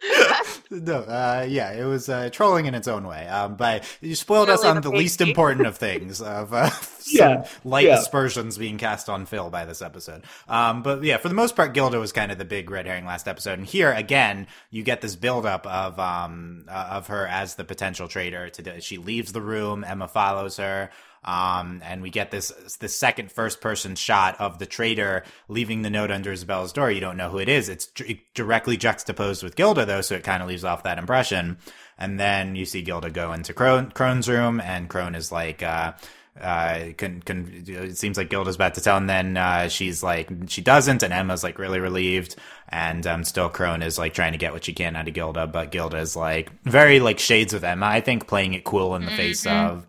no, 0.70 0.98
uh, 1.00 1.46
yeah, 1.48 1.72
it 1.72 1.84
was 1.84 2.08
uh, 2.08 2.30
trolling 2.32 2.66
in 2.66 2.74
its 2.74 2.88
own 2.88 3.06
way. 3.06 3.26
Um, 3.26 3.56
but 3.56 3.84
you 4.00 4.14
spoiled 4.14 4.48
us 4.50 4.64
on 4.64 4.76
the 4.76 4.80
the 4.80 4.90
least 4.90 5.20
important 5.20 5.66
of 5.66 5.76
things 5.76 6.20
of 6.20 6.52
uh, 6.52 6.70
some 6.98 7.40
Yeah, 7.40 7.46
light 7.64 7.86
yeah. 7.86 7.98
aspersions 7.98 8.58
being 8.58 8.78
cast 8.78 9.08
on 9.08 9.26
Phil 9.26 9.50
by 9.50 9.64
this 9.64 9.82
episode. 9.82 10.24
Um, 10.48 10.82
but 10.82 11.02
yeah, 11.02 11.16
for 11.16 11.28
the 11.28 11.34
most 11.34 11.56
part, 11.56 11.72
Gilda 11.74 11.98
was 11.98 12.12
kind 12.12 12.30
of 12.30 12.38
the 12.38 12.44
big 12.44 12.70
red 12.70 12.86
herring 12.86 13.06
last 13.06 13.26
episode, 13.28 13.58
and 13.58 13.66
here 13.66 13.92
again, 13.92 14.46
you 14.70 14.82
get 14.82 15.00
this 15.00 15.16
buildup 15.16 15.66
of 15.66 15.98
um 15.98 16.64
uh, 16.68 16.88
of 16.92 17.06
her 17.08 17.26
as 17.26 17.54
the 17.56 17.64
potential 17.64 18.08
traitor. 18.08 18.50
To 18.50 18.80
she 18.80 18.98
leaves 18.98 19.32
the 19.32 19.40
room, 19.42 19.84
Emma 19.84 20.08
follows 20.08 20.56
her. 20.58 20.90
Um, 21.28 21.82
and 21.84 22.00
we 22.00 22.08
get 22.08 22.30
this 22.30 22.50
the 22.80 22.88
second 22.88 23.30
first 23.30 23.60
person 23.60 23.96
shot 23.96 24.40
of 24.40 24.58
the 24.58 24.64
traitor 24.64 25.24
leaving 25.46 25.82
the 25.82 25.90
note 25.90 26.10
under 26.10 26.32
Isabella's 26.32 26.72
door. 26.72 26.90
You 26.90 27.00
don't 27.00 27.18
know 27.18 27.28
who 27.28 27.36
it 27.36 27.50
is. 27.50 27.68
It's 27.68 27.86
d- 27.88 28.22
directly 28.34 28.78
juxtaposed 28.78 29.42
with 29.42 29.54
Gilda 29.54 29.84
though, 29.84 30.00
so 30.00 30.14
it 30.14 30.24
kind 30.24 30.42
of 30.42 30.48
leaves 30.48 30.64
off 30.64 30.84
that 30.84 30.96
impression. 30.96 31.58
And 31.98 32.18
then 32.18 32.56
you 32.56 32.64
see 32.64 32.80
Gilda 32.80 33.10
go 33.10 33.34
into 33.34 33.52
Crone, 33.52 33.90
Crone's 33.90 34.26
room, 34.26 34.58
and 34.58 34.88
Crone 34.88 35.14
is 35.14 35.30
like, 35.30 35.62
uh, 35.62 35.92
uh, 36.40 36.92
can, 36.96 37.20
can, 37.20 37.64
it 37.66 37.98
seems 37.98 38.16
like 38.16 38.30
Gilda's 38.30 38.54
about 38.54 38.74
to 38.76 38.80
tell, 38.80 38.96
and 38.96 39.10
then, 39.10 39.36
uh, 39.36 39.68
she's 39.68 40.02
like, 40.02 40.30
she 40.46 40.62
doesn't, 40.62 41.02
and 41.02 41.12
Emma's 41.12 41.42
like 41.42 41.58
really 41.58 41.80
relieved, 41.80 42.36
and, 42.68 43.04
um, 43.08 43.24
still 43.24 43.48
Crone 43.48 43.82
is 43.82 43.98
like 43.98 44.14
trying 44.14 44.30
to 44.30 44.38
get 44.38 44.52
what 44.52 44.64
she 44.64 44.72
can 44.72 44.94
out 44.94 45.08
of 45.08 45.14
Gilda, 45.14 45.48
but 45.48 45.72
Gilda 45.72 45.98
is 45.98 46.14
like, 46.14 46.52
very 46.62 47.00
like 47.00 47.18
shades 47.18 47.52
of 47.52 47.64
Emma, 47.64 47.86
I 47.86 48.00
think, 48.00 48.28
playing 48.28 48.54
it 48.54 48.62
cool 48.62 48.94
in 48.94 49.04
the 49.04 49.10
face 49.10 49.44
of, 49.44 49.84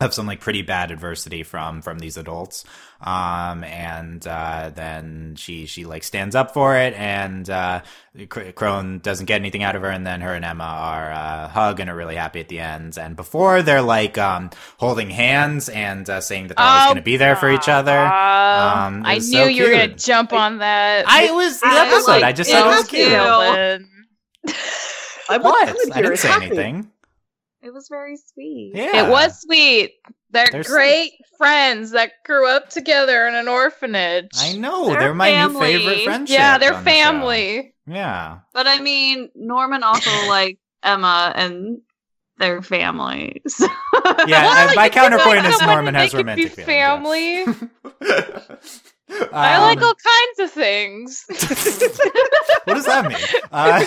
of 0.00 0.14
some 0.14 0.26
like 0.28 0.38
pretty 0.40 0.62
bad 0.62 0.92
adversity 0.92 1.42
from 1.42 1.82
from 1.82 1.98
these 1.98 2.16
adults. 2.16 2.64
Um 3.00 3.64
and 3.64 4.24
uh 4.26 4.70
then 4.74 5.34
she 5.36 5.66
she 5.66 5.84
like 5.84 6.04
stands 6.04 6.36
up 6.36 6.54
for 6.54 6.76
it 6.76 6.94
and 6.94 7.48
uh 7.50 7.80
crone 8.54 9.00
doesn't 9.00 9.26
get 9.26 9.36
anything 9.40 9.64
out 9.64 9.74
of 9.74 9.82
her. 9.82 9.88
And 9.90 10.06
then 10.06 10.20
her 10.20 10.34
and 10.34 10.44
emma 10.44 10.62
are 10.62 11.10
uh 11.10 11.48
hug 11.48 11.80
and 11.80 11.90
are 11.90 11.96
really 11.96 12.14
happy 12.14 12.38
at 12.38 12.48
the 12.48 12.60
end. 12.60 12.96
And 12.96 13.16
before 13.16 13.62
they're 13.62 13.82
like 13.82 14.16
um 14.18 14.50
holding 14.78 15.10
hands 15.10 15.68
and 15.68 16.08
uh, 16.08 16.20
saying 16.20 16.46
that 16.48 16.56
they're 16.56 16.66
always 16.66 16.82
Oh, 16.84 16.86
going 16.86 16.96
to 16.96 17.02
be 17.02 17.16
there 17.16 17.34
for 17.34 17.50
each 17.50 17.68
other 17.68 17.98
Um, 17.98 18.08
Um, 18.98 19.02
I 19.04 19.14
knew 19.14 19.20
so 19.20 19.44
you 19.46 19.64
were 19.64 19.70
gonna 19.70 19.94
jump 19.94 20.32
on 20.32 20.58
that. 20.58 21.08
i 21.08 21.24
it 21.24 21.34
was 21.34 21.60
the 21.60 21.66
I 21.66 21.86
episode. 21.88 22.10
like 22.12 22.22
i 22.24 22.32
just 22.32 22.50
it 22.50 22.52
thought 22.52 22.72
it 22.72 22.76
was 22.76 22.88
too. 22.88 22.96
cute. 22.96 24.58
I'm 25.28 25.42
what? 25.42 25.74
with 25.74 25.96
i 25.96 26.02
didn't 26.02 26.16
say 26.18 26.28
happened. 26.28 26.52
anything 26.52 26.90
It 27.62 27.72
was 27.72 27.88
very 27.88 28.16
sweet. 28.16 28.72
yeah 28.74 29.06
It 29.06 29.10
was 29.10 29.40
sweet. 29.42 29.92
They're 30.30 30.46
There's- 30.50 30.68
great 30.68 31.12
friends 31.38 31.92
that 31.92 32.12
grew 32.24 32.48
up 32.48 32.68
together 32.70 33.26
in 33.26 33.34
an 33.34 33.48
orphanage. 33.48 34.30
i 34.38 34.52
know 34.56 34.88
They're 34.90 35.00
they're, 35.00 35.14
my 35.14 35.30
family. 35.30 35.72
new 35.72 35.78
favorite 35.78 36.04
friendship 36.04 36.38
Yeah, 36.38 36.58
they're 36.58 36.74
on 36.74 36.84
the 36.84 36.90
family. 36.90 37.74
yeah 37.86 38.38
But 38.52 38.66
I 38.66 38.80
mean, 38.80 39.30
Norman 39.34 39.82
also 39.82 40.10
liked 40.28 40.60
Emma 40.82 41.32
and 41.34 41.78
their 42.38 42.62
families. 42.62 43.60
Yeah, 44.26 44.46
Well, 44.46 44.74
my 44.76 44.88
counterpoint 44.88 45.44
is 45.46 45.60
Norman 45.60 45.94
has 45.94 46.12
they 46.12 46.18
could 46.18 46.26
romantic 46.26 46.56
be 46.56 46.62
family. 49.08 49.28
I 49.32 49.56
Um, 49.56 49.62
like 49.62 49.82
all 49.82 49.94
kinds 49.94 50.38
of 50.40 50.50
things. 50.50 51.24
what 52.64 52.74
does 52.74 52.84
that 52.86 53.06
mean? 53.08 53.18
Uh, 53.52 53.84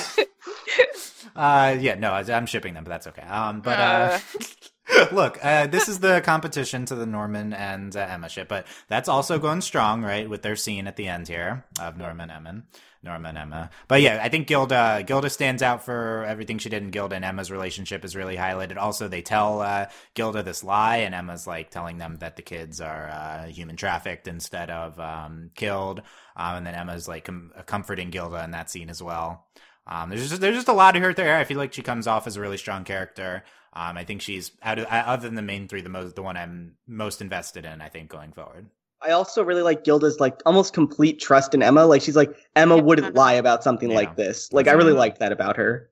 uh, 1.36 1.76
yeah, 1.80 1.96
no, 1.96 2.12
I- 2.12 2.24
I'm 2.34 2.46
shipping 2.46 2.74
them, 2.74 2.84
but 2.84 2.90
that's 2.90 3.08
okay. 3.08 3.22
Um, 3.24 3.62
but 3.62 3.80
uh, 3.80 4.20
look, 5.12 5.40
uh, 5.44 5.68
this 5.68 5.88
is 5.88 6.00
the 6.00 6.22
competition 6.22 6.86
to 6.88 6.96
the 6.96 7.06
Norman 7.06 7.54
and 7.54 7.96
uh, 7.96 8.00
Emma 8.10 8.30
ship, 8.30 8.48
but 8.48 8.66
that's 8.88 9.08
also 9.10 9.40
going 9.40 9.62
strong, 9.62 10.04
right? 10.04 10.30
With 10.30 10.42
their 10.42 10.56
scene 10.56 10.88
at 10.88 10.96
the 10.96 11.08
end 11.08 11.28
here 11.28 11.66
of 11.80 11.98
Norman 11.98 12.30
Emma. 12.32 12.64
Norma 13.04 13.30
and 13.30 13.38
Emma. 13.38 13.70
But 13.88 14.02
yeah, 14.02 14.20
I 14.22 14.30
think 14.30 14.48
Gilda 14.48 15.04
Gilda 15.06 15.30
stands 15.30 15.64
out 15.64 15.84
for 15.84 16.24
everything 16.26 16.60
she 16.60 16.70
did, 16.70 16.84
and 16.84 16.92
Gilda 16.92 17.16
and 17.16 17.26
Emma's 17.26 17.52
relationship 17.52 18.06
is 18.06 18.16
really 18.16 18.36
highlighted. 18.36 18.78
Also, 18.78 19.08
they 19.08 19.22
tell 19.22 19.62
uh, 19.62 19.88
Gilda 20.14 20.44
this 20.44 20.64
lie, 20.64 20.98
and 20.98 21.16
Emma's 21.16 21.48
like 21.48 21.72
telling 21.72 21.98
them 21.98 22.18
that 22.20 22.36
the 22.36 22.42
kids 22.42 22.80
are 22.80 23.10
uh, 23.10 23.48
human 23.48 23.76
trafficked 23.76 24.28
instead 24.28 24.70
of 24.70 25.00
um, 25.00 25.50
killed. 25.56 26.02
Um, 26.36 26.58
and 26.58 26.68
then 26.68 26.76
Emma's 26.76 27.08
like 27.08 27.26
com- 27.26 27.52
comforting 27.66 28.12
Gilda 28.12 28.44
in 28.44 28.52
that 28.52 28.70
scene 28.70 28.90
as 28.90 29.02
well. 29.02 29.48
Um, 29.88 30.10
there's 30.10 30.30
just 30.30 30.42
there's 30.42 30.56
just 30.56 30.68
a 30.68 30.74
lot 30.74 30.96
of 30.96 31.02
her 31.02 31.14
there. 31.14 31.38
I 31.38 31.44
feel 31.44 31.58
like 31.58 31.74
she 31.74 31.82
comes 31.82 32.08
off 32.08 32.28
as 32.28 32.38
a 32.38 32.42
really 32.42 32.58
strong 32.58 32.84
character. 32.84 33.44
Um, 33.74 33.98
I 33.98 34.04
think 34.04 34.22
she's 34.22 34.52
out 34.62 34.80
of 34.80 34.86
uh, 34.86 35.04
other 35.06 35.28
than 35.28 35.36
the 35.36 35.42
main 35.42 35.68
three, 35.68 35.82
the 35.82 35.90
most 35.90 36.16
the 36.16 36.22
one 36.22 36.38
I'm 36.38 36.76
most 36.88 37.22
invested 37.22 37.66
in. 37.66 37.82
I 37.82 37.90
think 37.90 38.10
going 38.10 38.32
forward. 38.32 38.70
I 39.04 39.12
also 39.12 39.44
really 39.44 39.64
like 39.64 39.84
Gilda's 39.84 40.20
like 40.20 40.42
almost 40.46 40.74
complete 40.74 41.20
trust 41.20 41.54
in 41.54 41.64
Emma. 41.64 41.86
Like 41.86 42.02
she's 42.02 42.16
like 42.16 42.36
Emma 42.56 42.78
wouldn't 42.78 43.16
lie 43.16 43.34
about 43.34 43.64
something 43.64 43.90
Yeah. 43.90 43.96
like 43.96 44.16
this. 44.16 44.52
Like 44.54 44.68
I 44.68 44.74
really 44.74 44.94
liked 44.94 45.20
that 45.20 45.32
about 45.32 45.58
her. 45.58 45.90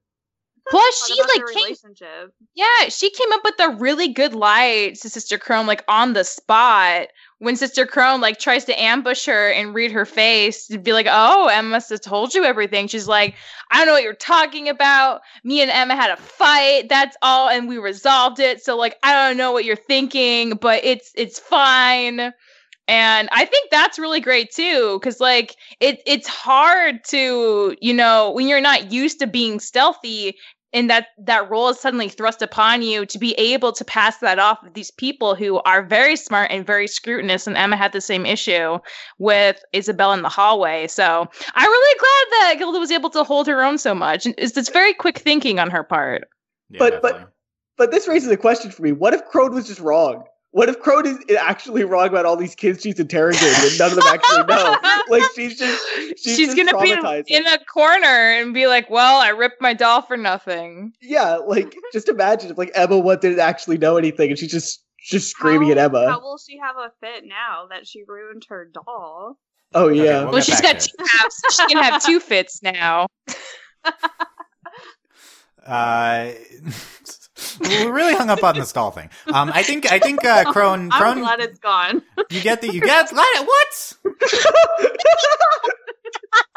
Plus, 0.70 1.08
she 1.08 1.20
like 1.20 1.32
came 1.32 1.64
relationship. 1.64 2.32
Yeah, 2.54 2.90
she 2.90 3.10
came 3.10 3.32
up 3.34 3.42
with 3.44 3.60
a 3.60 3.70
really 3.72 4.08
good 4.08 4.36
lie 4.36 4.94
to 5.02 5.10
Sister 5.10 5.40
Crone, 5.40 5.66
like 5.66 5.84
on 5.88 6.14
the 6.14 6.24
spot. 6.24 7.08
When 7.40 7.56
Sister 7.56 7.88
Crone 7.88 8.22
like 8.22 8.38
tries 8.38 8.66
to 8.66 8.80
ambush 8.80 9.26
her 9.26 9.50
and 9.52 9.74
read 9.74 9.92
her 9.92 10.06
face, 10.06 10.68
to 10.68 10.78
be 10.78 10.94
like, 10.94 11.08
"Oh, 11.10 11.48
Emma 11.48 11.70
must 11.70 11.90
have 11.90 12.02
told 12.02 12.36
you 12.36 12.44
everything." 12.44 12.88
She's 12.88 13.08
like, 13.08 13.34
"I 13.72 13.78
don't 13.78 13.88
know 13.88 13.94
what 13.94 14.04
you're 14.04 14.14
talking 14.14 14.70
about. 14.70 15.22
Me 15.44 15.62
and 15.62 15.72
Emma 15.72 15.96
had 15.96 16.12
a 16.12 16.18
fight. 16.18 16.88
That's 16.90 17.18
all, 17.24 17.50
and 17.50 17.68
we 17.68 17.80
resolved 17.80 18.40
it. 18.40 18.64
So 18.64 18.78
like, 18.78 18.98
I 19.02 19.14
don't 19.14 19.38
know 19.38 19.52
what 19.52 19.66
you're 19.66 19.76
thinking, 19.76 20.52
but 20.52 20.84
it's 20.84 21.12
it's 21.16 21.40
fine." 21.40 22.32
And 22.90 23.30
I 23.32 23.46
think 23.46 23.70
that's 23.70 24.00
really 24.00 24.20
great 24.20 24.52
too, 24.52 24.98
because 25.00 25.20
like 25.20 25.56
it 25.80 26.02
it's 26.06 26.28
hard 26.28 27.04
to 27.10 27.76
you 27.82 27.94
know 27.94 28.32
when 28.32 28.48
you're 28.48 28.60
not 28.62 28.92
used 28.92 29.20
to 29.20 29.28
being 29.28 29.60
stealthy 29.60 30.36
and 30.74 30.90
that 30.90 31.08
that 31.18 31.50
role 31.50 31.70
is 31.70 31.80
suddenly 31.80 32.10
thrust 32.10 32.42
upon 32.42 32.82
you 32.82 33.06
to 33.06 33.18
be 33.20 33.34
able 33.34 33.72
to 33.74 33.86
pass 33.86 34.18
that 34.20 34.40
off 34.40 34.60
with 34.64 34.74
these 34.74 34.92
people 34.92 35.36
who 35.36 35.60
are 35.62 35.84
very 35.84 36.16
smart 36.16 36.52
and 36.52 36.66
very 36.66 36.88
scrutinous 36.88 37.48
and 37.48 37.58
emma 37.58 37.76
had 37.76 37.92
the 37.92 38.02
same 38.02 38.24
issue 38.26 38.78
with 39.18 39.60
isabel 39.74 40.14
in 40.14 40.22
the 40.22 40.30
hallway 40.30 40.86
so 40.86 41.28
i'm 41.56 41.70
really 41.70 42.00
glad 42.00 42.26
that 42.32 42.56
gilda 42.60 42.78
was 42.80 42.92
able 42.92 43.10
to 43.10 43.24
hold 43.24 43.48
her 43.48 43.64
own 43.64 43.80
so 43.80 43.96
much 43.96 44.28
and 44.28 44.36
it's, 44.38 44.56
it's 44.56 44.70
very 44.70 44.94
quick 44.94 45.18
thinking 45.18 45.58
on 45.60 45.72
her 45.72 45.84
part 45.84 46.28
Yeah, 46.70 46.78
But- 46.80 47.02
but- 47.02 47.08
definitely. 47.14 47.34
But 47.78 47.92
this 47.92 48.10
raises 48.10 48.30
a 48.30 48.36
question 48.36 48.72
for 48.72 48.82
me. 48.82 48.92
What 48.92 49.14
if 49.14 49.24
Crone 49.24 49.54
was 49.54 49.66
just 49.66 49.80
wrong? 49.80 50.26
What 50.52 50.68
if 50.68 50.80
Crone 50.80 51.06
is 51.06 51.20
actually 51.40 51.84
wrong 51.84 52.08
about 52.08 52.26
all 52.26 52.36
these 52.36 52.56
kids 52.56 52.82
she's 52.82 53.00
interrogating 53.00 53.48
and 53.48 53.78
none 53.78 53.92
of 53.92 53.98
them 53.98 54.06
actually 54.08 54.46
know? 54.46 54.78
Like 55.10 55.24
she's 55.36 55.58
just 55.58 55.84
she's, 55.96 56.22
she's, 56.22 56.38
just 56.38 56.58
gonna 56.58 56.80
be 56.82 56.92
in 57.34 57.48
a 57.48 57.58
corner 57.66 58.06
and 58.06 58.54
be 58.54 58.68
like 58.68 58.88
well 58.90 59.20
i 59.20 59.30
ripped 59.30 59.60
my 59.60 59.74
doll 59.74 60.04
for 60.04 60.18
nothing 60.18 60.94
Yeah, 61.02 61.38
like 61.38 61.76
just 61.94 62.10
imagine 62.10 62.52
if 62.52 62.58
like 62.60 62.72
Emma 62.76 63.00
what 63.00 63.22
didn't 63.22 63.40
actually 63.40 63.80
know 63.80 63.98
anything 63.98 64.30
and 64.30 64.38
she's 64.38 64.52
just 64.52 64.84
just 65.02 65.30
screaming 65.30 65.70
how, 65.70 65.72
at 65.72 65.78
Emma. 65.78 66.10
How 66.12 66.20
will 66.20 66.38
she 66.38 66.60
have 66.60 66.76
a 66.76 66.92
fit 67.00 67.24
now 67.26 67.68
that 67.72 67.88
she 67.88 68.04
ruined 68.08 68.46
her 68.50 68.70
doll? 68.72 69.40
oh 69.74 69.90
Okay, 69.90 70.06
yeah. 70.06 70.24
We'll 70.24 70.34
well 70.34 70.42
she's 70.42 70.62
got 70.62 70.80
to 70.80 70.88
two 70.88 71.06
halves 71.18 71.42
she 71.52 71.66
can 71.68 71.84
have 71.84 72.04
two 72.04 72.20
fits 72.20 72.62
now 72.62 73.08
Uh, 75.66 76.32
we 77.60 77.86
really 77.86 78.16
hung 78.16 78.30
up 78.30 78.44
on 78.44 78.56
the 78.58 78.66
stall 78.66 78.92
thing. 78.92 79.10
Um, 79.34 79.52
I 79.54 79.64
think 79.64 79.92
I 79.92 80.00
think 80.00 80.24
uh, 80.26 80.44
Crone 80.52 80.92
I'm 80.92 81.02
Crone. 81.02 81.20
glad 81.20 81.40
it's 81.40 81.60
gone. 81.60 82.02
You 82.30 82.42
get 82.42 82.62
the 82.62 82.74
you 82.74 82.82
get 82.82 83.10
it? 83.12 83.48
what? 83.48 83.94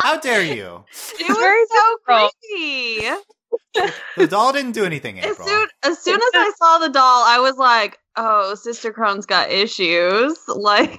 How 0.01 0.19
dare 0.19 0.43
you? 0.43 0.85
It 1.19 1.27
very 1.27 1.61
was 1.61 1.69
so 1.71 1.97
difficult. 2.07 2.33
creepy. 2.51 3.93
The 4.17 4.27
doll 4.27 4.53
didn't 4.53 4.73
do 4.73 4.85
anything, 4.85 5.21
As 5.21 5.37
soon 5.37 5.69
as 5.83 5.99
soon 5.99 6.17
as 6.17 6.31
I 6.35 6.53
saw 6.59 6.79
the 6.79 6.89
doll, 6.89 7.25
I 7.27 7.39
was 7.39 7.57
like, 7.57 7.99
"Oh, 8.17 8.55
Sister 8.55 8.93
Crone's 8.93 9.27
got 9.27 9.51
issues." 9.51 10.39
Like, 10.49 10.99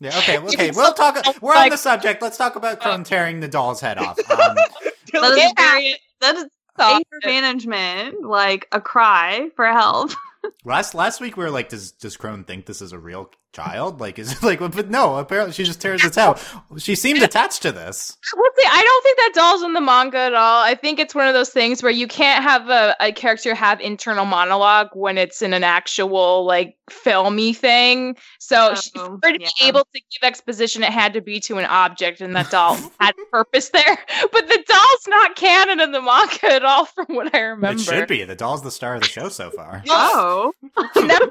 Yeah, 0.00 0.16
okay, 0.18 0.38
okay. 0.48 0.70
We'll 0.72 0.92
talk. 0.92 1.16
We're 1.40 1.54
on 1.54 1.68
the 1.70 1.76
subject. 1.76 2.22
Let's 2.22 2.36
talk 2.36 2.56
about 2.56 2.80
Crone 2.80 3.04
tearing 3.04 3.40
the 3.40 3.48
doll's 3.48 3.80
head 3.80 3.98
off. 3.98 4.18
Um, 4.30 4.56
that 4.56 5.32
is 5.32 5.36
Yeah. 5.38 5.52
very 5.56 5.96
that 6.20 6.36
is 6.36 6.42
Stop 6.42 6.50
anger 6.78 7.18
management, 7.24 8.22
like 8.22 8.68
a 8.72 8.80
cry 8.80 9.50
for 9.56 9.66
help. 9.66 10.12
Last 10.64 10.94
last 10.94 11.20
week 11.20 11.36
we 11.36 11.44
were 11.44 11.50
like, 11.50 11.68
does 11.68 11.92
does 11.92 12.16
Crone 12.16 12.44
think 12.44 12.64
this 12.66 12.80
is 12.80 12.92
a 12.92 12.98
real 12.98 13.30
child? 13.52 14.00
Like, 14.00 14.18
is 14.18 14.32
it 14.32 14.42
like? 14.42 14.58
But 14.60 14.90
no, 14.90 15.16
apparently 15.16 15.52
she 15.52 15.64
just 15.64 15.80
tears 15.80 16.04
its 16.04 16.18
out. 16.18 16.42
She 16.78 16.94
seemed 16.94 17.22
attached 17.22 17.62
to 17.62 17.72
this. 17.72 18.16
Let's 18.36 18.56
see, 18.62 18.68
I 18.70 18.82
don't 18.82 19.02
think 19.02 19.16
that 19.18 19.32
doll's 19.34 19.62
in 19.62 19.72
the 19.72 19.80
manga 19.80 20.18
at 20.18 20.34
all. 20.34 20.62
I 20.62 20.74
think 20.74 20.98
it's 20.98 21.14
one 21.14 21.28
of 21.28 21.34
those 21.34 21.50
things 21.50 21.82
where 21.82 21.92
you 21.92 22.06
can't 22.06 22.42
have 22.42 22.68
a, 22.68 22.96
a 23.00 23.12
character 23.12 23.54
have 23.54 23.80
internal 23.80 24.24
monologue 24.24 24.88
when 24.94 25.18
it's 25.18 25.42
in 25.42 25.52
an 25.52 25.64
actual 25.64 26.44
like 26.44 26.76
filmy 26.90 27.52
thing. 27.52 28.16
So 28.38 28.74
she, 28.74 28.90
Oh, 28.96 29.18
for 29.22 29.28
her 29.28 29.32
to 29.34 29.40
yeah. 29.40 29.48
be 29.60 29.68
able 29.68 29.80
to 29.80 30.00
give 30.00 30.26
exposition, 30.26 30.82
it 30.82 30.92
had 30.92 31.12
to 31.14 31.20
be 31.20 31.38
to 31.40 31.58
an 31.58 31.64
object, 31.66 32.20
and 32.20 32.34
that 32.36 32.50
doll 32.50 32.76
had 33.00 33.14
purpose 33.30 33.70
there. 33.70 33.98
But 34.32 34.46
the 34.48 34.62
doll's 34.66 35.06
not 35.08 35.36
canon 35.36 35.80
in 35.80 35.92
the 35.92 36.00
manga 36.00 36.52
at 36.52 36.64
all, 36.64 36.84
from 36.86 37.06
what 37.08 37.34
I 37.34 37.40
remember. 37.40 37.80
It 37.80 37.84
should 37.84 38.08
be. 38.08 38.24
The 38.24 38.34
doll's 38.36 38.62
the 38.62 38.70
star 38.70 38.94
of 38.94 39.02
the 39.02 39.08
show 39.08 39.28
so 39.28 39.50
far. 39.50 39.82
Oh, 39.88 40.52
Never 40.96 41.26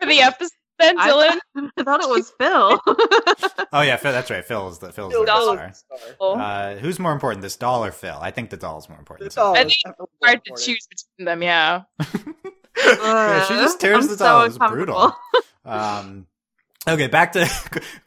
for 0.00 0.06
the 0.06 0.20
episode, 0.20 0.50
then 0.78 0.98
I 0.98 1.10
Dylan. 1.10 1.38
I 1.78 1.82
thought 1.82 2.00
it 2.02 2.08
was 2.08 2.32
Phil. 2.38 2.80
Oh 3.72 3.80
yeah, 3.80 3.96
Phil, 3.96 4.12
that's 4.12 4.30
right. 4.30 4.44
Phil's 4.44 4.78
the 4.78 4.92
Phil's 4.92 5.12
Phil 5.12 5.22
the 5.22 5.26
Doll 5.26 5.54
star. 5.54 5.68
is 5.68 5.84
the 5.90 5.96
star. 6.14 6.40
Uh, 6.40 6.76
who's 6.76 7.00
more 7.00 7.10
important, 7.12 7.42
this 7.42 7.56
doll 7.56 7.84
or 7.84 7.90
Phil? 7.90 8.16
I 8.20 8.30
think 8.30 8.50
the 8.50 8.56
doll's 8.56 8.88
more 8.88 8.98
important. 8.98 9.30
The 9.30 9.34
doll 9.34 9.54
I 9.56 9.64
think 9.64 9.72
definitely 9.84 10.06
Hard 10.22 10.44
to 10.44 10.52
choose 10.52 10.86
between 10.86 11.24
them, 11.26 11.42
yeah. 11.42 11.82
yeah, 12.86 13.44
she 13.46 13.54
just 13.54 13.80
tears 13.80 14.04
I'm 14.04 14.10
the 14.10 14.16
so 14.16 14.24
doll. 14.24 14.42
It's 14.42 14.58
brutal. 14.58 15.16
Um, 15.64 16.26
okay, 16.88 17.06
back 17.06 17.32
to 17.32 17.48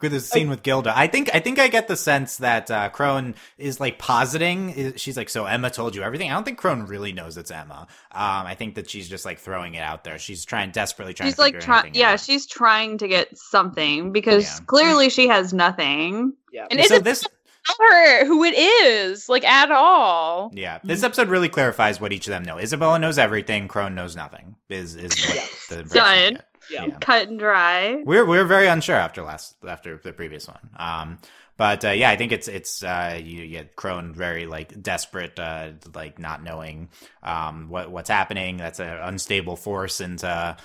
the 0.00 0.20
scene 0.20 0.48
with 0.48 0.62
Gilda. 0.62 0.92
I 0.96 1.06
think 1.06 1.30
I 1.34 1.40
think 1.40 1.58
I 1.58 1.68
get 1.68 1.88
the 1.88 1.96
sense 1.96 2.36
that 2.38 2.70
uh, 2.70 2.88
Crone 2.90 3.34
is 3.56 3.80
like 3.80 3.98
positing. 3.98 4.94
She's 4.96 5.16
like, 5.16 5.28
"So 5.28 5.44
Emma 5.46 5.70
told 5.70 5.94
you 5.94 6.02
everything." 6.02 6.30
I 6.30 6.34
don't 6.34 6.44
think 6.44 6.58
Crone 6.58 6.86
really 6.86 7.12
knows 7.12 7.36
it's 7.36 7.50
Emma. 7.50 7.86
Um, 8.12 8.46
I 8.46 8.54
think 8.54 8.74
that 8.76 8.88
she's 8.90 9.08
just 9.08 9.24
like 9.24 9.38
throwing 9.38 9.74
it 9.74 9.82
out 9.82 10.04
there. 10.04 10.18
She's 10.18 10.44
trying 10.44 10.70
desperately 10.70 11.14
trying. 11.14 11.28
She's 11.28 11.36
to 11.36 11.40
like 11.40 11.54
figure 11.54 11.64
trying. 11.66 11.94
Yeah, 11.94 12.12
out. 12.12 12.20
she's 12.20 12.46
trying 12.46 12.98
to 12.98 13.08
get 13.08 13.36
something 13.36 14.12
because 14.12 14.44
Yeah. 14.60 14.64
clearly 14.66 15.10
she 15.10 15.28
has 15.28 15.52
nothing. 15.52 16.32
Yeah. 16.52 16.66
And 16.70 16.78
so 16.80 16.84
isn't 16.86 17.04
this 17.04 17.22
tell 17.66 17.76
her 17.90 18.24
who 18.24 18.44
it 18.44 18.54
is, 18.56 19.28
like 19.28 19.44
at 19.44 19.70
all. 19.70 20.50
Yeah, 20.54 20.78
this 20.82 21.02
episode 21.02 21.28
really 21.28 21.48
clarifies 21.48 22.00
what 22.00 22.12
each 22.12 22.26
of 22.26 22.30
them 22.30 22.42
know. 22.44 22.58
Isabella 22.58 22.98
knows 22.98 23.18
everything. 23.18 23.68
Crone 23.68 23.94
knows 23.94 24.16
nothing. 24.16 24.56
Is 24.68 24.94
is 24.96 25.12
what 25.26 25.50
the 25.68 25.82
Done. 25.94 26.38
Get. 26.68 26.88
Yeah. 26.88 26.98
Cut 27.00 27.28
and 27.28 27.38
dry. 27.38 28.02
We're 28.04 28.26
we're 28.26 28.44
very 28.44 28.66
unsure 28.66 28.96
after 28.96 29.22
last 29.22 29.56
after 29.66 29.98
the 30.02 30.12
previous 30.12 30.46
one. 30.48 30.70
Um, 30.76 31.18
but 31.56 31.84
uh, 31.84 31.90
yeah, 31.90 32.10
I 32.10 32.16
think 32.16 32.32
it's 32.32 32.46
it's 32.48 32.82
uh, 32.82 33.20
you 33.22 33.42
you 33.42 33.48
get 33.48 33.74
Crone 33.76 34.14
very 34.14 34.46
like 34.46 34.80
desperate, 34.80 35.38
uh, 35.38 35.72
like 35.94 36.18
not 36.18 36.42
knowing 36.42 36.88
um 37.22 37.68
what 37.68 37.90
what's 37.90 38.08
happening. 38.08 38.56
That's 38.56 38.78
an 38.78 38.96
unstable 39.02 39.56
force 39.56 40.00
into 40.00 40.56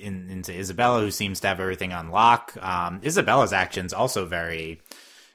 in, 0.00 0.30
into 0.30 0.52
Isabella, 0.52 1.00
who 1.00 1.10
seems 1.10 1.40
to 1.40 1.48
have 1.48 1.60
everything 1.60 1.92
on 1.92 2.10
lock. 2.10 2.56
Um, 2.60 3.00
Isabella's 3.02 3.52
actions 3.52 3.92
also 3.92 4.26
very 4.26 4.80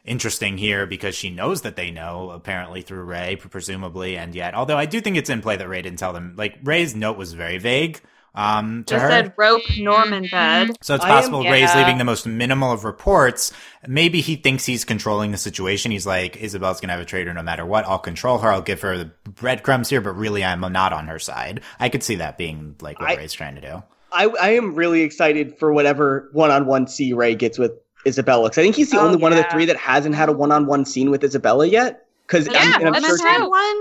interesting 0.05 0.57
here 0.57 0.85
because 0.85 1.15
she 1.15 1.29
knows 1.29 1.61
that 1.61 1.75
they 1.75 1.91
know 1.91 2.29
apparently 2.29 2.81
through 2.81 3.03
Ray, 3.03 3.35
presumably, 3.35 4.17
and 4.17 4.33
yet 4.33 4.53
although 4.53 4.77
I 4.77 4.85
do 4.85 5.01
think 5.01 5.17
it's 5.17 5.29
in 5.29 5.41
play 5.41 5.57
that 5.57 5.67
Ray 5.67 5.81
didn't 5.81 5.99
tell 5.99 6.13
them. 6.13 6.35
Like 6.37 6.59
Ray's 6.63 6.95
note 6.95 7.17
was 7.17 7.33
very 7.33 7.57
vague. 7.57 7.99
Um, 8.35 8.83
to 8.87 8.95
Just 8.95 9.03
her. 9.03 9.09
said 9.09 9.33
rope 9.37 9.61
Norman 9.77 10.27
bed. 10.31 10.71
So 10.81 10.95
it's 10.95 11.05
I 11.05 11.09
am- 11.09 11.13
possible 11.15 11.43
Ray's 11.43 11.69
Yeah. 11.73 11.77
leaving 11.79 11.99
the 11.99 12.03
most 12.03 12.25
minimal 12.25 12.71
of 12.71 12.83
reports. 12.83 13.51
Maybe 13.87 14.21
he 14.21 14.35
thinks 14.35 14.65
he's 14.65 14.85
controlling 14.85 15.29
the 15.31 15.37
situation. 15.37 15.91
He's 15.91 16.07
like, 16.07 16.37
Isabel's 16.37 16.79
gonna 16.81 16.93
have 16.93 17.01
a 17.01 17.05
traitor 17.05 17.31
no 17.33 17.43
matter 17.43 17.63
what. 17.65 17.85
I'll 17.85 17.99
control 17.99 18.39
her. 18.39 18.51
I'll 18.51 18.61
give 18.61 18.81
her 18.81 18.97
the 18.97 19.11
breadcrumbs 19.29 19.89
here, 19.89 20.01
but 20.01 20.13
really 20.17 20.43
I'm 20.43 20.61
not 20.61 20.93
on 20.93 21.07
her 21.07 21.19
side. 21.19 21.61
I 21.79 21.89
could 21.89 22.01
see 22.01 22.15
that 22.15 22.37
being 22.39 22.75
like 22.81 22.99
what 22.99 23.09
I- 23.11 23.15
Ray's 23.17 23.33
trying 23.33 23.53
to 23.55 23.61
do. 23.61 23.83
I, 24.11 24.25
I 24.41 24.49
am 24.51 24.73
really 24.75 25.01
excited 25.01 25.57
for 25.59 25.71
whatever 25.73 26.29
one-on-one 26.33 26.87
C 26.87 27.13
Ray 27.13 27.35
gets 27.35 27.57
with 27.59 27.71
Isabella 28.05 28.43
because 28.49 28.57
I 28.57 28.61
think 28.63 28.75
he's 28.75 28.89
the 28.91 28.97
Oh, 28.99 29.05
only 29.05 29.17
one 29.17 29.31
of 29.31 29.37
the 29.37 29.45
three 29.51 29.65
that 29.65 29.77
hasn't 29.77 30.15
had 30.15 30.29
a 30.29 30.33
one-on-one 30.33 30.85
scene 30.85 31.09
with 31.11 31.23
Isabella 31.23 31.65
yet. 31.67 32.05
Because 32.27 32.47
Yeah, 32.47 32.59
I'm, 32.77 32.85
and 32.87 32.95
I'm 32.95 33.03
sure 33.03 33.27
had 33.27 33.43
one. 33.45 33.75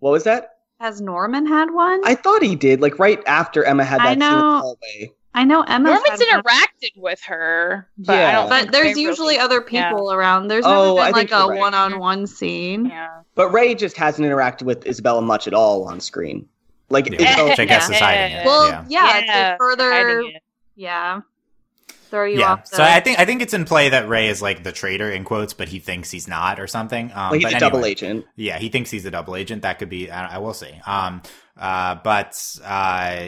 what 0.00 0.10
was 0.10 0.24
that? 0.24 0.51
Has 0.82 1.00
Norman 1.00 1.46
had 1.46 1.70
one? 1.72 2.00
I 2.04 2.16
thought 2.16 2.42
he 2.42 2.56
did, 2.56 2.80
like 2.80 2.98
right 2.98 3.22
after 3.24 3.62
Emma 3.62 3.84
had 3.84 4.00
that 4.00 4.04
I 4.08 4.12
scene 4.14 4.22
in 4.24 4.28
the 4.30 4.34
hallway. 4.36 5.12
I 5.32 5.44
know 5.44 5.62
Emma. 5.62 5.90
Norman's 5.90 6.20
interacted 6.20 6.90
with 6.96 7.22
her, 7.22 7.88
but 7.96 8.16
I 8.16 8.18
Yeah. 8.18 8.32
don't. 8.32 8.48
But 8.48 8.72
there's 8.72 8.96
they 8.96 9.00
usually 9.00 9.34
really- 9.36 9.38
other 9.38 9.64
yeah. 9.70 9.90
people 9.90 10.12
around. 10.12 10.48
There's 10.48 10.64
Oh, 10.66 10.96
never 10.96 11.06
been 11.06 11.14
think 11.14 11.30
like 11.30 11.40
a 11.40 11.48
right. 11.50 11.58
one-on-one 11.60 12.26
scene. 12.26 12.86
Yeah. 12.86 13.06
But 13.36 13.50
Ray 13.50 13.76
just 13.76 13.96
hasn't 13.96 14.26
interacted 14.26 14.64
with 14.64 14.84
Isabella 14.84 15.22
much 15.22 15.46
at 15.46 15.54
all 15.54 15.84
on 15.84 16.00
screen. 16.00 16.48
Like, 16.90 17.06
Yeah. 17.06 17.14
it's- 17.14 17.48
Which 17.50 17.60
I 17.60 17.64
guess 17.64 17.88
is 17.88 18.00
hiding 18.00 18.38
it. 18.38 18.44
Well, 18.44 18.66
yeah. 18.66 18.84
yeah, 18.88 19.18
Yeah, 19.24 19.50
to 19.52 19.56
further, 19.58 20.20
it. 20.20 20.42
yeah, 20.74 21.20
throw 22.12 22.26
you 22.26 22.38
Yeah. 22.40 22.52
off. 22.52 22.70
The, 22.70 22.76
So 22.76 22.82
I 22.84 23.00
think 23.00 23.18
I 23.18 23.24
think 23.24 23.42
it's 23.42 23.54
in 23.54 23.64
play 23.64 23.88
that 23.88 24.08
Ray 24.08 24.28
is 24.28 24.40
like 24.40 24.62
the 24.62 24.70
traitor 24.70 25.10
in 25.10 25.24
quotes, 25.24 25.54
but 25.54 25.68
he 25.68 25.80
thinks 25.80 26.10
he's 26.10 26.28
not 26.28 26.60
or 26.60 26.66
something. 26.68 27.10
Um, 27.12 27.30
like 27.32 27.40
he's 27.40 27.44
but 27.44 27.54
a 27.54 27.58
double 27.58 27.84
agent. 27.84 28.26
Yeah, 28.36 28.58
he 28.58 28.68
thinks 28.68 28.90
he's 28.90 29.04
a 29.06 29.10
double 29.10 29.34
agent. 29.34 29.62
That 29.62 29.78
could 29.80 29.88
be. 29.88 30.10
I, 30.10 30.36
I 30.36 30.38
will 30.38 30.54
see. 30.54 30.70
Um. 30.86 31.22
Uh. 31.56 31.96
But. 32.04 32.40
Uh. 32.64 33.26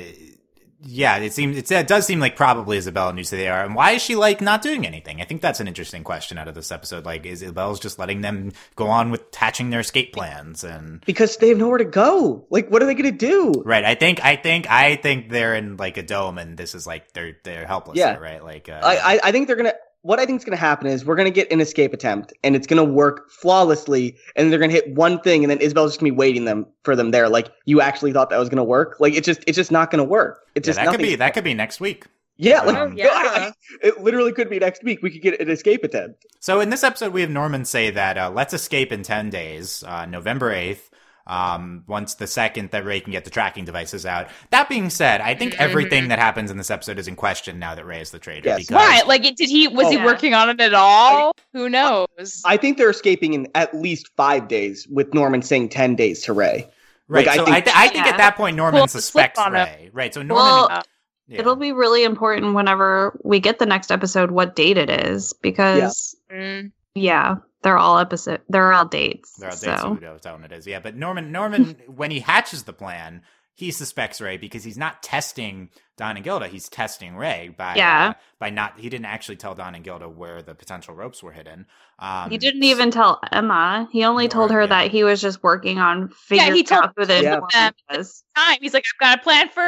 Yeah. 0.85 1.17
It 1.17 1.33
seems. 1.33 1.57
It's, 1.57 1.71
it 1.71 1.87
does 1.87 2.07
seem 2.07 2.21
like 2.21 2.37
probably 2.37 2.77
Isabella 2.77 3.13
knew 3.13 3.23
who 3.23 3.37
they 3.37 3.49
are. 3.49 3.65
And 3.65 3.75
why 3.75 3.93
is 3.93 4.03
she 4.03 4.17
like 4.17 4.41
not 4.41 4.63
doing 4.63 4.87
anything? 4.87 5.21
I 5.21 5.25
think 5.25 5.43
that's 5.43 5.61
an 5.61 5.69
interesting 5.69 6.05
question 6.05 6.39
out 6.39 6.49
of 6.49 6.55
this 6.55 6.71
episode. 6.71 7.05
Like, 7.05 7.27
is 7.27 7.43
Isabella's 7.43 7.81
just 7.81 7.99
letting 7.99 8.21
them 8.21 8.53
go 8.77 8.87
on 8.87 9.11
with 9.11 9.23
hatching 9.35 9.71
their 9.71 9.81
escape 9.81 10.13
plans 10.13 10.65
and. 10.65 11.05
Because 11.07 11.37
they 11.37 11.49
have 11.49 11.59
nowhere 11.59 11.79
to 11.79 11.85
go. 11.85 12.47
Like, 12.51 12.71
what 12.71 12.83
are 12.83 12.87
they 12.87 12.95
going 12.95 13.17
to 13.17 13.27
do? 13.27 13.63
Right. 13.65 13.85
I 13.85 13.95
think. 13.95 14.25
I 14.25 14.37
think. 14.37 14.71
I 14.71 14.97
think 14.97 15.31
they're 15.31 15.55
in 15.55 15.77
like 15.77 15.97
a 15.97 16.03
dome, 16.03 16.39
and 16.39 16.57
this 16.57 16.75
is 16.75 16.87
like 16.87 17.13
they're 17.13 17.37
they're 17.45 17.67
helpless. 17.67 17.99
Yeah. 17.99 18.13
there, 18.13 18.21
right. 18.21 18.45
Like. 18.45 18.69
Uh, 18.69 18.81
I, 18.83 19.15
I, 19.15 19.21
I 19.25 19.33
think 19.33 19.47
they're 19.47 19.57
gonna. 19.57 19.75
What 20.05 20.21
I 20.21 20.27
think 20.27 20.39
is 20.39 20.45
gonna 20.45 20.59
happen 20.59 20.87
is 20.87 21.03
we're 21.05 21.17
gonna 21.17 21.31
get 21.31 21.51
an 21.51 21.63
escape 21.63 21.95
attempt, 21.95 22.35
and 22.45 22.55
it's 22.55 22.67
gonna 22.67 22.85
work 22.85 23.31
flawlessly, 23.31 24.17
and 24.37 24.53
they're 24.53 24.59
gonna 24.59 24.71
hit 24.73 24.95
one 24.95 25.19
thing, 25.21 25.43
and 25.43 25.51
then 25.51 25.57
Isabel's 25.59 25.93
just 25.93 26.01
gonna 26.01 26.13
be 26.13 26.17
waiting 26.17 26.45
them 26.45 26.67
for 26.83 26.95
them 26.95 27.11
there. 27.11 27.29
Like 27.29 27.49
you 27.65 27.81
actually 27.81 28.13
thought 28.13 28.29
that 28.29 28.39
was 28.39 28.51
gonna 28.51 28.65
work. 28.65 28.97
Like 29.01 29.15
it's 29.15 29.25
just 29.25 29.43
it's 29.47 29.57
just 29.57 29.73
not 29.73 29.91
gonna 29.91 30.05
work. 30.05 30.41
It's 30.55 30.67
yeah, 30.69 30.75
just 30.75 30.85
that 30.85 30.91
could 30.91 31.01
be. 31.01 31.15
That 31.17 31.33
could 31.33 31.45
be 31.45 31.55
next 31.55 31.81
week. 31.81 32.05
yeah, 32.37 32.61
like 32.61 32.77
Oh, 32.77 32.93
yeah. 32.95 33.09
I- 33.13 33.47
I- 33.49 33.53
it 33.83 34.03
literally 34.03 34.33
could 34.33 34.51
be 34.51 34.59
next 34.59 34.85
week. 34.85 35.01
We 35.03 35.11
could 35.11 35.23
get 35.23 35.41
an 35.41 35.49
escape 35.49 35.83
attempt. 35.85 36.27
So 36.39 36.61
in 36.61 36.69
this 36.69 36.85
episode, 36.85 37.15
we 37.15 37.23
have 37.23 37.31
Norman 37.31 37.65
say 37.65 37.91
that 37.91 38.19
uh, 38.19 38.31
let's 38.31 38.53
escape 38.53 38.93
in 38.93 39.03
ten 39.05 39.31
days, 39.31 39.83
uh, 39.87 40.05
November 40.05 40.53
eighth. 40.53 40.91
Um, 41.27 41.85
once 41.87 42.17
the 42.17 42.27
second 42.27 42.71
that 42.73 42.85
Ray 42.85 43.01
can 43.01 43.11
get 43.13 43.25
the 43.25 43.31
tracking 43.31 43.65
devices 43.65 44.05
out. 44.05 44.29
That 44.51 44.69
being 44.69 44.91
said, 44.91 45.23
I 45.23 45.35
think 45.35 45.59
everything 45.59 46.09
that 46.09 46.19
happens 46.19 46.51
in 46.51 46.59
this 46.59 46.71
episode 46.71 46.99
is 46.99 47.09
in 47.09 47.17
question 47.17 47.59
now 47.59 47.75
that 47.75 47.87
Ray 47.87 48.03
is 48.03 48.11
the 48.11 48.19
traitor. 48.19 48.51
Yes. 48.51 48.59
Because 48.67 48.75
Right? 48.77 49.07
Like, 49.07 49.23
did 49.23 49.49
he? 49.49 49.67
Was 49.69 49.89
he 49.91 49.97
Oh. 49.97 50.05
working 50.05 50.35
on 50.35 50.51
it 50.51 50.61
at 50.61 50.75
all? 50.75 51.33
Who 51.55 51.71
knows? 51.71 52.43
I 52.45 52.59
think 52.59 52.77
they're 52.77 52.91
escaping 52.91 53.33
in 53.33 53.49
at 53.55 53.75
least 53.75 54.11
five 54.19 54.49
days, 54.49 54.87
with 54.89 55.15
Norman 55.15 55.41
saying 55.41 55.71
ten 55.71 55.97
days 55.97 56.21
to 56.25 56.35
Ray. 56.35 56.69
right. 57.09 57.27
like, 57.27 57.35
I 57.35 57.37
so 57.37 57.45
think- 57.47 57.57
I, 57.57 57.61
th- 57.61 57.77
I 57.77 57.89
think 57.89 58.05
Yeah. 58.07 58.13
at 58.13 58.17
that 58.19 58.37
point 58.37 58.57
Norman 58.57 58.81
Pull 58.81 58.87
the 58.87 58.91
slip 58.91 59.03
suspects 59.03 59.39
on 59.41 59.55
him. 59.55 59.67
Ray. 59.67 59.91
Right. 59.95 60.13
So 60.13 60.21
Norman. 60.23 60.45
Well, 60.45 60.83
yeah. 61.27 61.41
It'll 61.41 61.57
be 61.57 61.73
really 61.73 62.05
important 62.05 62.53
whenever 62.55 63.19
we 63.25 63.41
get 63.41 63.59
the 63.59 63.65
next 63.67 63.91
episode 63.91 64.31
what 64.31 64.55
date 64.57 64.77
it 64.77 64.91
is 64.91 65.33
because 65.41 66.15
Mm. 66.31 66.73
Yeah, 66.95 67.37
they're 67.63 67.79
all 67.79 67.99
episode 67.99 68.41
they're 68.49 68.73
all 68.73 68.87
dates. 68.87 69.37
There 69.37 69.49
are 69.49 69.53
so 69.53 69.71
dates 69.71 69.83
who 69.83 70.01
knows 70.01 70.21
that 70.23 70.33
one 70.33 70.45
it 70.45 70.53
is. 70.53 70.67
Yeah, 70.67 70.81
but 70.81 70.97
Norman 70.97 71.33
Norman 71.33 71.77
when 71.87 72.11
he 72.11 72.21
hatches 72.21 72.65
the 72.65 72.73
plan, 72.73 73.23
he 73.55 73.71
suspects 73.71 74.21
Ray 74.21 74.37
because 74.37 74.65
he's 74.65 74.77
not 74.79 75.03
testing 75.03 75.71
Don 75.97 76.17
and 76.17 76.25
Gilda. 76.25 76.49
He's 76.49 76.69
testing 76.69 77.15
Ray 77.15 77.55
by 77.57 77.77
Yeah. 77.77 78.09
uh, 78.11 78.13
by 78.41 78.51
not. 78.51 78.81
He 78.81 78.89
didn't 78.89 79.07
actually 79.07 79.37
tell 79.37 79.55
Don 79.55 79.77
and 79.77 79.85
Gilda 79.85 80.09
where 80.09 80.43
the 80.43 80.55
potential 80.57 80.93
ropes 80.93 81.23
were 81.23 81.31
hidden. 81.31 81.67
Um, 82.01 82.31
he 82.31 82.37
didn't 82.39 82.65
even 82.65 82.91
tell 82.91 83.21
Emma. 83.31 83.89
He 83.93 84.03
only 84.05 84.25
Nor- 84.25 84.31
told 84.31 84.51
her 84.51 84.63
yeah. 84.63 84.67
that 84.67 84.91
he 84.91 85.05
was 85.05 85.21
just 85.21 85.41
working 85.45 85.79
on 85.79 86.09
figuring 86.09 86.53
he 86.55 86.65
told 86.65 86.83
out 86.87 86.93
who 86.97 87.05
the 87.07 87.23
Yeah. 87.23 87.35
informant 87.37 87.77
was. 87.89 88.25
Time. 88.37 88.59
He's 88.61 88.75
like, 88.75 88.83
I've 89.01 89.01
got 89.01 89.19
a 89.21 89.23
plan 89.23 89.49
for 89.51 89.61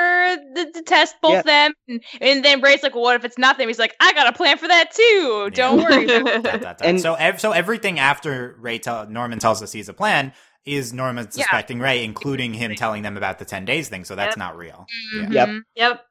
the, 0.55 0.73
to 0.75 0.83
test 0.83 1.15
both 1.23 1.33
Yeah. 1.35 1.43
them, 1.43 1.73
and, 1.87 2.03
and 2.21 2.45
then 2.45 2.61
Ray's 2.61 2.83
like, 2.83 2.95
well, 2.97 3.05
what 3.05 3.15
if 3.15 3.25
it's 3.25 3.39
nothing? 3.39 3.69
He's 3.69 3.79
like, 3.79 3.95
I 4.01 4.13
got 4.13 4.27
a 4.27 4.33
plan 4.33 4.59
for 4.59 4.67
that 4.67 4.91
too. 4.91 5.51
Don't 5.55 5.79
worry. 5.79 6.07
dot, 6.25 6.43
dot, 6.43 6.61
dot. 6.61 6.77
And- 6.83 7.01
so 7.01 7.15
ev- 7.15 7.41
so 7.41 7.53
everything 7.53 8.01
after 8.01 8.57
Ray 8.59 8.81
tell 8.81 9.09
Norman 9.09 9.39
tells 9.39 9.63
us 9.63 9.71
he's 9.71 9.89
a 9.89 9.95
plan 9.95 10.33
is 10.67 10.93
Norman 10.93 11.25
Yeah. 11.33 11.45
suspecting 11.45 11.79
Ray, 11.81 12.05
including 12.05 12.53
him 12.53 12.75
telling 12.75 13.03
them 13.03 13.17
about 13.17 13.39
the 13.39 13.45
ten 13.45 13.65
days 13.65 13.89
thing. 13.89 14.05
So 14.05 14.15
that's 14.15 14.33
Yep. 14.33 14.39
not 14.39 14.57
real. 14.57 14.87
Yeah. 15.15 15.29
Yep. 15.31 15.49
Yep. 15.77 16.05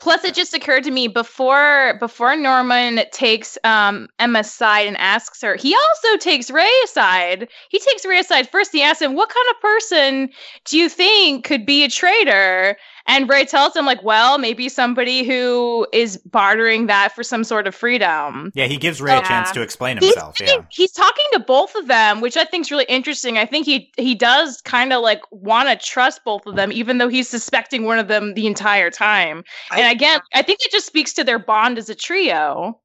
Plus, 0.00 0.24
it 0.24 0.34
just 0.34 0.52
occurred 0.54 0.82
to 0.84 0.90
me 0.90 1.06
before 1.06 1.96
before 2.00 2.34
Norman 2.36 3.02
takes 3.12 3.56
um, 3.62 4.08
Emma's 4.18 4.50
side 4.50 4.86
and 4.88 4.96
asks 4.98 5.40
her. 5.40 5.54
He 5.54 5.74
also 5.74 6.16
takes 6.18 6.50
Ray 6.50 6.68
aside. 6.84 7.48
He 7.70 7.78
takes 7.78 8.04
Ray 8.04 8.18
aside 8.18 8.50
first. 8.50 8.72
He 8.72 8.82
asks 8.82 9.00
him, 9.00 9.14
"What 9.14 9.28
kind 9.28 9.46
of 9.54 9.60
person 9.60 10.30
do 10.64 10.76
you 10.78 10.88
think 10.88 11.44
could 11.44 11.64
be 11.64 11.84
a 11.84 11.88
traitor?" 11.88 12.76
And 13.06 13.28
Ray 13.28 13.44
tells 13.44 13.76
him, 13.76 13.84
like, 13.84 14.02
well, 14.02 14.38
maybe 14.38 14.68
somebody 14.70 15.24
who 15.24 15.86
is 15.92 16.16
bartering 16.24 16.86
that 16.86 17.12
for 17.14 17.22
some 17.22 17.44
sort 17.44 17.66
of 17.66 17.74
freedom. 17.74 18.50
Yeah, 18.54 18.64
he 18.66 18.78
gives 18.78 19.00
Ray 19.02 19.12
a 19.12 19.16
Yeah. 19.16 19.28
chance 19.28 19.50
to 19.52 19.60
explain 19.60 19.98
He's, 19.98 20.14
himself. 20.14 20.40
Yeah. 20.40 20.62
he's 20.70 20.90
talking 20.92 21.24
to 21.34 21.40
both 21.40 21.74
of 21.74 21.86
them, 21.86 22.22
which 22.22 22.36
I 22.38 22.44
think 22.46 22.62
is 22.64 22.70
really 22.70 22.86
interesting. 22.88 23.36
I 23.36 23.44
think 23.44 23.66
he 23.66 23.92
he 23.98 24.14
does 24.14 24.62
kind 24.62 24.92
of 24.92 25.02
like 25.02 25.20
want 25.30 25.68
to 25.68 25.76
trust 25.86 26.24
both 26.24 26.46
of 26.46 26.56
them, 26.56 26.72
even 26.72 26.96
though 26.98 27.08
he's 27.08 27.28
suspecting 27.28 27.84
one 27.84 27.98
of 27.98 28.08
them 28.08 28.32
the 28.34 28.46
entire 28.46 28.90
time. 28.90 29.44
I- 29.70 29.80
and 29.80 29.92
again, 29.92 30.20
I 30.34 30.40
think 30.42 30.60
it 30.64 30.72
just 30.72 30.86
speaks 30.86 31.12
to 31.14 31.24
their 31.24 31.38
bond 31.38 31.76
as 31.76 31.90
a 31.90 31.94
trio. 31.94 32.80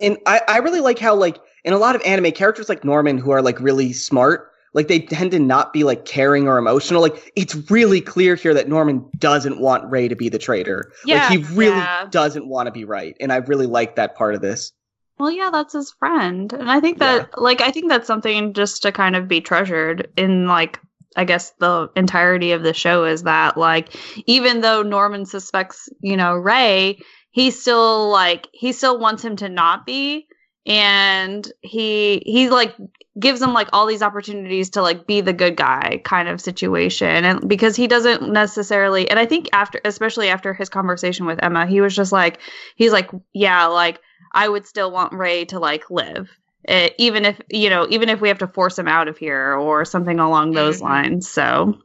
and 0.00 0.18
I, 0.26 0.42
I 0.48 0.58
really 0.58 0.80
like 0.80 0.98
how 0.98 1.14
like 1.14 1.38
in 1.64 1.72
a 1.72 1.78
lot 1.78 1.96
of 1.96 2.02
anime 2.02 2.32
characters 2.32 2.68
like 2.68 2.84
Norman 2.84 3.16
who 3.16 3.30
are 3.30 3.40
like 3.40 3.58
really 3.60 3.92
smart, 3.94 4.50
like 4.74 4.88
they 4.88 5.00
tend 5.00 5.30
to 5.32 5.38
not 5.38 5.72
be 5.72 5.84
like 5.84 6.04
caring 6.04 6.48
or 6.48 6.58
emotional. 6.58 7.02
Like 7.02 7.32
it's 7.36 7.54
really 7.70 8.00
clear 8.00 8.34
here 8.34 8.54
that 8.54 8.68
Norman 8.68 9.08
doesn't 9.18 9.60
want 9.60 9.90
Ray 9.90 10.08
to 10.08 10.16
be 10.16 10.28
the 10.28 10.38
traitor. 10.38 10.92
Yeah, 11.04 11.28
like 11.28 11.38
he 11.38 11.44
really 11.54 11.76
yeah. 11.76 12.06
doesn't 12.10 12.48
want 12.48 12.66
to 12.66 12.72
be 12.72 12.84
right, 12.84 13.16
and 13.20 13.32
I 13.32 13.36
really 13.36 13.66
like 13.66 13.96
that 13.96 14.16
part 14.16 14.34
of 14.34 14.40
this. 14.40 14.72
Well, 15.18 15.30
yeah, 15.30 15.50
that's 15.52 15.74
his 15.74 15.92
friend. 15.92 16.52
And 16.52 16.70
I 16.70 16.80
think 16.80 16.98
that 16.98 17.38
like 17.40 17.60
I 17.60 17.70
think 17.70 17.88
that's 17.88 18.06
something 18.06 18.54
just 18.54 18.82
to 18.82 18.92
kind 18.92 19.14
of 19.14 19.28
be 19.28 19.40
treasured 19.40 20.08
in 20.16 20.46
like 20.46 20.80
I 21.16 21.24
guess 21.24 21.50
the 21.58 21.90
entirety 21.94 22.52
of 22.52 22.62
the 22.62 22.74
show 22.74 23.04
is 23.04 23.24
that 23.24 23.56
like 23.56 23.94
even 24.26 24.62
though 24.62 24.82
Norman 24.82 25.26
suspects, 25.26 25.88
you 26.00 26.16
know, 26.16 26.34
Ray, 26.34 26.98
he 27.30 27.50
still 27.50 28.10
like 28.10 28.48
he 28.52 28.72
still 28.72 28.98
wants 28.98 29.24
him 29.24 29.36
to 29.36 29.48
not 29.48 29.86
be 29.86 30.26
and 30.66 31.50
he 31.60 32.22
he 32.24 32.48
like 32.50 32.74
gives 33.18 33.42
him 33.42 33.52
like 33.52 33.68
all 33.72 33.86
these 33.86 34.02
opportunities 34.02 34.70
to 34.70 34.82
like 34.82 35.06
be 35.06 35.20
the 35.20 35.32
good 35.32 35.56
guy 35.56 36.00
kind 36.04 36.28
of 36.28 36.40
situation 36.40 37.24
and 37.24 37.46
because 37.48 37.76
he 37.76 37.86
doesn't 37.86 38.32
necessarily 38.32 39.10
and 39.10 39.18
I 39.18 39.26
think 39.26 39.48
after 39.52 39.80
especially 39.84 40.28
after 40.28 40.54
his 40.54 40.68
conversation 40.68 41.26
with 41.26 41.42
Emma, 41.42 41.66
he 41.66 41.80
was 41.80 41.94
just 41.94 42.12
like 42.12 42.40
he's 42.76 42.92
like 42.92 43.10
yeah, 43.34 43.66
like 43.66 44.00
I 44.32 44.48
would 44.48 44.66
still 44.66 44.90
want 44.90 45.12
Ray 45.12 45.44
to 45.46 45.58
like 45.58 45.90
live. 45.90 46.30
eh, 46.68 46.90
even 46.98 47.24
if 47.24 47.40
you 47.50 47.68
know, 47.68 47.86
even 47.90 48.08
if 48.08 48.20
we 48.20 48.28
have 48.28 48.38
to 48.38 48.46
force 48.46 48.78
him 48.78 48.88
out 48.88 49.08
of 49.08 49.18
here 49.18 49.54
or 49.54 49.84
something 49.84 50.18
along 50.20 50.52
those 50.54 50.78
Mhm. 50.78 50.82
lines. 50.82 51.28
So 51.28 51.78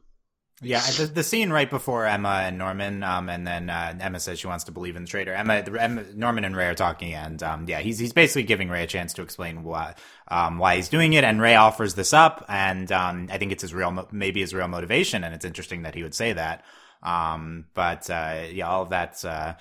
Yeah, 0.60 0.82
the, 0.82 1.06
the 1.06 1.24
scene 1.24 1.52
right 1.52 1.70
before 1.70 2.08
Emma 2.08 2.42
and 2.46 2.58
Norman, 2.58 3.04
um, 3.04 3.30
and 3.30 3.46
then 3.46 3.70
uh, 3.70 3.96
Emma 4.00 4.20
says 4.20 4.40
she 4.40 4.48
wants 4.48 4.64
to 4.64 4.72
believe 4.72 4.96
in 4.96 5.04
the 5.04 5.08
traitor. 5.08 5.32
Emma, 5.32 5.64
Emma, 5.80 6.04
Norman 6.16 6.46
and 6.46 6.56
Ray 6.56 6.66
are 6.66 6.74
talking, 6.74 7.14
and 7.14 7.44
um, 7.44 7.66
yeah, 7.68 7.80
he's 7.80 8.00
he's 8.00 8.12
basically 8.12 8.42
giving 8.42 8.68
Ray 8.68 8.84
a 8.84 8.88
chance 8.88 9.14
to 9.14 9.22
explain 9.22 9.64
why 9.64 9.94
um, 10.30 10.58
why 10.58 10.78
he's 10.78 10.90
doing 10.90 11.14
it, 11.14 11.24
and 11.24 11.40
Ray 11.40 11.54
offers 11.54 11.94
this 11.94 12.12
up, 12.12 12.44
and 12.50 12.92
um, 12.92 13.30
I 13.32 13.38
think 13.38 13.52
it's 13.52 13.62
his 13.62 13.72
real 13.72 14.08
maybe 14.12 14.42
his 14.42 14.52
real 14.52 14.68
motivation, 14.68 15.24
and 15.24 15.36
it's 15.36 15.46
interesting 15.46 15.84
that 15.84 15.94
he 15.94 16.02
would 16.02 16.16
say 16.16 16.34
that. 16.34 16.64
Um, 17.04 17.66
but 17.76 18.10
uh, 18.10 18.46
yeah, 18.52 18.68
all 18.68 18.82
of 18.82 18.90
that's 18.90 19.26
uh, 19.26 19.54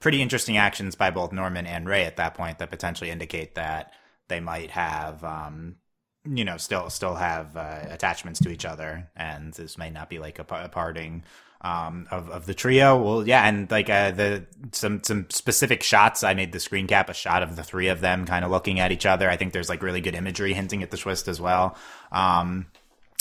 pretty 0.00 0.20
interesting 0.20 0.58
actions 0.58 0.94
by 0.94 1.10
both 1.10 1.32
Norman 1.32 1.66
and 1.66 1.88
Ray 1.88 2.04
at 2.04 2.16
that 2.16 2.34
point 2.34 2.58
that 2.58 2.70
potentially 2.70 3.08
indicate 3.08 3.54
that 3.54 3.94
they 4.28 4.40
might 4.40 4.70
have 4.72 5.24
um, 5.24 5.76
you 6.24 6.44
know 6.44 6.56
still 6.56 6.88
still 6.90 7.14
have 7.14 7.56
uh, 7.56 7.80
attachments 7.88 8.40
to 8.40 8.50
each 8.50 8.64
other 8.64 9.08
and 9.16 9.52
this 9.54 9.76
may 9.76 9.90
not 9.90 10.08
be 10.08 10.18
like 10.18 10.38
a, 10.38 10.46
a 10.50 10.68
parting 10.68 11.22
um 11.60 12.06
of, 12.10 12.28
of 12.30 12.46
the 12.46 12.54
trio. 12.54 13.00
Well 13.02 13.26
yeah 13.26 13.46
and 13.46 13.70
like 13.70 13.90
uh 13.90 14.10
the 14.10 14.46
some 14.72 15.02
some 15.02 15.26
specific 15.30 15.82
shots 15.82 16.22
i 16.22 16.34
made 16.34 16.52
the 16.52 16.60
screen 16.60 16.86
cap 16.86 17.08
a 17.08 17.14
shot 17.14 17.42
of 17.42 17.56
the 17.56 17.62
three 17.62 17.88
of 17.88 18.00
them 18.00 18.26
kind 18.26 18.44
of 18.44 18.50
looking 18.50 18.80
at 18.80 18.92
each 18.92 19.06
other. 19.06 19.28
I 19.30 19.36
think 19.36 19.52
there's 19.52 19.68
like 19.68 19.82
really 19.82 20.00
good 20.00 20.14
imagery 20.14 20.52
hinting 20.54 20.82
at 20.82 20.90
the 20.90 20.96
twist 20.96 21.28
as 21.28 21.40
well 21.40 21.76
um 22.12 22.66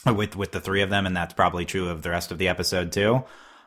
with 0.06 0.36
with 0.36 0.52
the 0.52 0.62
three 0.62 0.82
of 0.82 0.90
them 0.90 1.06
and 1.06 1.16
that's 1.16 1.34
probably 1.34 1.66
true 1.66 1.90
of 1.90 2.02
the 2.02 2.10
rest 2.10 2.32
of 2.32 2.38
the 2.38 2.48
episode 2.50 2.92
too. 2.92 3.24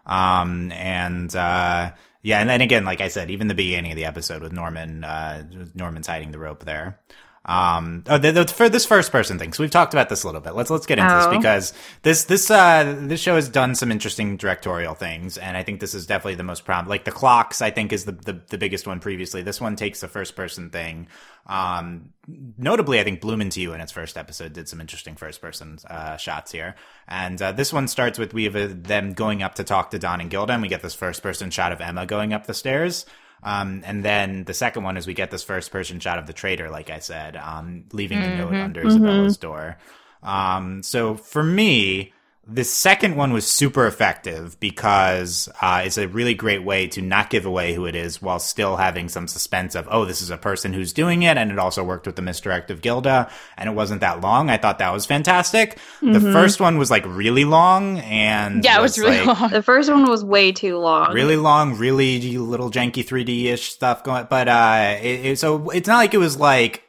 Um 0.07 0.73
and 0.73 1.35
uh 1.35 1.93
yeah 2.23 2.41
and 2.41 2.49
then 2.49 2.61
again 2.61 2.85
like 2.85 3.01
i 3.01 3.09
said 3.09 3.31
even 3.31 3.49
the 3.49 3.55
beginning 3.55 3.93
of 3.93 3.97
the 3.97 4.05
episode 4.05 4.43
with 4.43 4.53
norman 4.53 5.05
uh 5.05 5.45
norman's 5.75 6.07
hiding 6.07 6.33
the 6.33 6.39
rope 6.39 6.65
there 6.65 6.99
um 7.47 8.03
oh 8.09 8.19
the, 8.19 8.33
the, 8.33 8.47
for 8.47 8.69
this 8.69 8.85
first 8.85 9.13
person 9.13 9.39
thing. 9.39 9.53
So 9.53 9.63
we've 9.63 9.71
talked 9.71 9.95
about 9.95 10.09
this 10.09 10.25
a 10.25 10.27
little 10.27 10.41
bit. 10.41 10.55
Let's 10.55 10.69
let's 10.69 10.85
get 10.85 10.99
into 10.99 11.15
Oh. 11.15 11.19
this 11.31 11.37
because 11.39 11.73
this 12.03 12.25
this 12.25 12.51
uh 12.51 12.97
this 13.03 13.21
show 13.21 13.37
has 13.37 13.49
done 13.49 13.75
some 13.77 13.93
interesting 13.93 14.37
directorial 14.37 14.95
things 14.95 15.39
and 15.39 15.57
i 15.57 15.63
think 15.63 15.79
this 15.79 15.95
is 15.95 16.07
definitely 16.07 16.35
the 16.35 16.43
most 16.43 16.65
prominent 16.65 16.89
like 16.91 17.05
the 17.05 17.13
clocks 17.13 17.63
i 17.63 17.71
think 17.71 17.93
is 17.93 18.05
the, 18.05 18.13
the 18.13 18.41
the 18.49 18.59
biggest 18.59 18.87
one 18.87 18.99
previously. 19.01 19.43
This 19.43 19.61
one 19.61 19.77
takes 19.77 20.01
the 20.01 20.09
first 20.09 20.35
person 20.35 20.71
thing. 20.71 21.07
Um 21.47 22.11
notably 22.59 22.99
i 22.99 23.05
think 23.05 23.21
bloom 23.21 23.41
into 23.41 23.61
you 23.61 23.73
in 23.73 23.81
its 23.81 23.93
first 23.93 24.17
episode 24.17 24.53
did 24.53 24.69
some 24.69 24.81
interesting 24.81 25.15
first 25.15 25.41
person 25.41 25.79
uh 25.89 26.17
shots 26.17 26.51
here. 26.51 26.75
And 27.07 27.41
uh, 27.41 27.53
this 27.53 27.73
one 27.73 27.87
starts 27.87 28.19
with 28.19 28.35
we 28.35 28.45
have 28.45 28.57
uh, 28.57 28.69
them 28.71 29.13
going 29.13 29.45
up 29.45 29.55
to 29.55 29.65
talk 29.65 29.93
to 29.93 29.99
don 30.01 30.21
and 30.21 30.31
gilda 30.31 30.53
and 30.55 30.63
we 30.63 30.69
get 30.69 30.83
this 30.83 30.95
first 30.95 31.23
person 31.23 31.51
shot 31.51 31.71
of 31.71 31.81
emma 31.81 32.07
going 32.07 32.33
up 32.33 32.47
the 32.49 32.55
stairs 32.55 33.07
um, 33.43 33.83
and 33.85 34.05
then 34.05 34.45
the 34.45 34.55
second 34.55 34.83
one 34.83 34.97
is 34.97 35.07
we 35.07 35.15
get 35.15 35.31
this 35.31 35.43
first 35.43 35.71
person 35.71 36.01
shot 36.01 36.19
of 36.19 36.27
the 36.27 36.33
traitor, 36.33 36.71
like 36.71 36.91
I 36.91 36.99
said, 36.99 37.37
um, 37.37 37.85
leaving 37.93 38.21
the 38.21 38.29
note 38.31 38.53
Mhm. 38.55 38.65
under 38.65 38.87
Isabella's 38.87 39.37
door. 39.37 39.79
Um, 40.23 40.83
so 40.83 41.15
for 41.15 41.43
me, 41.43 42.13
the 42.49 42.63
second 42.63 43.17
one 43.17 43.33
was 43.33 43.45
super 43.45 43.87
effective 43.89 44.59
because 44.61 45.49
uh, 45.61 45.83
it's 45.85 45.99
a 45.99 46.07
really 46.07 46.35
great 46.35 46.63
way 46.63 46.87
to 46.87 47.03
not 47.03 47.29
give 47.29 47.45
away 47.45 47.75
who 47.75 47.87
it 47.87 47.97
is 47.97 48.23
while 48.23 48.39
still 48.39 48.77
having 48.77 49.09
some 49.09 49.27
suspense 49.27 49.75
of, 49.75 49.89
oh, 49.91 50.05
this 50.05 50.23
is 50.23 50.31
a 50.31 50.37
person 50.37 50.73
who's 50.73 50.93
doing 50.93 51.25
it. 51.25 51.37
And 51.37 51.51
it 51.51 51.59
also 51.59 51.83
worked 51.83 52.07
with 52.07 52.15
the 52.15 52.23
misdirect 52.23 52.71
of 52.71 52.83
Gilda. 52.83 53.29
And 53.57 53.69
it 53.69 53.73
wasn't 53.73 54.01
that 54.03 54.21
long. 54.21 54.49
I 54.49 54.59
thought 54.59 54.79
that 54.79 54.93
was 54.93 55.07
fantastic. 55.07 55.79
The 56.01 56.21
Mhm. 56.21 56.33
first 56.33 56.61
one 56.61 56.79
was 56.79 56.89
like 56.89 57.05
really 57.07 57.45
long 57.45 57.99
and 57.99 58.63
Yeah, 58.63 58.79
it 58.79 58.83
was 58.83 58.97
really 58.97 59.25
like, 59.25 59.41
long. 59.41 59.51
the 59.51 59.63
first 59.63 59.91
one 59.91 60.05
was 60.09 60.25
way 60.25 60.53
too 60.53 60.79
long. 60.79 61.13
really 61.13 61.37
long, 61.37 61.75
really 61.77 62.37
little 62.39 62.71
janky 62.71 63.05
3D 63.05 63.47
ish 63.49 63.71
stuff 63.73 64.05
going. 64.05 64.29
But 64.31 64.47
uh, 64.49 64.97
it, 65.03 65.27
it, 65.27 65.39
so 65.41 65.71
it's 65.71 65.89
not 65.89 65.97
like 65.97 66.15
it 66.15 66.19
was 66.19 66.37
like 66.39 66.77
f- 66.77 66.86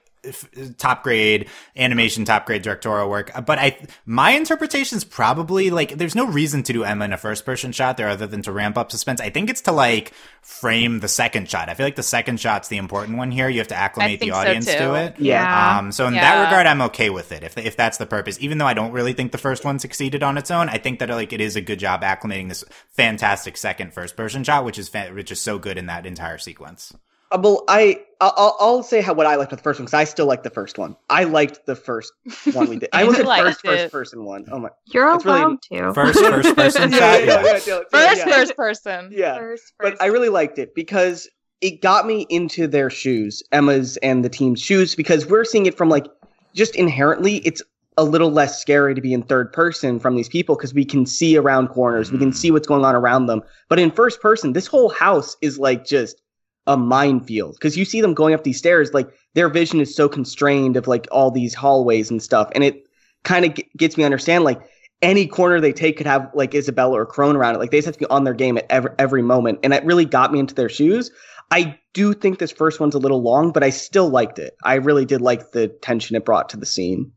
top 0.78 1.04
grade 1.04 1.48
animation, 1.76 2.26
top 2.26 2.46
grade 2.46 2.62
directorial 2.62 3.10
work. 3.10 3.32
But 3.46 3.60
I, 3.60 3.78
my 4.06 4.32
interpretation 4.32 4.98
is 4.98 5.04
probably 5.04 5.70
like 5.70 5.98
there's 5.98 6.16
no 6.16 6.26
reason 6.28 6.64
to 6.64 6.74
do 6.74 6.84
Emma 6.84 7.06
in 7.06 7.14
a 7.14 7.18
first 7.18 7.46
person 7.46 7.72
shot 7.72 7.98
there 7.98 8.10
other 8.10 8.28
than 8.28 8.42
to 8.44 8.52
ramp 8.52 8.78
up 8.78 8.92
suspense. 8.92 9.22
I 9.22 9.30
think 9.30 9.50
it's 9.50 9.62
to 9.62 9.72
like 9.72 10.14
frame 10.42 11.00
the 11.00 11.08
second 11.08 11.50
shot. 11.50 11.70
I 11.70 11.74
feel 11.74 11.86
like 11.86 11.96
the 11.96 12.04
second 12.04 12.40
shot's 12.40 12.68
the 12.70 12.78
important 12.78 13.18
one 13.18 13.32
here. 13.32 13.50
You 13.50 13.60
have 13.60 13.68
to 13.70 13.76
acclimate 13.76 14.20
the 14.20 14.28
think 14.28 14.34
so, 14.34 14.40
audience 14.40 14.66
to 14.66 14.96
it. 14.96 15.20
Yeah. 15.20 15.78
Um, 15.80 15.92
so 15.92 16.08
in 16.08 16.14
Yeah. 16.14 16.22
that 16.22 16.46
regard, 16.46 16.68
I'm 16.68 16.82
okay 16.84 17.10
with 17.10 17.32
it 17.32 17.44
if 17.44 17.58
if 17.58 17.76
that's 17.76 17.98
the 17.98 18.06
purpose. 18.06 18.38
Even 18.40 18.58
though 18.58 18.66
I 18.68 18.74
don't 18.74 18.92
really 18.92 19.14
think 19.14 19.32
the 19.32 19.38
first 19.38 19.66
one 19.66 19.80
succeeded 19.80 20.24
on 20.24 20.38
its 20.38 20.52
own, 20.52 20.70
I 20.70 20.78
think 20.78 21.00
that 21.00 21.10
like 21.10 21.34
it 21.34 21.42
is 21.42 21.56
a 21.56 21.62
good 21.62 21.80
job 21.80 22.02
acclimating 22.02 22.50
this 22.50 22.64
fantastic 22.96 23.58
second 23.58 23.94
first 23.94 24.16
person 24.16 24.44
shot, 24.44 24.66
which 24.66 24.80
is 24.80 24.90
fa- 24.90 25.12
which 25.14 25.32
is 25.32 25.42
so 25.42 25.60
good 25.60 25.78
in 25.78 25.88
that 25.88 26.06
entire 26.06 26.38
sequence. 26.38 26.94
Uh, 27.32 27.40
well, 27.42 27.64
I 27.68 28.02
I'll, 28.22 28.56
I'll 28.60 28.84
say 28.84 29.02
how 29.02 29.14
what 29.14 29.26
I 29.28 29.36
liked 29.36 29.52
with 29.52 29.60
the 29.60 29.64
first 29.64 29.80
one 29.80 29.86
because 29.86 29.94
I 29.94 30.04
still 30.06 30.26
like 30.26 30.44
the 30.44 30.50
first 30.50 30.78
one. 30.78 30.96
I 31.10 31.26
liked 31.26 31.66
the 31.66 31.76
first 31.76 32.14
one 32.54 32.70
we 32.70 32.78
did. 32.78 32.90
I 32.94 33.02
almost 33.02 33.18
said 33.18 33.26
liked 33.28 33.44
first 33.46 33.62
first 33.64 33.92
person 33.92 34.24
one. 34.26 34.46
Oh 34.52 34.60
my! 34.60 34.70
You're 34.86 35.14
It's 35.16 35.26
really- 35.26 35.40
allowed 35.42 35.62
to. 35.72 35.94
First 35.94 36.20
first 36.20 36.56
person 36.56 36.92
yeah, 36.92 37.18
yeah, 37.18 37.26
Yeah. 37.26 37.26
yeah, 37.26 37.42
yeah, 37.44 37.58
yeah, 37.68 37.82
First, 37.92 38.18
yeah. 38.18 38.26
first 38.34 38.56
person. 38.56 39.10
Yeah. 39.12 39.36
First, 39.38 39.74
but. 39.80 40.02
I 40.02 40.06
really 40.08 40.30
liked 40.30 40.58
it 40.58 40.74
because 40.74 41.30
it 41.62 41.82
got 41.82 42.06
me 42.08 42.26
into 42.30 42.68
their 42.68 42.90
shoes, 42.90 43.44
Emma's 43.52 43.98
and 43.98 44.24
the 44.24 44.30
team's 44.30 44.62
shoes, 44.62 44.96
because 44.96 45.26
we're 45.26 45.44
seeing 45.46 45.66
it 45.66 45.76
from 45.76 45.90
like 45.90 46.06
just 46.54 46.76
inherently, 46.76 47.38
it's 47.38 47.62
a 48.00 48.04
little 48.04 48.30
less 48.32 48.62
scary 48.62 48.94
to 48.96 49.02
be 49.02 49.12
in 49.12 49.24
third 49.24 49.52
person 49.52 50.00
from 50.00 50.16
these 50.16 50.30
people 50.30 50.56
because 50.56 50.74
we 50.74 50.86
can 50.86 51.06
see 51.06 51.36
around 51.36 51.68
corners, 51.70 52.12
we 52.12 52.18
can 52.20 52.32
see 52.32 52.52
what's 52.52 52.68
going 52.68 52.86
on 52.86 52.96
around 52.96 53.26
them. 53.26 53.42
But 53.70 53.80
in 53.80 53.90
first 53.92 54.22
person, 54.22 54.54
this 54.54 54.68
whole 54.68 54.90
house 54.90 55.36
is 55.42 55.58
like 55.60 55.84
just 55.84 56.22
a 56.68 56.78
minefield 56.78 57.54
because 57.54 57.78
you 57.78 57.86
see 57.86 58.02
them 58.02 58.14
going 58.14 58.34
up 58.34 58.44
these 58.44 58.58
stairs, 58.58 58.94
like 58.94 59.10
their 59.34 59.50
vision 59.50 59.80
is 59.80 59.96
so 59.96 60.08
constrained 60.10 60.78
of 60.78 60.88
like 60.88 61.08
all 61.12 61.32
these 61.32 61.54
hallways 61.54 62.12
and 62.12 62.22
stuff, 62.22 62.50
and 62.54 62.64
it 62.64 62.84
kind 63.24 63.46
of 63.46 63.56
g- 63.56 63.68
gets 63.78 63.98
me 63.98 64.04
understand 64.04 64.44
like 64.44 64.62
any 65.02 65.28
corner 65.28 65.60
they 65.60 65.74
take 65.74 65.98
could 65.98 66.08
have 66.08 66.30
like 66.34 66.54
Isabella 66.56 67.00
or 67.00 67.06
Crone 67.06 67.36
around 67.36 67.56
it. 67.56 67.60
Like 67.60 67.72
they 67.72 67.78
just 67.78 67.86
have 67.86 67.96
to 67.96 68.00
be 68.00 68.06
on 68.08 68.24
their 68.24 68.34
game 68.34 68.58
at 68.58 68.66
every 68.70 68.92
every 69.00 69.22
moment, 69.22 69.60
and 69.64 69.74
it 69.74 69.84
really 69.86 70.06
got 70.06 70.32
me 70.32 70.40
into 70.40 70.56
their 70.56 70.70
shoes. 70.70 71.12
I 71.52 71.80
do 71.94 72.14
think 72.14 72.40
this 72.40 72.52
first 72.52 72.80
one's 72.80 72.96
a 72.96 73.00
little 73.00 73.22
long, 73.22 73.52
but 73.52 73.64
I 73.64 73.70
still 73.70 74.10
liked 74.10 74.38
it. 74.40 74.56
I 74.64 74.76
really 74.76 75.06
did 75.06 75.22
like 75.22 75.52
the 75.52 75.70
tension 75.70 76.16
it 76.16 76.26
brought 76.26 76.50
to 76.50 76.58
the 76.58 76.66
scene. 76.66 77.12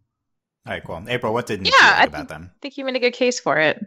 All 0.66 0.72
right, 0.72 0.84
cool. 0.84 1.02
April, 1.08 1.32
what 1.34 1.46
didn't 1.46 1.66
Yeah, 1.66 1.72
you 1.82 1.88
like 1.88 2.04
I 2.04 2.04
about 2.06 2.28
them? 2.28 2.50
I 2.54 2.58
think 2.62 2.76
you 2.76 2.84
made 2.84 2.96
a 2.96 3.00
good 3.00 3.12
case 3.14 3.40
for 3.40 3.58
it. 3.58 3.78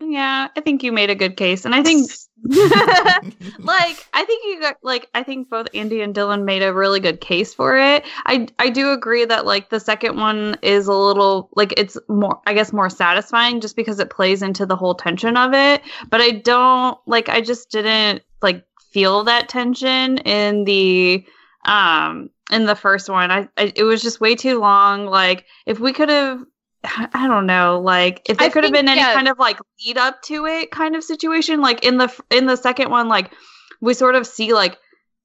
Yeah, 0.00 0.48
I 0.56 0.60
think 0.60 0.84
you 0.84 0.92
made 0.92 1.10
a 1.10 1.16
good 1.16 1.36
case, 1.36 1.64
and 1.64 1.74
I 1.74 1.82
think, 1.82 2.08
like, 2.44 4.06
I 4.12 4.24
think 4.24 4.44
you 4.46 4.60
got 4.60 4.76
like, 4.80 5.08
I 5.12 5.24
think 5.24 5.50
both 5.50 5.66
Andy 5.74 6.02
and 6.02 6.14
Dylan 6.14 6.44
made 6.44 6.62
a 6.62 6.72
really 6.72 7.00
good 7.00 7.20
case 7.20 7.52
for 7.52 7.76
it. 7.76 8.04
I 8.24 8.46
I 8.60 8.68
do 8.70 8.92
agree 8.92 9.24
that 9.24 9.44
like 9.44 9.70
the 9.70 9.80
second 9.80 10.16
one 10.16 10.56
is 10.62 10.86
a 10.86 10.94
little 10.94 11.50
like 11.56 11.74
it's 11.76 11.96
more, 12.08 12.40
I 12.46 12.54
guess, 12.54 12.72
more 12.72 12.88
satisfying 12.88 13.60
just 13.60 13.74
because 13.74 13.98
it 13.98 14.08
plays 14.10 14.40
into 14.40 14.66
the 14.66 14.76
whole 14.76 14.94
tension 14.94 15.36
of 15.36 15.52
it. 15.52 15.82
But 16.10 16.20
I 16.20 16.30
don't 16.30 16.96
like, 17.06 17.28
I 17.28 17.40
just 17.40 17.70
didn't 17.72 18.22
like 18.40 18.64
feel 18.92 19.24
that 19.24 19.48
tension 19.48 20.18
in 20.18 20.62
the 20.62 21.26
um 21.64 22.30
in 22.52 22.66
the 22.66 22.76
first 22.76 23.08
one. 23.08 23.32
I, 23.32 23.48
I 23.56 23.72
it 23.74 23.82
was 23.82 24.00
just 24.00 24.20
way 24.20 24.36
too 24.36 24.60
long. 24.60 25.06
Like, 25.06 25.44
if 25.66 25.80
we 25.80 25.92
could 25.92 26.08
have 26.08 26.44
I 26.84 27.26
don't 27.26 27.46
know, 27.46 27.80
like 27.80 28.22
if 28.28 28.38
there 28.38 28.50
could 28.50 28.64
have 28.64 28.72
been 28.72 28.88
any 28.88 29.00
yeah. 29.00 29.14
kind 29.14 29.28
of 29.28 29.38
like 29.38 29.58
lead 29.84 29.98
up 29.98 30.22
to 30.22 30.46
it 30.46 30.70
kind 30.70 30.94
of 30.94 31.02
situation. 31.02 31.60
Like 31.60 31.84
in 31.84 31.98
the 31.98 32.12
in 32.30 32.46
the 32.46 32.56
second 32.56 32.90
one, 32.90 33.08
like 33.08 33.32
we 33.80 33.94
sort 33.94 34.14
of 34.14 34.26
see 34.26 34.54
like 34.54 34.78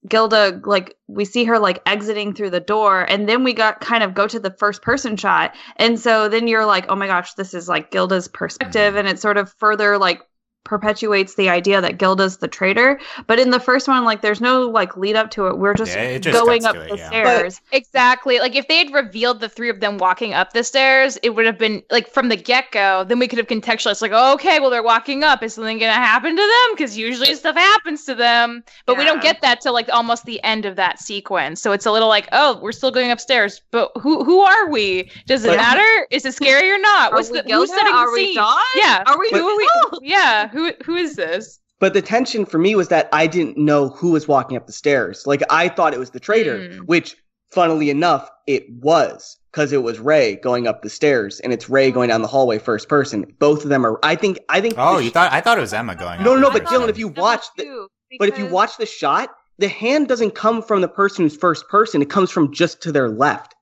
Gilda 0.08 0.62
like 0.66 0.98
we 1.08 1.26
see 1.26 1.46
her 1.46 1.60
like 1.60 1.82
exiting 1.86 2.34
through 2.34 2.50
the 2.50 2.60
door 2.60 3.06
and 3.08 3.30
then 3.30 3.44
we 3.44 3.54
got 3.54 3.80
kind 3.82 4.04
of 4.04 4.14
go 4.14 4.28
to 4.28 4.40
the 4.40 4.52
first 4.52 4.82
person 4.82 5.16
shot. 5.16 5.56
And 5.78 6.00
so 6.00 6.28
then 6.28 6.48
you're 6.48 6.66
like, 6.66 6.86
"Oh 6.90 6.96
my 6.96 7.08
gosh, 7.08 7.34
this 7.36 7.54
is 7.54 7.70
like 7.70 7.92
Gilda's 7.92 8.28
perspective." 8.28 8.96
And 8.96 9.08
it 9.08 9.20
sort 9.20 9.38
of 9.38 9.54
further 9.60 9.98
like 9.98 10.22
perpetuates 10.64 11.36
the 11.36 11.50
idea 11.50 11.82
that 11.82 11.98
Gilda's 11.98 12.38
the 12.38 12.48
traitor. 12.48 13.00
But 13.28 13.40
in 13.40 13.50
the 13.52 13.60
first 13.60 13.88
one 13.88 14.04
like 14.06 14.22
there's 14.22 14.42
no 14.42 14.62
like 14.70 14.96
lead 14.98 15.16
up 15.16 15.30
to 15.32 15.48
it. 15.48 15.58
We're 15.58 15.74
just, 15.74 15.96
Yeah, 15.96 16.18
just 16.18 16.38
going 16.44 16.66
up 16.66 16.76
it, 16.76 16.90
the 16.90 16.98
yeah. 16.98 17.08
stairs. 17.08 17.62
Exactly. 17.72 18.40
Like 18.40 18.56
if 18.56 18.68
they 18.68 18.78
had 18.78 18.94
revealed 18.94 19.40
the 19.40 19.50
three 19.50 19.70
of 19.70 19.80
them 19.80 19.98
walking 19.98 20.34
up 20.34 20.54
the 20.54 20.64
stairs, 20.64 21.18
it 21.24 21.32
would 21.32 21.46
have 21.46 21.58
been 21.58 21.84
like 21.92 22.08
from 22.10 22.30
the 22.30 22.36
get 22.38 22.72
go. 22.72 23.04
Then 23.04 23.20
we 23.20 23.28
could 23.28 23.38
have 23.40 23.48
contextualized, 23.48 24.02
like, 24.02 24.12
okay, 24.14 24.60
well 24.60 24.70
they're 24.70 24.84
walking 24.84 25.24
up. 25.24 25.44
Is 25.44 25.54
something 25.56 25.78
going 25.80 25.92
to 25.92 25.96
happen 26.00 26.32
to 26.36 26.42
them? 26.42 26.76
Because 26.76 26.98
usually 26.98 27.34
stuff 27.36 27.56
happens 27.56 28.06
to 28.06 28.16
them, 28.16 28.64
but 28.86 28.98
we 28.98 29.04
don't 29.04 29.22
get 29.22 29.42
that 29.42 29.62
till 29.62 29.74
like 29.74 29.90
almost 29.90 30.26
the 30.26 30.42
end 30.44 30.66
of 30.66 30.76
that 30.78 31.00
sequence. 31.00 31.62
So 31.62 31.72
it's 31.72 31.86
a 31.86 31.92
little 31.92 32.08
like, 32.10 32.28
oh, 32.32 32.60
we're 32.62 32.72
still 32.72 32.92
going 32.92 33.12
upstairs, 33.12 33.62
but 33.72 33.92
who 34.02 34.24
who 34.24 34.42
are 34.42 34.70
we? 34.70 35.10
Does 35.28 35.44
it 35.44 35.50
But- 35.50 35.58
matter? 35.58 36.08
Is 36.12 36.26
it 36.26 36.34
scary 36.34 36.70
or 36.72 36.80
not? 36.80 37.12
Are 37.12 37.16
What's 37.16 37.30
we 37.32 37.38
the 37.42 37.44
who's 37.44 37.50
Gilda? 37.50 37.68
setting 37.68 37.92
the 37.94 37.98
Are 38.00 38.12
we 38.14 38.26
scene? 38.28 38.36
Don? 38.36 38.58
Yeah. 38.76 39.04
Are 39.06 39.20
we 39.20 39.30
Who 39.32 39.48
are 39.48 39.58
we? 39.58 39.70
Nicole? 39.86 40.00
Yeah. 40.04 40.48
Who 40.54 40.72
who 40.86 40.96
is 40.96 41.16
this? 41.16 41.60
But 41.80 41.94
the 41.94 42.02
tension 42.02 42.46
for 42.46 42.58
me 42.60 42.76
was 42.76 42.88
that 42.88 43.10
I 43.12 43.28
didn't 43.28 43.58
know 43.58 43.90
who 43.90 44.12
was 44.12 44.28
walking 44.28 44.56
up 44.56 44.68
the 44.68 44.74
stairs. 44.74 45.24
Like 45.26 45.44
I 45.50 45.68
thought 45.68 45.94
it 45.94 46.00
was 46.00 46.12
the 46.12 46.20
traitor, 46.20 46.60
Mm. 46.60 46.86
which, 46.86 47.18
funnily 47.52 47.90
enough, 47.90 48.30
it 48.48 48.64
was 48.70 49.38
because 49.52 49.74
it 49.74 49.84
was 49.84 50.00
Ray 50.00 50.36
going 50.38 50.66
up 50.68 50.82
the 50.82 50.90
stairs, 50.90 51.40
and 51.42 51.52
it's 51.52 51.70
Ray 51.70 51.92
going 51.92 52.08
down 52.10 52.22
the 52.22 52.28
hallway 52.28 52.58
first 52.60 52.88
person. 52.88 53.26
Both 53.40 53.64
of 53.64 53.70
them 53.70 53.86
are. 53.86 54.00
I 54.04 54.16
think. 54.16 54.40
I 54.50 54.62
think. 54.62 54.76
Oh, 54.78 54.98
you 55.00 55.10
sh- 55.10 55.14
thought 55.14 55.34
I 55.34 55.42
thought 55.42 55.58
it 55.58 55.62
was 55.62 55.74
Emma 55.74 55.96
going. 55.96 56.24
No, 56.24 56.36
up 56.36 56.40
no, 56.40 56.50
the 56.52 56.60
but. 56.62 56.70
Dylan, 56.70 56.88
if 56.90 56.98
you 56.98 57.10
watch 57.10 57.44
the- 57.58 57.64
Too, 57.64 57.88
But 58.20 58.30
if 58.30 58.38
you 58.40 58.46
watch 58.46 58.78
the 58.78 58.86
shot, 58.86 59.30
the 59.58 59.68
hand 59.68 60.08
doesn't 60.08 60.36
come 60.36 60.62
from 60.62 60.82
the 60.82 60.88
person 60.88 61.26
who's 61.26 61.36
first 61.36 61.68
person. 61.68 62.02
It 62.02 62.10
comes 62.10 62.30
from 62.32 62.54
just 62.54 62.82
to 62.84 62.92
their 62.92 63.10
left. 63.10 63.56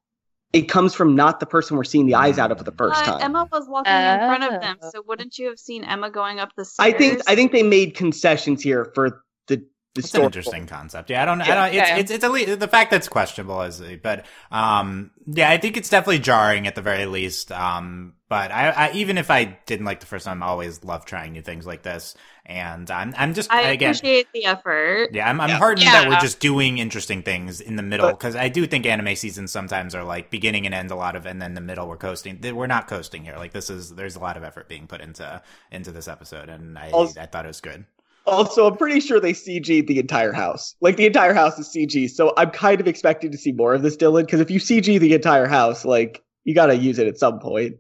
It 0.53 0.63
comes 0.63 0.93
from 0.93 1.15
not 1.15 1.39
the 1.39 1.45
person 1.45 1.77
we're 1.77 1.85
seeing 1.85 2.05
the 2.07 2.15
eyes 2.15 2.37
out 2.37 2.51
of 2.51 2.57
for 2.57 2.63
the 2.65 2.73
first 2.73 2.99
But 3.05 3.05
time. 3.05 3.21
Emma 3.21 3.47
was 3.51 3.69
walking 3.69 3.93
in 3.93 4.19
front 4.19 4.43
of 4.43 4.61
them, 4.61 4.77
Oh. 4.81 4.89
so 4.93 5.03
wouldn't 5.07 5.37
you 5.37 5.47
have 5.47 5.59
seen 5.59 5.83
Emma 5.85 6.09
going 6.11 6.39
up 6.39 6.49
the 6.57 6.65
stairs? 6.65 6.93
I 6.93 6.97
think. 6.97 7.21
I 7.27 7.35
think 7.35 7.51
they 7.53 7.63
made 7.63 7.95
concessions 7.95 8.61
here 8.61 8.91
for 8.93 9.23
the 9.47 9.57
the 9.57 9.65
It's 9.97 10.13
an 10.13 10.21
interesting 10.21 10.67
concept. 10.67 11.09
Yeah, 11.09 11.21
I 11.21 11.25
don't. 11.25 11.39
Yeah. 11.39 11.45
I 11.51 11.55
don't. 11.69 11.75
It's 11.79 11.89
Okay. 11.91 11.99
it's 11.99 12.11
it's 12.11 12.23
at 12.23 12.31
least 12.31 12.59
the 12.59 12.67
fact 12.67 12.91
that's 12.91 13.09
questionable 13.09 13.61
is, 13.63 13.81
but 14.01 14.25
um, 14.49 15.11
yeah, 15.27 15.49
I 15.49 15.57
think 15.57 15.75
it's 15.75 15.89
definitely 15.89 16.19
jarring 16.19 16.65
at 16.67 16.75
the 16.75 16.81
very 16.81 17.05
least. 17.05 17.51
Um, 17.51 18.13
but 18.29 18.51
I, 18.53 18.69
I 18.69 18.91
even 18.93 19.17
if 19.17 19.29
I 19.29 19.57
didn't 19.65 19.85
like 19.85 19.99
the 19.99 20.05
first 20.05 20.23
time, 20.25 20.41
I 20.41 20.45
always 20.45 20.83
love 20.85 21.03
trying 21.05 21.33
new 21.33 21.41
things 21.41 21.65
like 21.65 21.83
this, 21.83 22.15
and 22.45 22.89
I'm 22.89 23.13
I'm 23.17 23.33
just 23.33 23.51
I 23.51 23.63
again. 23.71 23.89
appreciate 23.89 24.27
the 24.33 24.45
effort. 24.45 25.09
Yeah, 25.11 25.29
I'm, 25.29 25.41
I'm 25.41 25.49
Yeah. 25.49 25.57
heartened 25.57 25.87
that 25.87 26.07
we're 26.07 26.19
just 26.21 26.39
doing 26.39 26.77
interesting 26.77 27.21
things 27.21 27.59
in 27.59 27.75
the 27.75 27.83
middle 27.83 28.09
because 28.11 28.37
I 28.37 28.47
do 28.47 28.65
think 28.67 28.85
anime 28.85 29.17
seasons 29.17 29.51
sometimes 29.51 29.93
are 29.93 30.05
like 30.05 30.29
beginning 30.31 30.65
and 30.65 30.73
end 30.73 30.91
a 30.91 30.95
lot 30.95 31.17
of, 31.17 31.25
and 31.25 31.41
then 31.41 31.53
the 31.53 31.59
middle 31.59 31.89
we're 31.89 31.97
coasting. 31.97 32.39
We're 32.41 32.67
not 32.67 32.87
coasting 32.87 33.25
here. 33.25 33.35
Like 33.35 33.51
this 33.51 33.69
is 33.69 33.93
there's 33.93 34.15
a 34.15 34.19
lot 34.21 34.37
of 34.37 34.43
effort 34.45 34.69
being 34.69 34.87
put 34.87 35.01
into 35.01 35.41
into 35.69 35.91
this 35.91 36.07
episode, 36.07 36.47
and 36.47 36.79
I 36.79 36.91
Also- 36.91 37.19
I 37.19 37.25
thought 37.25 37.43
it 37.43 37.49
was 37.49 37.59
good. 37.59 37.83
Also, 38.26 38.67
I'm 38.67 38.78
pretty 38.78 38.99
sure 38.99 39.19
they 39.19 39.34
CG'd 39.34 39.88
the 39.88 39.99
entire 39.99 40.32
house. 40.32 40.76
Like 40.80 40.97
the 40.97 41.05
entire 41.05 41.34
house 41.34 41.57
is 41.57 41.67
CG, 41.67 42.09
so 42.09 42.34
I'm 42.38 42.51
kind 42.51 42.80
of 42.80 42.88
expecting 42.88 43.32
to 43.32 43.38
see 43.38 43.51
more 43.51 43.74
of 43.74 43.82
this, 43.82 43.97
Dylan. 43.97 44.26
Because 44.26 44.39
if 44.39 44.51
you 44.51 44.59
CG 44.59 44.99
the 44.99 45.13
entire 45.13 45.47
house, 45.47 45.86
like 45.86 46.24
you 46.43 46.53
got 46.53 46.67
to 46.67 46.76
use 46.76 46.99
it 46.99 47.07
at 47.07 47.17
some 47.17 47.39
point. 47.39 47.78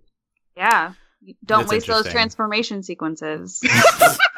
Yeah. 0.57 0.93
Don't 1.45 1.61
That's 1.61 1.71
waste 1.71 1.87
those 1.87 2.09
transformation 2.09 2.81
sequences. 2.81 3.61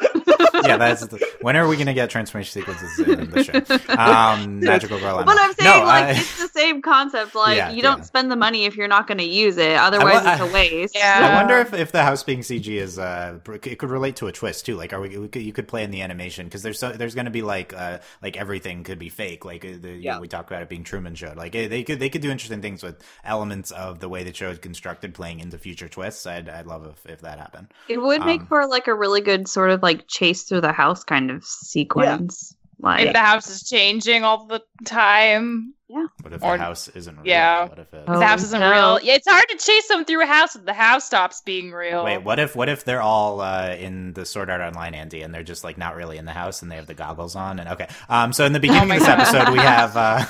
yeah, 0.66 0.76
that's 0.76 1.06
the, 1.06 1.26
when 1.40 1.56
are 1.56 1.66
we 1.68 1.76
gonna 1.76 1.94
get 1.94 2.10
transformation 2.10 2.62
sequences 2.62 2.98
in 2.98 3.30
the 3.30 3.44
show? 3.44 3.94
Um, 3.96 4.60
Magical 4.60 4.98
Girl. 4.98 5.16
Emma. 5.16 5.24
but 5.26 5.36
I'm 5.38 5.52
saying, 5.54 5.80
no, 5.80 5.84
like, 5.86 6.04
I- 6.04 6.10
it's 6.12 6.42
the 6.42 6.48
same 6.48 6.82
concept. 6.82 7.34
Like, 7.34 7.56
Yeah, 7.56 7.70
you 7.70 7.82
don't 7.82 7.98
yeah. 7.98 8.04
spend 8.04 8.30
the 8.30 8.36
money 8.36 8.64
if 8.64 8.76
you're 8.76 8.88
not 8.88 9.06
going 9.06 9.18
to 9.18 9.24
use 9.24 9.56
it. 9.58 9.76
Otherwise, 9.76 10.24
I- 10.24 10.32
it's 10.34 10.42
a 10.42 10.52
waste. 10.52 10.94
Yeah. 10.96 11.30
I 11.32 11.34
wonder 11.42 11.58
if, 11.58 11.72
if 11.74 11.92
the 11.92 12.02
house 12.02 12.22
being 12.22 12.40
CG 12.40 12.66
is 12.68 12.98
uh 12.98 13.38
it 13.64 13.78
could 13.78 13.90
relate 13.90 14.16
to 14.16 14.26
a 14.28 14.32
twist 14.32 14.66
too. 14.66 14.76
Like, 14.76 14.92
are 14.92 15.00
we, 15.00 15.16
we 15.18 15.28
could, 15.28 15.42
you 15.42 15.52
could 15.52 15.68
play 15.68 15.82
in 15.84 15.90
the 15.90 16.02
animation 16.02 16.46
because 16.46 16.62
there's 16.62 16.78
so 16.78 16.92
there's 16.92 17.14
going 17.14 17.24
to 17.26 17.30
be 17.30 17.42
like 17.42 17.72
uh 17.74 17.98
like 18.22 18.36
everything 18.36 18.84
could 18.84 18.98
be 18.98 19.08
fake. 19.08 19.44
Like 19.44 19.64
uh, 19.64 19.68
the, 19.80 19.90
you 19.90 19.94
Yeah. 20.00 20.14
know, 20.14 20.20
we 20.20 20.28
talked 20.28 20.50
about 20.50 20.62
it 20.62 20.68
being 20.68 20.84
Truman 20.84 21.14
Show. 21.14 21.32
Like 21.36 21.54
eh, 21.54 21.68
they 21.68 21.82
could 21.82 21.98
they 21.98 22.08
could 22.08 22.20
do 22.22 22.30
interesting 22.30 22.62
things 22.62 22.82
with 22.82 23.02
elements 23.24 23.70
of 23.72 24.00
the 24.00 24.08
way 24.08 24.22
the 24.24 24.32
show 24.34 24.50
is 24.50 24.58
constructed, 24.58 25.14
playing 25.14 25.40
into 25.40 25.58
future 25.58 25.88
twists. 25.88 26.26
I'd 26.26 26.48
I'd 26.48 26.66
love 26.66 26.86
if, 26.86 27.10
if 27.10 27.20
that 27.22 27.38
happened. 27.38 27.68
It 27.88 27.98
would 27.98 28.24
make 28.24 28.42
Um, 28.42 28.46
for 28.46 28.66
like 28.66 28.86
a 28.86 28.94
really 28.94 29.20
good 29.20 29.48
sort 29.48 29.70
of 29.70 29.82
like 29.82 30.06
chase 30.06 30.44
through 30.54 30.60
the 30.60 30.72
house 30.72 31.02
kind 31.02 31.32
of 31.32 31.44
sequence. 31.44 32.54
Like, 32.78 33.06
If 33.06 33.12
the 33.12 33.18
house 33.20 33.48
is 33.50 33.68
changing 33.68 34.22
all 34.24 34.46
the 34.46 34.62
time. 34.84 35.74
Yeah. 35.88 36.06
What 36.22 36.32
if 36.32 36.42
Or- 36.44 36.56
the 36.56 36.62
house 36.62 36.86
isn't 36.88 37.16
real? 37.16 37.26
yeah. 37.26 37.64
What 37.68 37.78
if 37.80 37.92
it, 37.92 38.04
Oh, 38.06 38.18
the 38.20 38.26
house 38.26 38.42
isn't 38.44 38.60
no. 38.60 38.70
real. 38.70 39.00
Yeah, 39.02 39.14
it's 39.14 39.28
hard 39.28 39.46
to 39.48 39.56
chase 39.56 39.88
them 39.88 40.04
through 40.04 40.22
a 40.22 40.26
house 40.26 40.54
if 40.54 40.64
the 40.64 40.72
house 40.74 41.04
stops 41.04 41.40
being 41.40 41.72
real. 41.72 42.04
Wait, 42.04 42.18
what 42.18 42.38
if 42.38 42.54
what 42.54 42.68
if 42.68 42.84
they're 42.84 43.02
all 43.02 43.40
uh, 43.40 43.74
in 43.78 44.12
the 44.12 44.24
Sword 44.24 44.48
Art 44.50 44.60
Online, 44.60 44.94
Andy, 44.94 45.22
and 45.22 45.34
they're 45.34 45.42
just 45.42 45.64
like 45.64 45.76
not 45.78 45.96
really 45.96 46.18
in 46.18 46.24
the 46.24 46.32
house, 46.32 46.62
and 46.62 46.70
they 46.70 46.76
have 46.76 46.86
the 46.86 46.94
goggles 46.94 47.34
on? 47.36 47.58
And 47.58 47.68
okay, 47.70 47.88
um, 48.08 48.32
so 48.32 48.44
in 48.44 48.52
the 48.52 48.60
beginning 48.60 48.88
my 48.88 48.96
of 48.96 49.00
this 49.00 49.08
God. 49.08 49.20
episode, 49.20 49.52
we 49.52 49.58
have 49.60 49.96
uh, 49.96 50.24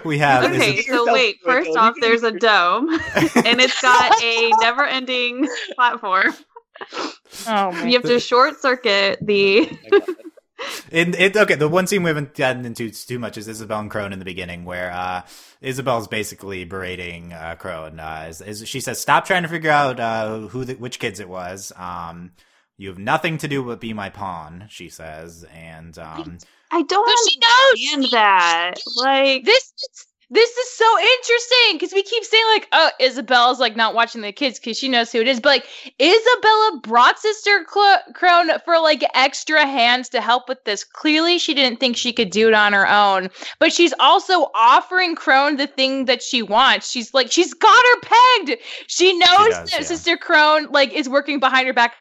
we 0.04 0.18
have 0.18 0.44
Okay, 0.44 0.74
it- 0.74 0.86
so 0.86 1.12
wait. 1.12 1.36
First 1.44 1.76
off, 1.76 1.94
there's 2.00 2.22
a 2.22 2.32
dome, 2.32 2.88
and 3.16 3.60
it's 3.60 3.80
got 3.82 4.22
a 4.22 4.50
never-ending 4.60 5.48
platform. 5.74 6.32
Oh 7.46 7.72
my 7.72 7.84
You 7.84 7.92
have 7.94 8.02
to 8.04 8.20
short 8.20 8.60
circuit 8.60 9.18
the. 9.20 9.68
In 10.90 11.14
it, 11.18 11.36
okay, 11.36 11.54
the 11.54 11.68
one 11.68 11.86
scene 11.86 12.02
we 12.02 12.08
haven't 12.08 12.34
gotten 12.34 12.64
into 12.64 12.90
too 12.90 13.18
much 13.18 13.36
is 13.36 13.46
Isabel 13.46 13.80
and 13.80 13.90
Crone 13.90 14.12
in 14.12 14.18
the 14.18 14.24
beginning, 14.24 14.64
where 14.64 14.90
uh, 14.90 15.22
Isabel's 15.60 16.08
basically 16.08 16.64
berating 16.64 17.32
uh, 17.32 17.56
Crone. 17.58 18.00
Uh, 18.00 18.24
as, 18.26 18.40
as 18.40 18.66
she 18.68 18.80
says, 18.80 19.00
"Stop 19.00 19.26
trying 19.26 19.42
to 19.42 19.48
figure 19.48 19.70
out 19.70 20.00
uh, 20.00 20.38
who, 20.48 20.64
the, 20.64 20.74
which 20.74 20.98
kids 20.98 21.20
it 21.20 21.28
was. 21.28 21.72
Um, 21.76 22.32
you 22.78 22.88
have 22.88 22.98
nothing 22.98 23.38
to 23.38 23.48
do 23.48 23.62
but 23.62 23.80
be 23.80 23.92
my 23.92 24.08
pawn." 24.08 24.66
She 24.70 24.88
says, 24.88 25.44
and 25.52 25.98
um, 25.98 26.38
I 26.70 26.82
don't 26.82 27.08
So 27.08 27.30
she 27.30 27.38
knows. 27.38 27.94
understand 27.94 28.12
that. 28.12 28.74
Like, 28.96 29.44
this 29.44 29.72
this 30.30 30.50
is 30.50 30.70
so 30.72 30.98
interesting 30.98 31.74
because 31.74 31.92
we 31.92 32.02
keep 32.02 32.24
saying 32.24 32.44
like 32.52 32.68
oh 32.72 32.90
isabella's 33.00 33.60
like 33.60 33.76
not 33.76 33.94
watching 33.94 34.22
the 34.22 34.32
kids 34.32 34.58
because 34.58 34.78
she 34.78 34.88
knows 34.88 35.12
who 35.12 35.20
it 35.20 35.28
is 35.28 35.40
but 35.40 35.50
like 35.50 35.66
isabella 36.00 36.80
brought 36.82 37.18
sister 37.18 37.64
crone 37.64 38.50
for 38.64 38.78
like 38.80 39.04
extra 39.14 39.66
hands 39.66 40.08
to 40.08 40.20
help 40.20 40.48
with 40.48 40.62
this. 40.64 40.84
Clearly 40.84 41.38
she 41.38 41.54
didn't 41.54 41.80
think 41.80 41.96
she 41.96 42.12
could 42.12 42.30
do 42.30 42.48
it 42.48 42.54
on 42.54 42.72
her 42.72 42.88
own 42.88 43.28
but 43.58 43.72
she's 43.72 43.94
also 44.00 44.50
offering 44.54 45.14
crone 45.14 45.56
the 45.56 45.66
thing 45.66 46.06
that 46.06 46.22
she 46.22 46.42
wants. 46.42 46.90
She's 46.90 47.12
like 47.14 47.30
she's 47.30 47.54
got 47.54 47.84
her 47.84 48.00
pegged! 48.00 48.60
She 48.86 49.16
knows 49.18 49.48
does, 49.48 49.70
that 49.70 49.80
yeah. 49.80 49.82
sister 49.82 50.16
crone 50.16 50.66
like 50.70 50.92
is 50.92 51.08
working 51.08 51.40
behind 51.40 51.66
her 51.66 51.72
back 51.72 51.94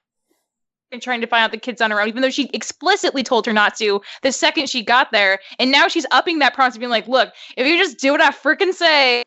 and 0.96 1.04
trying 1.04 1.22
to 1.22 1.28
find 1.28 1.44
out 1.44 1.52
the 1.52 1.58
kids 1.58 1.82
on 1.82 1.92
her 1.92 2.02
own, 2.02 2.08
even 2.08 2.24
though 2.24 2.32
she 2.32 2.50
explicitly 2.54 3.22
told 3.22 3.46
her 3.46 3.54
not 3.54 3.76
to 3.78 4.02
the 4.24 4.32
second 4.32 4.68
she 4.70 4.84
got 4.84 5.12
there. 5.12 5.40
And 5.60 5.72
now 5.72 5.88
she's 5.88 6.08
upping 6.10 6.40
that 6.40 6.56
promise, 6.56 6.78
being 6.78 6.90
like, 6.90 7.08
"Look, 7.08 7.32
if 7.58 7.68
you 7.68 7.78
just 7.78 8.00
do 8.00 8.12
what 8.12 8.22
I 8.22 8.32
freaking 8.32 8.74
say, 8.74 9.24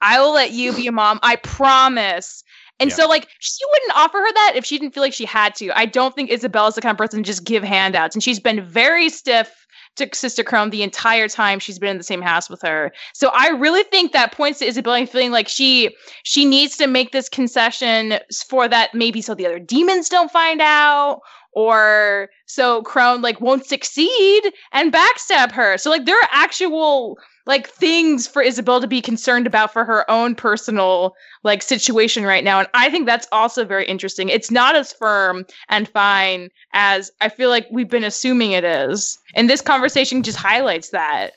I 0.00 0.20
will 0.20 0.32
let 0.32 0.50
you 0.50 0.72
be 0.72 0.86
a 0.88 0.92
mom. 0.92 1.20
I 1.22 1.36
promise." 1.36 2.42
And 2.78 2.90
Yeah. 2.90 2.96
so, 2.96 3.08
like, 3.08 3.28
she 3.40 3.64
wouldn't 3.72 3.96
offer 3.96 4.18
her 4.18 4.32
that 4.32 4.52
if 4.54 4.64
she 4.64 4.78
didn't 4.78 4.92
feel 4.94 5.02
like 5.02 5.14
she 5.14 5.24
had 5.24 5.54
to. 5.56 5.70
I 5.76 5.86
don't 5.86 6.14
think 6.14 6.30
Isabella's 6.30 6.74
the 6.74 6.80
kind 6.82 6.92
of 6.92 6.98
person 6.98 7.22
to 7.22 7.26
just 7.26 7.44
give 7.44 7.62
handouts, 7.62 8.14
and 8.14 8.22
she's 8.22 8.40
been 8.40 8.62
very 8.64 9.08
stiff 9.08 9.66
to 9.96 10.08
Sister 10.12 10.44
Crone 10.44 10.70
the 10.70 10.82
entire 10.82 11.28
time 11.28 11.58
she's 11.58 11.78
been 11.78 11.90
in 11.90 11.98
the 11.98 12.04
same 12.04 12.22
house 12.22 12.48
with 12.48 12.62
her. 12.62 12.92
So 13.14 13.30
I 13.34 13.48
really 13.48 13.82
think 13.84 14.12
that 14.12 14.32
points 14.32 14.58
to 14.60 14.66
Isabella 14.66 15.06
feeling 15.06 15.32
like 15.32 15.48
she 15.48 15.94
she 16.22 16.44
needs 16.44 16.76
to 16.76 16.86
make 16.86 17.12
this 17.12 17.28
concession 17.28 18.18
for 18.48 18.68
that 18.68 18.94
maybe 18.94 19.22
so 19.22 19.34
the 19.34 19.46
other 19.46 19.58
demons 19.58 20.08
don't 20.08 20.30
find 20.30 20.60
out 20.60 21.20
or 21.52 22.28
so 22.46 22.82
Crone 22.82 23.22
like 23.22 23.40
won't 23.40 23.66
succeed 23.66 24.52
and 24.72 24.92
backstab 24.92 25.50
her. 25.52 25.78
So 25.78 25.90
like 25.90 26.04
there 26.04 26.18
are 26.18 26.28
actual 26.30 27.18
like 27.46 27.68
things 27.68 28.26
for 28.26 28.42
Isabel 28.42 28.80
to 28.80 28.86
be 28.86 29.00
concerned 29.00 29.46
about 29.46 29.72
for 29.72 29.84
her 29.84 30.08
own 30.10 30.34
personal 30.34 31.14
like 31.44 31.62
situation 31.62 32.24
right 32.24 32.42
now 32.44 32.58
and 32.58 32.68
I 32.74 32.90
think 32.90 33.06
that's 33.06 33.28
also 33.32 33.64
very 33.64 33.86
interesting. 33.86 34.28
It's 34.28 34.50
not 34.50 34.74
as 34.76 34.92
firm 34.92 35.46
and 35.68 35.88
fine 35.88 36.48
as 36.72 37.10
I 37.20 37.28
feel 37.28 37.48
like 37.50 37.66
we've 37.70 37.88
been 37.88 38.04
assuming 38.04 38.52
it 38.52 38.64
is. 38.64 39.18
And 39.34 39.48
this 39.48 39.60
conversation 39.60 40.22
just 40.22 40.38
highlights 40.38 40.90
that. 40.90 41.32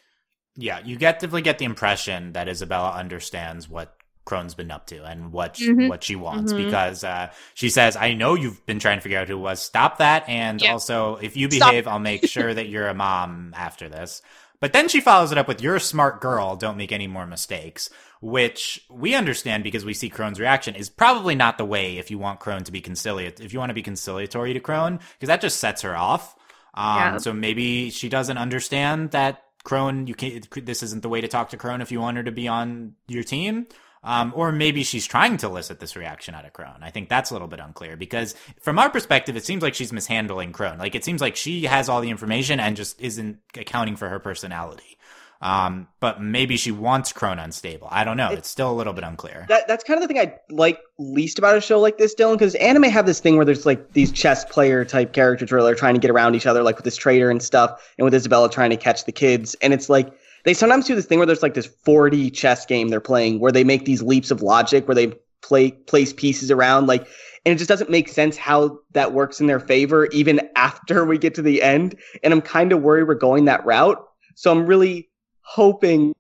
yeah, 0.56 0.80
you 0.84 0.98
get 0.98 1.16
definitely 1.20 1.44
get 1.44 1.58
the 1.60 1.66
impression 1.66 2.34
that 2.34 2.50
Isabella 2.50 2.92
understands 2.92 3.70
what 3.70 3.96
Crone's 4.26 4.54
been 4.54 4.70
up 4.72 4.86
to 4.88 5.04
and 5.06 5.32
what 5.32 5.56
sh- 5.58 5.70
Mhm. 5.70 5.90
what 5.90 6.04
she 6.04 6.16
wants 6.16 6.54
Mhm. 6.54 6.58
because 6.58 7.04
uh, 7.04 7.30
she 7.54 7.70
says, 7.70 7.96
"I 7.96 8.14
know 8.14 8.36
you've 8.36 8.64
been 8.66 8.78
trying 8.78 8.98
to 8.98 9.02
figure 9.02 9.18
out 9.20 9.28
who 9.28 9.38
it 9.38 9.40
was. 9.40 9.60
Stop 9.62 9.98
that, 10.00 10.28
and 10.28 10.62
Yeah. 10.62 10.74
also 10.74 11.16
if 11.22 11.36
you 11.38 11.48
behave, 11.48 11.88
I'll 11.88 11.98
make 12.00 12.26
sure 12.28 12.54
that 12.54 12.68
you're 12.68 12.88
a 12.90 12.94
mom 12.94 13.54
after 13.58 13.88
this." 13.90 14.22
But 14.60 14.74
then 14.74 14.90
she 14.90 15.00
follows 15.00 15.32
it 15.32 15.38
up 15.38 15.48
with, 15.48 15.62
You're 15.62 15.76
a 15.76 15.82
smart 15.82 16.22
girl, 16.22 16.56
don't 16.56 16.78
make 16.78 16.92
any 16.92 17.08
more 17.08 17.26
mistakes, 17.26 17.90
which 18.22 18.86
we 18.90 19.16
understand 19.16 19.64
because 19.64 19.86
we 19.86 19.94
see 19.94 20.10
Crone's 20.10 20.40
reaction 20.40 20.76
is 20.76 20.90
probably 20.90 21.36
not 21.36 21.58
the 21.58 21.66
way 21.66 21.98
if 21.98 22.12
you 22.12 22.18
want 22.18 22.40
Crone 22.40 22.64
to 22.66 22.72
be 22.72 22.82
conciliatory, 22.82 23.46
if 23.46 23.54
you 23.54 23.60
want 23.60 23.70
to 23.70 23.74
be 23.76 23.84
conciliatory 23.84 24.54
to 24.54 24.60
Crone, 24.60 25.00
because 25.14 25.28
that 25.28 25.42
just 25.42 25.60
sets 25.60 25.82
her 25.84 25.96
off. 25.96 26.36
Um, 26.74 26.96
Yeah. 26.98 27.18
So 27.18 27.34
maybe 27.34 27.90
she 27.90 28.10
doesn't 28.10 28.38
understand 28.38 29.12
that 29.12 29.44
Crone, 29.64 30.08
you 30.08 30.16
can't, 30.16 30.66
this 30.66 30.84
isn't 30.84 31.04
the 31.04 31.10
way 31.10 31.22
to 31.22 31.28
talk 31.28 31.50
to 31.50 31.58
Crone 31.58 31.82
if 31.82 31.92
you 31.92 32.00
want 32.00 32.18
her 32.18 32.24
to 32.24 32.32
be 32.32 32.48
on 32.48 32.96
your 33.08 33.24
team. 33.24 33.68
Um, 34.04 34.32
or 34.36 34.52
maybe 34.52 34.84
she's 34.84 35.06
trying 35.06 35.38
to 35.38 35.48
elicit 35.48 35.80
this 35.80 35.96
reaction 35.96 36.34
out 36.34 36.46
of 36.46 36.54
Crone. 36.54 36.80
I 36.82 36.90
think 36.90 37.10
that's 37.10 37.32
a 37.32 37.34
little 37.34 37.50
bit 37.50 37.60
unclear 37.60 37.98
because 37.98 38.34
from 38.62 38.80
our 38.80 38.90
perspective, 38.90 39.36
it 39.36 39.44
seems 39.44 39.62
like 39.62 39.74
she's 39.74 39.92
mishandling 39.92 40.54
Crone. 40.54 40.78
Like 40.78 40.96
it 40.96 41.04
seems 41.04 41.20
like 41.20 41.36
she 41.36 41.64
has 41.64 41.90
all 41.90 42.00
the 42.00 42.10
information 42.10 42.60
and 42.60 42.78
just 42.78 43.00
isn't 43.02 43.40
accounting 43.58 43.98
for 43.98 44.08
her 44.08 44.20
personality. 44.20 44.98
Um, 45.42 45.88
but 46.02 46.22
maybe 46.22 46.58
she 46.58 46.72
wants 46.72 47.14
Crone 47.14 47.40
unstable. 47.40 47.88
I 47.90 48.04
don't 48.04 48.18
know. 48.18 48.30
It's 48.30 48.50
still 48.50 48.72
a 48.72 48.76
little 48.76 48.92
bit 48.92 49.06
unclear. 49.06 49.46
That 49.48 49.70
that's 49.70 49.86
kind 49.86 50.02
of 50.02 50.08
the 50.08 50.14
thing 50.14 50.22
I 50.22 50.36
like 50.50 50.82
least 50.98 51.40
about 51.40 51.58
a 51.58 51.62
show 51.62 51.80
like 51.80 51.98
this, 51.98 52.14
Dylan, 52.14 52.34
because 52.34 52.56
anime 52.56 52.84
have 52.84 53.06
this 53.06 53.22
thing 53.22 53.38
where 53.38 53.46
there's 53.46 53.66
like 53.66 53.94
these 53.94 54.12
chess 54.12 54.44
player 54.44 54.84
type 54.84 55.14
characters 55.14 55.50
where 55.50 55.64
they're 55.64 55.76
trying 55.76 55.94
to 55.94 56.00
get 56.00 56.12
around 56.12 56.36
each 56.36 56.46
other, 56.46 56.62
like 56.62 56.76
with 56.76 56.84
this 56.84 56.98
traitor 56.98 57.32
and 57.32 57.42
stuff, 57.42 57.94
and 57.98 58.04
with 58.04 58.14
Isabella 58.14 58.50
trying 58.50 58.70
to 58.72 58.78
catch 58.78 59.06
the 59.06 59.14
kids, 59.14 59.56
and 59.62 59.74
it's 59.74 59.88
like 59.88 60.12
they 60.46 60.54
sometimes 60.54 60.86
do 60.86 60.96
this 60.96 61.06
thing 61.06 61.20
where 61.20 61.26
there's 61.26 61.44
like 61.44 61.54
this 61.54 61.68
4D 61.86 62.34
chess 62.34 62.66
game 62.66 62.90
they're 62.90 63.00
playing 63.00 63.40
where 63.40 63.52
they 63.52 63.64
make 63.64 63.86
these 63.86 64.02
leaps 64.02 64.32
of 64.32 64.42
logic 64.42 64.88
where 64.88 64.96
they 64.96 65.14
play 65.42 65.72
place 65.72 66.14
pieces 66.14 66.52
around, 66.52 66.88
like, 66.88 67.08
and 67.46 67.54
it 67.54 67.58
just 67.58 67.70
doesn't 67.70 67.90
make 67.90 68.10
sense 68.10 68.38
how 68.38 68.80
that 68.92 69.14
works 69.14 69.40
in 69.40 69.48
their 69.48 69.60
favor 69.60 70.08
even 70.08 70.42
after 70.56 71.06
we 71.06 71.18
get 71.18 71.36
to 71.36 71.42
the 71.42 71.62
end, 71.62 71.96
and 72.24 72.34
I'm 72.34 72.42
kind 72.42 72.72
of 72.72 72.82
worried 72.82 73.08
we're 73.08 73.16
going 73.16 73.46
that 73.46 73.66
route, 73.66 74.04
so 74.36 74.52
I'm 74.52 74.66
really 74.66 75.10
hoping 75.42 76.14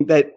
that 0.00 0.35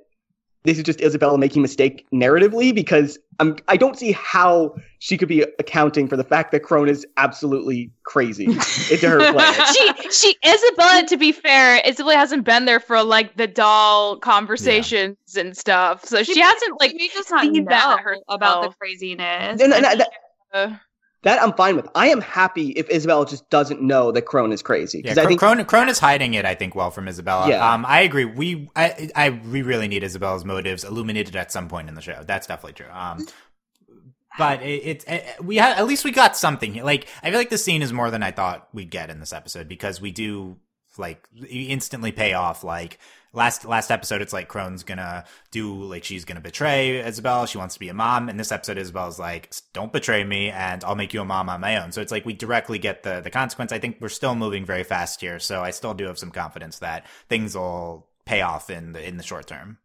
this 0.64 0.78
is 0.78 0.84
just 0.84 1.02
Isabella 1.02 1.38
making 1.38 1.62
a 1.62 1.64
mistake 1.64 2.06
narratively 2.14 2.74
because 2.76 3.18
I'm 3.40 3.58
I 3.68 3.78
don't 3.78 3.98
see 3.98 4.12
how 4.12 4.76
she 5.00 5.18
could 5.18 5.30
be 5.30 5.42
accounting 5.60 6.08
for 6.08 6.18
the 6.18 6.24
fact 6.24 6.52
that 6.52 6.62
Crone 6.62 6.90
is 6.90 7.06
absolutely 7.18 7.90
crazy 8.04 8.46
into 8.92 9.10
her 9.10 9.32
plan. 9.32 9.54
she 9.74 9.94
she 10.12 10.36
Isabella 10.46 11.06
to 11.08 11.18
be 11.18 11.32
fair 11.32 11.82
Isabella 11.88 12.16
hasn't 12.16 12.44
been 12.44 12.66
there 12.66 12.80
for 12.80 13.02
like 13.04 13.38
the 13.38 13.48
doll 13.48 14.18
conversations 14.18 15.16
and 15.38 15.56
stuff 15.56 16.04
so 16.06 16.24
she, 16.24 16.40
hasn't 16.40 16.80
like 16.82 16.92
maybe 16.92 17.10
just 17.14 17.32
not 17.32 17.44
seen 17.44 17.66
that 17.66 18.02
know 18.06 18.22
about 18.28 18.64
the 18.64 18.70
craziness. 18.78 19.62
And- 19.62 19.74
and 19.74 19.86
that, 19.86 20.10
uh, 20.54 20.76
that 21.24 21.42
I'm 21.42 21.54
fine 21.54 21.76
with. 21.76 21.88
I 21.96 22.08
am 22.10 22.22
happy 22.22 22.70
if 22.70 22.90
Isabella 22.90 23.26
just 23.26 23.50
doesn't 23.50 23.82
know 23.82 24.12
that 24.12 24.24
Crone 24.24 24.52
is 24.52 24.62
crazy 24.62 25.02
Yeah, 25.04 25.14
I 25.18 25.26
think 25.26 25.40
Crone, 25.40 25.64
Crone 25.66 25.90
is 25.90 26.00
hiding 26.00 26.34
it, 26.34 26.46
I 26.46 26.56
think, 26.56 26.76
well 26.76 26.92
from 26.92 27.08
Isabella. 27.08 27.50
Yeah. 27.50 27.74
Um, 27.74 27.86
I 27.86 28.02
agree. 28.02 28.26
We, 28.26 28.70
I, 28.76 29.10
I, 29.16 29.30
we 29.30 29.62
really 29.62 29.88
need 29.88 30.04
Isabella's 30.04 30.46
motives 30.46 30.84
illuminated 30.84 31.36
at 31.36 31.52
some 31.52 31.68
point 31.68 31.90
in 31.90 31.96
the 31.96 32.02
show. 32.02 32.24
That's 32.26 32.48
definitely 32.48 32.74
true. 32.74 32.92
Um, 32.92 33.28
but 34.38 34.62
it, 34.62 34.86
it, 34.86 35.04
it 35.08 35.44
we 35.44 35.58
had 35.58 35.78
at 35.78 35.86
least 35.86 36.06
we 36.06 36.12
got 36.12 36.38
something. 36.38 36.82
Like 36.84 37.08
I 37.22 37.30
feel 37.30 37.40
like 37.40 37.50
the 37.50 37.58
scene 37.58 37.82
is 37.82 37.92
more 37.92 38.10
than 38.10 38.24
I 38.24 38.32
thought 38.32 38.70
we'd 38.74 38.90
get 38.90 39.10
in 39.10 39.20
this 39.20 39.34
episode 39.34 39.68
because 39.68 40.00
we 40.00 40.12
do 40.12 40.58
like 40.98 41.28
instantly 41.50 42.12
pay 42.12 42.34
off. 42.34 42.64
Like 42.64 43.00
last 43.34 43.66
last 43.66 43.92
episode, 43.92 44.22
it's 44.22 44.34
like 44.34 44.48
Crone's 44.48 44.84
gonna 44.84 45.26
do 45.52 45.74
like 45.84 46.04
she's 46.04 46.26
gonna 46.26 46.42
betray 46.42 47.06
Isabella. 47.06 47.48
She 47.48 47.58
wants 47.58 47.76
to 47.76 47.80
be 47.80 47.90
a 47.90 47.94
mom, 47.94 48.30
and 48.30 48.40
this 48.40 48.52
episode, 48.52 48.78
Isabella's 48.78 49.20
like, 49.20 49.54
"Don't 49.74 49.94
betray 49.94 50.24
me, 50.24 50.50
and 50.50 50.84
I'll 50.84 50.96
make 50.96 51.14
you 51.14 51.22
a 51.22 51.26
mom 51.26 51.50
on 51.50 51.62
my 51.62 51.78
own." 51.78 51.92
So 51.92 52.02
it's 52.02 52.12
like 52.12 52.26
we 52.26 52.34
directly 52.34 52.80
get 52.80 53.04
the 53.04 53.22
the 53.22 53.30
consequence. 53.30 53.72
I 53.72 53.80
think 53.80 53.98
we're 54.00 54.10
still 54.10 54.36
moving 54.36 54.66
very 54.66 54.84
fast 54.84 55.22
here, 55.22 55.40
so 55.40 55.64
I 55.64 55.72
still 55.72 55.94
do 55.94 56.06
have 56.06 56.20
some 56.20 56.32
confidence 56.32 56.80
that 56.80 57.06
things 57.28 57.56
will 57.56 58.08
pay 58.26 58.42
off 58.42 58.70
in 58.70 58.94
the 58.94 59.06
in 59.06 59.18
the 59.18 59.24
short 59.24 59.48
term. 59.48 59.78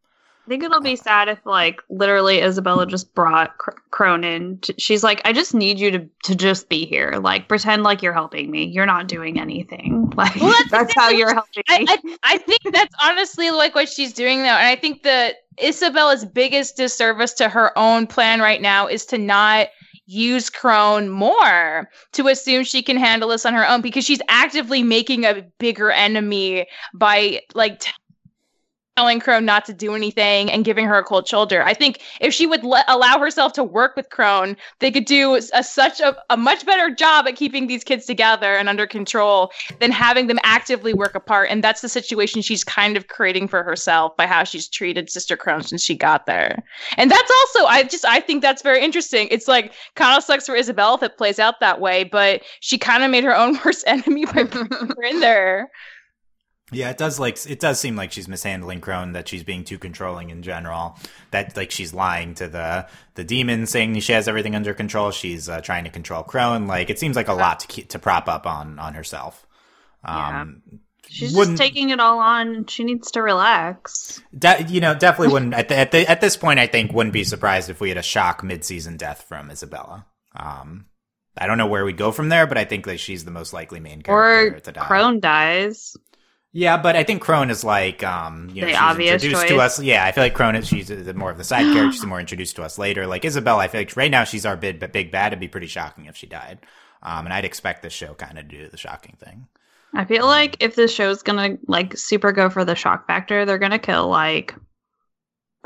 I 0.45 0.49
think 0.49 0.63
it'll 0.63 0.81
be 0.81 0.97
sad 0.97 1.29
if, 1.29 1.39
like, 1.47 1.81
literally 1.89 2.43
Isabella 2.43 2.87
just 2.87 3.15
brought 3.15 3.57
Cr- 3.57 3.71
Cronin. 3.91 4.59
To, 4.61 4.75
she's 4.79 5.03
like, 5.03 5.23
I 5.25 5.33
just 5.33 5.55
need 5.55 5.79
you 5.79 5.91
to 5.93 6.09
to 6.25 6.35
just 6.35 6.69
be 6.69 6.85
here. 6.85 7.15
Like, 7.19 7.49
pretend 7.49 7.83
like 7.83 8.03
you're 8.03 8.13
helping 8.13 8.51
me. 8.51 8.65
You're 8.65 8.87
not 8.87 9.09
doing 9.09 9.41
anything. 9.41 10.03
Like, 10.17 10.37
Well, 10.37 10.53
that's 10.53 10.71
that's, 10.71 10.95
how 10.95 11.09
you're 11.09 11.35
helping 11.35 11.65
me. 11.69 11.87
I, 11.89 11.99
I 12.23 12.35
I 12.35 12.39
think 12.39 12.61
that's 12.73 12.95
honestly 13.03 13.51
like 13.51 13.75
what 13.75 13.89
she's 13.89 14.13
doing 14.13 14.43
though, 14.43 14.49
and 14.49 14.67
I 14.67 14.77
think 14.77 15.03
that 15.03 15.37
Isabella's 15.61 16.25
biggest 16.25 16.77
disservice 16.77 17.33
to 17.35 17.49
her 17.49 17.77
own 17.77 18.07
plan 18.07 18.41
right 18.41 18.63
now 18.63 18.87
is 18.87 19.07
to 19.07 19.19
not 19.19 19.69
use 20.07 20.51
Crone 20.51 21.09
more 21.09 21.89
to 22.13 22.29
assume 22.29 22.65
she 22.65 22.83
can 22.83 22.97
handle 22.97 23.31
this 23.31 23.47
on 23.47 23.55
her 23.55 23.67
own 23.67 23.81
because 23.81 24.05
she's 24.05 24.21
actively 24.29 24.83
making 24.83 25.25
a 25.25 25.43
bigger 25.59 25.91
enemy 25.91 26.67
by 26.93 27.41
like 27.55 27.81
t- 27.81 27.91
telling 28.97 29.19
Crone 29.19 29.45
not 29.45 29.65
to 29.65 29.75
do 29.75 29.95
anything 29.95 30.51
and 30.51 30.65
giving 30.65 30.87
her 30.87 30.99
a 30.99 31.03
cold 31.03 31.27
shoulder. 31.27 31.63
I 31.63 31.75
think 31.75 32.01
if 32.21 32.33
she 32.33 32.47
would 32.47 32.63
let, 32.63 32.85
allow 32.89 33.19
herself 33.19 33.53
to 33.55 33.65
work 33.65 33.97
with 33.97 34.09
Crone, 34.11 34.57
they 34.79 34.93
could 34.93 35.05
do 35.05 35.35
a, 35.35 35.65
such 35.65 36.01
a, 36.01 36.17
a 36.31 36.37
much 36.37 36.65
better 36.65 36.95
job 36.95 37.27
at 37.27 37.35
keeping 37.35 37.67
these 37.67 37.83
kids 37.83 38.07
together 38.07 38.55
and 38.55 38.69
under 38.69 38.87
control 38.87 39.51
than 39.81 39.91
having 39.91 40.29
them 40.29 40.39
actively 40.45 40.95
work 40.95 41.15
apart. 41.17 41.49
And 41.51 41.63
that's 41.63 41.81
the 41.81 41.89
situation 41.89 42.41
she's 42.41 42.63
kind 42.63 42.97
of 42.97 43.09
creating 43.09 43.49
for 43.49 43.65
herself 43.65 44.17
by 44.17 44.27
how 44.27 44.45
she's 44.45 44.69
treated 44.69 45.11
Sister 45.11 45.37
Crone 45.37 45.63
since 45.63 45.83
she 45.83 45.97
got 45.97 46.27
there. 46.27 46.63
And 46.97 47.11
that's 47.11 47.33
also, 47.41 47.67
I 47.67 47.83
just, 47.83 48.05
I 48.05 48.21
think 48.21 48.43
that's 48.43 48.63
very 48.63 48.83
interesting. 48.83 49.27
It's 49.31 49.49
like 49.49 49.73
kind 49.97 50.17
of 50.17 50.23
sucks 50.23 50.47
for 50.47 50.55
Isabel 50.55 50.95
if 50.95 51.03
it 51.03 51.19
plays 51.19 51.41
out 51.41 51.59
that 51.61 51.81
way, 51.81 52.05
but 52.05 52.43
she 52.61 52.79
kind 52.79 53.03
of 53.03 53.11
made 53.11 53.25
her 53.25 53.37
own 53.37 53.59
worst 53.65 53.83
enemy 53.89 54.25
by 54.27 54.45
bringing 54.45 54.89
her 54.97 55.03
in 55.03 55.19
there. 55.19 55.71
Yeah, 56.73 56.91
it 56.91 56.99
does 56.99 57.21
like 57.21 57.39
it 57.49 57.61
does 57.61 57.79
seem 57.79 57.95
like 57.95 58.11
she's 58.11 58.27
mishandling 58.27 58.81
Crone, 58.81 59.13
that 59.13 59.29
she's 59.29 59.45
being 59.45 59.65
too 59.65 59.79
controlling 59.79 60.31
in 60.31 60.43
general. 60.43 60.97
That 61.31 61.57
like 61.57 61.71
she's 61.71 61.93
lying 61.93 62.35
to 62.37 62.49
the 62.49 62.89
the 63.15 63.23
demon, 63.25 63.67
saying 63.67 64.01
she 64.01 64.13
has 64.13 64.27
everything 64.29 64.57
under 64.57 64.73
control. 64.75 65.11
She's 65.11 65.49
uh, 65.49 65.61
trying 65.61 65.85
to 65.85 65.91
control 65.91 66.23
Crone. 66.23 66.67
Like 66.67 66.89
it 66.91 66.99
seems 66.99 67.17
like 67.17 67.29
a 67.29 67.35
lot 67.35 67.61
to 67.61 67.67
keep, 67.67 67.89
to 67.91 67.99
prop 67.99 68.29
up 68.29 68.47
on 68.47 68.79
on 68.79 68.95
herself. 68.95 69.47
Um, 70.03 70.63
She's 71.07 71.35
wouldn't- 71.35 71.59
just 71.59 71.63
taking 71.69 71.91
it 71.91 72.01
all 72.01 72.19
on. 72.19 72.65
She 72.67 72.83
needs 72.83 73.11
to 73.13 73.23
relax. 73.23 74.23
de- 74.37 74.65
you 74.65 74.81
know, 74.81 74.95
definitely 74.95 75.33
wouldn't 75.35 75.55
at 75.55 75.69
the, 75.69 75.77
at 75.77 75.93
the 75.93 76.11
at 76.11 76.21
this 76.23 76.37
point. 76.37 76.59
I 76.59 76.67
think 76.67 76.93
wouldn't 76.93 77.13
be 77.13 77.25
surprised 77.25 77.69
if 77.69 77.79
we 77.81 77.91
had 77.91 77.99
a 77.99 78.03
shock 78.03 78.43
mid 78.43 78.65
season 78.65 78.97
death 78.97 79.27
from 79.29 79.51
Isabella. 79.51 80.07
Um, 80.35 80.87
I 81.37 81.47
don't 81.47 81.59
know 81.59 81.67
where 81.67 81.85
we'd 81.85 81.99
go 81.99 82.11
from 82.11 82.31
there, 82.31 82.47
but 82.47 82.57
I 82.57 82.65
think 82.65 82.87
that 82.87 82.99
she's 83.01 83.25
the 83.25 83.31
most 83.31 83.53
likely 83.53 83.81
main 83.81 84.01
character 84.03 84.57
Or 84.57 84.61
to 84.61 84.73
die. 84.73 84.87
Crone 84.87 85.21
dies. 85.21 85.95
Yeah, 86.57 86.77
but 86.77 86.95
I 86.95 87.03
think 87.03 87.21
Crone 87.21 87.51
is 87.51 87.65
like, 87.65 88.05
um, 88.05 88.49
you 88.55 88.61
know, 88.61 88.69
The 88.69 88.73
she's 88.75 88.81
obvious 88.81 89.13
introduced 89.25 89.43
choice. 89.43 89.51
to 89.51 89.59
us. 89.61 89.83
Yeah, 89.83 90.05
I 90.05 90.13
feel 90.13 90.23
like 90.23 90.35
Crone 90.35 90.55
is 90.55 90.69
she's 90.69 90.89
more 91.15 91.33
of 91.33 91.37
the 91.37 91.43
side 91.43 91.65
character. 91.75 91.91
She's 91.91 92.07
more 92.07 92.21
introduced 92.21 92.55
to 92.57 92.63
us 92.63 92.79
later. 92.79 93.09
Like 93.09 93.25
Isabel, 93.25 93.59
I 93.59 93.67
feel 93.67 93.81
like 93.81 93.97
right 93.97 94.11
now 94.11 94.23
she's 94.23 94.47
our 94.47 94.57
big, 94.57 94.79
big 94.93 95.11
bad. 95.11 95.33
It'd 95.33 95.41
be 95.41 95.49
pretty 95.49 95.67
shocking 95.67 96.07
if 96.07 96.17
she 96.17 96.29
died. 96.29 96.61
Um, 97.03 97.27
and 97.27 97.35
I'd 97.35 97.45
expect 97.45 97.83
this 97.83 97.93
show 97.93 98.15
kind 98.15 98.39
of 98.39 98.49
to 98.49 98.57
do 98.57 98.69
the 98.69 98.77
shocking 98.77 99.17
thing. 99.19 99.49
I 99.95 100.05
feel 100.05 100.27
like 100.27 100.57
if 100.61 100.77
this 100.77 100.93
show's 100.95 101.23
gonna 101.25 101.59
like 101.67 101.97
super 101.97 102.31
go 102.31 102.49
for 102.49 102.65
the 102.65 102.77
shock 102.77 103.07
factor, 103.09 103.45
they're 103.45 103.59
gonna 103.59 103.79
kill 103.81 104.07
like 104.07 104.55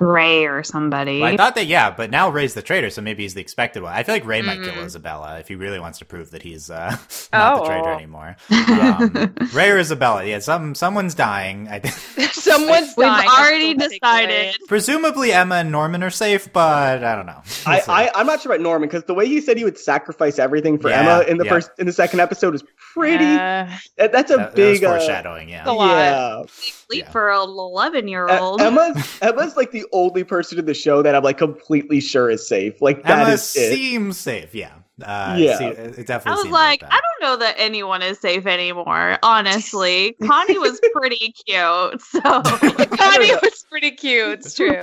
Ray 0.00 0.46
or 0.46 0.62
somebody. 0.62 1.20
Well, 1.20 1.32
I 1.32 1.36
thought 1.36 1.54
that, 1.56 1.66
yeah, 1.66 1.90
but 1.90 2.10
now 2.10 2.28
Ray's 2.30 2.54
the 2.54 2.62
traitor, 2.62 2.90
so 2.90 3.02
maybe 3.02 3.22
he's 3.24 3.34
the 3.34 3.40
expected 3.40 3.82
one. 3.82 3.92
I 3.92 4.02
feel 4.02 4.14
like 4.14 4.24
Ray 4.26 4.42
might 4.42 4.62
kill 4.62 4.72
Mm. 4.74 4.84
Isabella 4.86 5.38
if 5.40 5.48
he 5.48 5.54
really 5.54 5.80
wants 5.80 5.98
to 6.00 6.04
prove 6.04 6.30
that 6.32 6.42
he's 6.42 6.70
uh, 6.70 6.96
not 7.32 7.58
the 7.62 7.64
traitor 7.66 7.88
Oh. 7.88 7.94
anymore. 7.96 8.36
Um, 8.50 9.34
Ray 9.52 9.70
or 9.70 9.78
Isabella, 9.78 10.24
yeah, 10.24 10.38
some 10.40 10.74
someone's 10.74 11.14
dying. 11.14 11.68
I 11.68 11.78
think. 11.80 11.94
Someone's 12.38 12.94
We've 12.96 13.06
dying. 13.06 13.28
already 13.28 13.74
decided. 13.74 14.56
Presumably 14.68 15.32
Emma 15.32 15.56
and 15.56 15.70
Norman 15.72 16.02
are 16.02 16.10
safe, 16.10 16.50
but 16.52 17.02
I 17.04 17.14
don't 17.14 17.26
know. 17.26 17.42
I, 17.66 17.80
see. 17.80 17.90
I 17.92 18.10
I'm 18.14 18.26
not 18.26 18.40
sure 18.40 18.52
about 18.52 18.62
Norman 18.62 18.88
because 18.88 19.04
the 19.04 19.14
way 19.14 19.26
he 19.26 19.40
said 19.40 19.56
he 19.58 19.64
would 19.64 19.78
sacrifice 19.78 20.38
everything 20.38 20.78
for 20.78 20.88
Yeah, 20.88 21.00
Emma 21.00 21.24
in 21.28 21.38
the 21.38 21.44
yeah. 21.44 21.50
first 21.50 21.70
in 21.78 21.86
the 21.86 21.92
second 21.92 22.20
episode 22.20 22.54
is 22.54 22.62
pretty. 22.94 23.24
Yeah. 23.24 23.76
that- 23.96 24.12
that's 24.12 24.30
a 24.30 24.36
That- 24.36 24.56
that 24.56 24.62
was 24.68 24.78
big 24.80 24.84
uh, 24.84 24.90
foreshadowing. 24.98 25.48
Yeah. 25.50 25.68
a 25.68 25.72
lot. 25.72 25.88
yeah. 25.96 26.42
Sleep 26.48 27.04
Yeah. 27.04 27.10
for 27.10 27.30
an 27.30 27.40
eleven 27.48 28.08
year 28.08 28.28
old. 28.28 28.60
Emma's 28.62 29.18
Emma's 29.20 29.56
like 29.56 29.70
the 29.72 29.84
only 29.92 30.24
person 30.24 30.58
in 30.58 30.66
the 30.66 30.74
show 30.74 31.02
that 31.02 31.14
I'm 31.14 31.22
like 31.22 31.38
completely 31.38 32.00
sure 32.00 32.30
is 32.30 32.46
safe. 32.46 32.80
Like 32.82 33.02
that 33.04 33.20
Emma 33.20 33.32
is 33.32 33.56
it. 33.56 33.74
seems 33.74 34.18
safe. 34.18 34.54
Yeah. 34.54 34.72
Uh, 35.02 35.36
Yeah. 35.38 35.58
see- 35.58 35.64
it 35.66 36.06
definitely. 36.06 36.30
I 36.30 36.34
was 36.34 36.42
seems 36.42 36.52
like, 36.52 36.80
that. 36.80 36.92
I 36.92 37.00
don't 37.00 37.30
know 37.30 37.36
that 37.44 37.54
anyone 37.58 38.02
is 38.02 38.18
safe 38.18 38.46
anymore. 38.46 39.18
Honestly, 39.22 40.16
Connie 40.24 40.58
was 40.58 40.80
pretty 40.94 41.32
cute. 41.46 42.02
So 42.02 42.20
Connie 42.20 43.34
was 43.42 43.64
pretty 43.70 43.92
cute. 43.92 44.40
It's 44.40 44.54
true. 44.54 44.82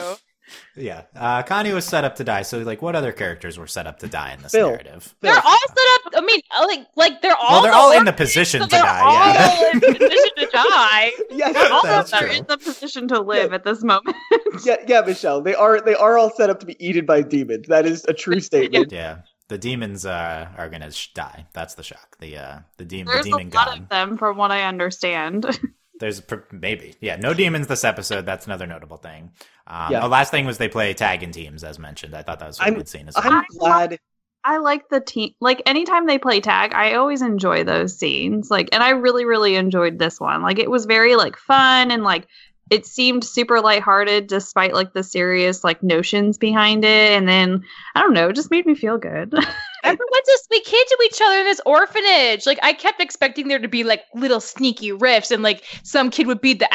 Yeah. 0.75 1.03
Uh, 1.15 1.41
Connie 1.43 1.73
was 1.73 1.85
set 1.85 2.03
up 2.03 2.15
to 2.17 2.23
die. 2.23 2.43
So, 2.43 2.59
like, 2.59 2.81
what 2.81 2.95
other 2.95 3.11
characters 3.11 3.57
were 3.57 3.67
set 3.67 3.87
up 3.87 3.99
to 3.99 4.07
die 4.07 4.33
in 4.33 4.41
this 4.43 4.51
Phil. 4.51 4.69
narrative? 4.69 5.15
They're 5.21 5.33
all 5.33 5.57
set 5.67 6.05
up. 6.05 6.13
I 6.15 6.21
mean, 6.21 6.39
like, 6.67 6.87
like 6.95 7.21
they're 7.21 7.35
all. 7.35 7.49
Well, 7.51 7.63
they're 7.63 7.73
all 7.73 7.91
in 7.97 8.05
the 8.05 8.13
position 8.13 8.61
so 8.61 8.65
to 8.67 8.71
they're 8.71 8.83
die. 8.83 9.01
all 9.01 9.33
Yeah. 9.33 9.69
in 9.73 9.79
position 9.79 10.29
to 10.37 10.49
die. 10.53 11.11
Yes, 11.31 11.71
all 11.71 11.77
of 11.79 11.83
That's 11.83 12.11
them 12.11 12.23
are 12.23 12.27
true. 12.27 12.37
in 12.37 12.45
the 12.47 12.57
position 12.57 13.07
to 13.09 13.19
live 13.21 13.53
at 13.53 13.63
this 13.63 13.83
moment. 13.83 14.15
yeah, 14.63 14.77
yeah, 14.87 15.01
Michelle. 15.01 15.41
They 15.41 15.55
are 15.55 15.81
they 15.81 15.95
are 15.95 16.17
all 16.17 16.29
set 16.31 16.49
up 16.49 16.59
to 16.61 16.65
be 16.65 16.75
eaten 16.85 17.05
by 17.05 17.21
demons. 17.21 17.67
That 17.67 17.85
is 17.85 18.05
a 18.05 18.13
true 18.13 18.39
statement. 18.51 18.91
yeah. 18.91 19.19
The 19.47 19.57
demons 19.59 20.05
uh, 20.05 20.47
are 20.57 20.69
gonna 20.69 20.91
sh- 20.91 21.09
die. 21.13 21.45
That's 21.53 21.75
the 21.75 21.83
shock. 21.83 22.17
The 22.19 22.37
uh, 22.37 22.59
the 22.77 22.85
demon, 22.85 23.13
There's 23.13 23.25
the 23.25 23.35
a 23.35 23.37
demon 23.39 23.53
lot 23.53 23.67
god. 23.67 23.79
of 23.81 23.89
them, 23.89 24.17
from 24.17 24.37
what 24.37 24.51
I 24.51 24.63
understand. 24.63 25.45
there's 25.99 26.21
maybe 26.51 26.95
yeah 26.99 27.15
no 27.15 27.33
demons 27.33 27.67
this 27.67 27.83
episode. 27.83 28.25
That's 28.25 28.45
another 28.45 28.67
notable 28.67 28.97
thing. 28.97 29.31
Um, 29.67 29.91
Yeah. 29.91 30.01
The 30.01 30.07
last 30.07 30.31
thing 30.31 30.45
was 30.45 30.57
they 30.57 30.67
play 30.69 30.93
tag 30.93 31.23
in 31.23 31.31
teams, 31.31 31.63
as 31.63 31.79
mentioned. 31.79 32.15
I 32.15 32.21
thought 32.23 32.39
that 32.39 32.47
was 32.47 32.59
a 32.59 32.63
I'm- 32.63 32.75
good 32.75 32.87
scene 32.89 33.07
as 33.07 33.15
well. 33.15 33.23
I'm 33.33 33.43
glad. 33.57 33.99
I 34.47 34.57
like 34.59 34.89
the 34.89 34.99
team. 35.01 35.33
Like 35.41 35.63
anytime 35.65 36.05
they 36.05 36.19
play 36.19 36.39
tag, 36.39 36.71
I 36.75 36.93
always 36.93 37.23
enjoy 37.23 37.63
those 37.63 37.97
scenes. 37.97 38.51
Like, 38.51 38.69
and 38.73 38.83
I 38.83 38.89
really, 38.91 39.25
really 39.25 39.55
enjoyed 39.55 39.97
this 39.97 40.19
one. 40.19 40.43
Like, 40.43 40.59
it 40.59 40.69
was 40.69 40.85
very 40.85 41.15
like 41.15 41.35
fun 41.35 41.89
and 41.89 42.03
like 42.03 42.27
it 42.69 42.85
seemed 42.85 43.23
super 43.23 43.59
lighthearted 43.61 44.27
despite 44.27 44.73
like 44.75 44.93
the 44.93 45.01
serious 45.03 45.63
like 45.63 45.81
notions 45.81 46.37
behind 46.37 46.83
it. 46.85 47.11
And 47.13 47.27
then 47.27 47.63
I 47.95 48.01
don't 48.01 48.13
know, 48.13 48.29
it 48.29 48.35
just 48.35 48.51
made 48.51 48.67
me 48.67 48.75
feel 48.75 48.97
good. 48.99 49.33
Everyone's 49.95 50.27
a 50.27 50.43
sweet 50.45 50.65
kid 50.65 50.88
to 50.88 50.97
each 51.05 51.21
other 51.23 51.39
in 51.39 51.45
this 51.45 51.61
orphanage. 51.65 52.45
Like 52.45 52.59
I 52.63 52.73
kept 52.73 53.01
expecting 53.01 53.47
there 53.47 53.59
to 53.59 53.67
be 53.67 53.83
like 53.83 54.03
little 54.15 54.41
sneaky 54.41 54.91
riffs 54.91 55.31
and 55.31 55.43
like 55.43 55.63
some 55.83 56.09
kid 56.09 56.25
would 56.25 56.41
be 56.41 56.55
the 56.55 56.67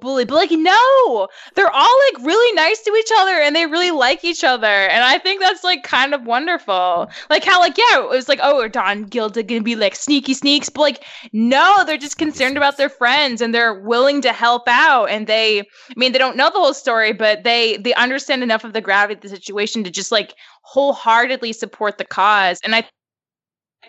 bully, 0.00 0.24
but 0.24 0.34
like 0.34 0.50
no, 0.50 1.28
they're 1.54 1.70
all 1.70 1.98
like 2.12 2.26
really 2.26 2.54
nice 2.54 2.80
to 2.82 2.92
each 2.92 3.10
other 3.18 3.32
and 3.32 3.54
they 3.54 3.66
really 3.66 3.90
like 3.90 4.24
each 4.24 4.44
other. 4.44 4.66
And 4.66 5.04
I 5.04 5.18
think 5.18 5.40
that's 5.40 5.64
like 5.64 5.82
kind 5.82 6.14
of 6.14 6.24
wonderful. 6.24 7.10
Like 7.28 7.44
how 7.44 7.60
like 7.60 7.76
yeah, 7.78 8.02
it 8.02 8.08
was 8.08 8.28
like 8.28 8.40
oh, 8.42 8.66
Don 8.68 9.04
Gilda 9.04 9.42
gonna 9.42 9.62
be 9.62 9.76
like 9.76 9.94
sneaky 9.94 10.34
sneaks? 10.34 10.68
But 10.68 10.82
like 10.82 11.04
no, 11.32 11.84
they're 11.84 11.96
just 11.96 12.18
concerned 12.18 12.56
about 12.56 12.76
their 12.76 12.88
friends 12.88 13.40
and 13.40 13.54
they're 13.54 13.74
willing 13.74 14.20
to 14.22 14.32
help 14.32 14.64
out. 14.66 15.06
And 15.06 15.26
they, 15.26 15.60
I 15.60 15.64
mean, 15.96 16.12
they 16.12 16.18
don't 16.18 16.36
know 16.36 16.50
the 16.50 16.58
whole 16.58 16.74
story, 16.74 17.12
but 17.12 17.44
they 17.44 17.76
they 17.78 17.94
understand 17.94 18.42
enough 18.42 18.64
of 18.64 18.72
the 18.72 18.80
gravity 18.80 19.14
of 19.14 19.20
the 19.20 19.28
situation 19.28 19.84
to 19.84 19.90
just 19.90 20.12
like 20.12 20.34
wholeheartedly 20.62 21.52
support 21.52 21.98
the 21.98 22.04
cause. 22.04 22.60
And 22.64 22.74
I 22.74 22.88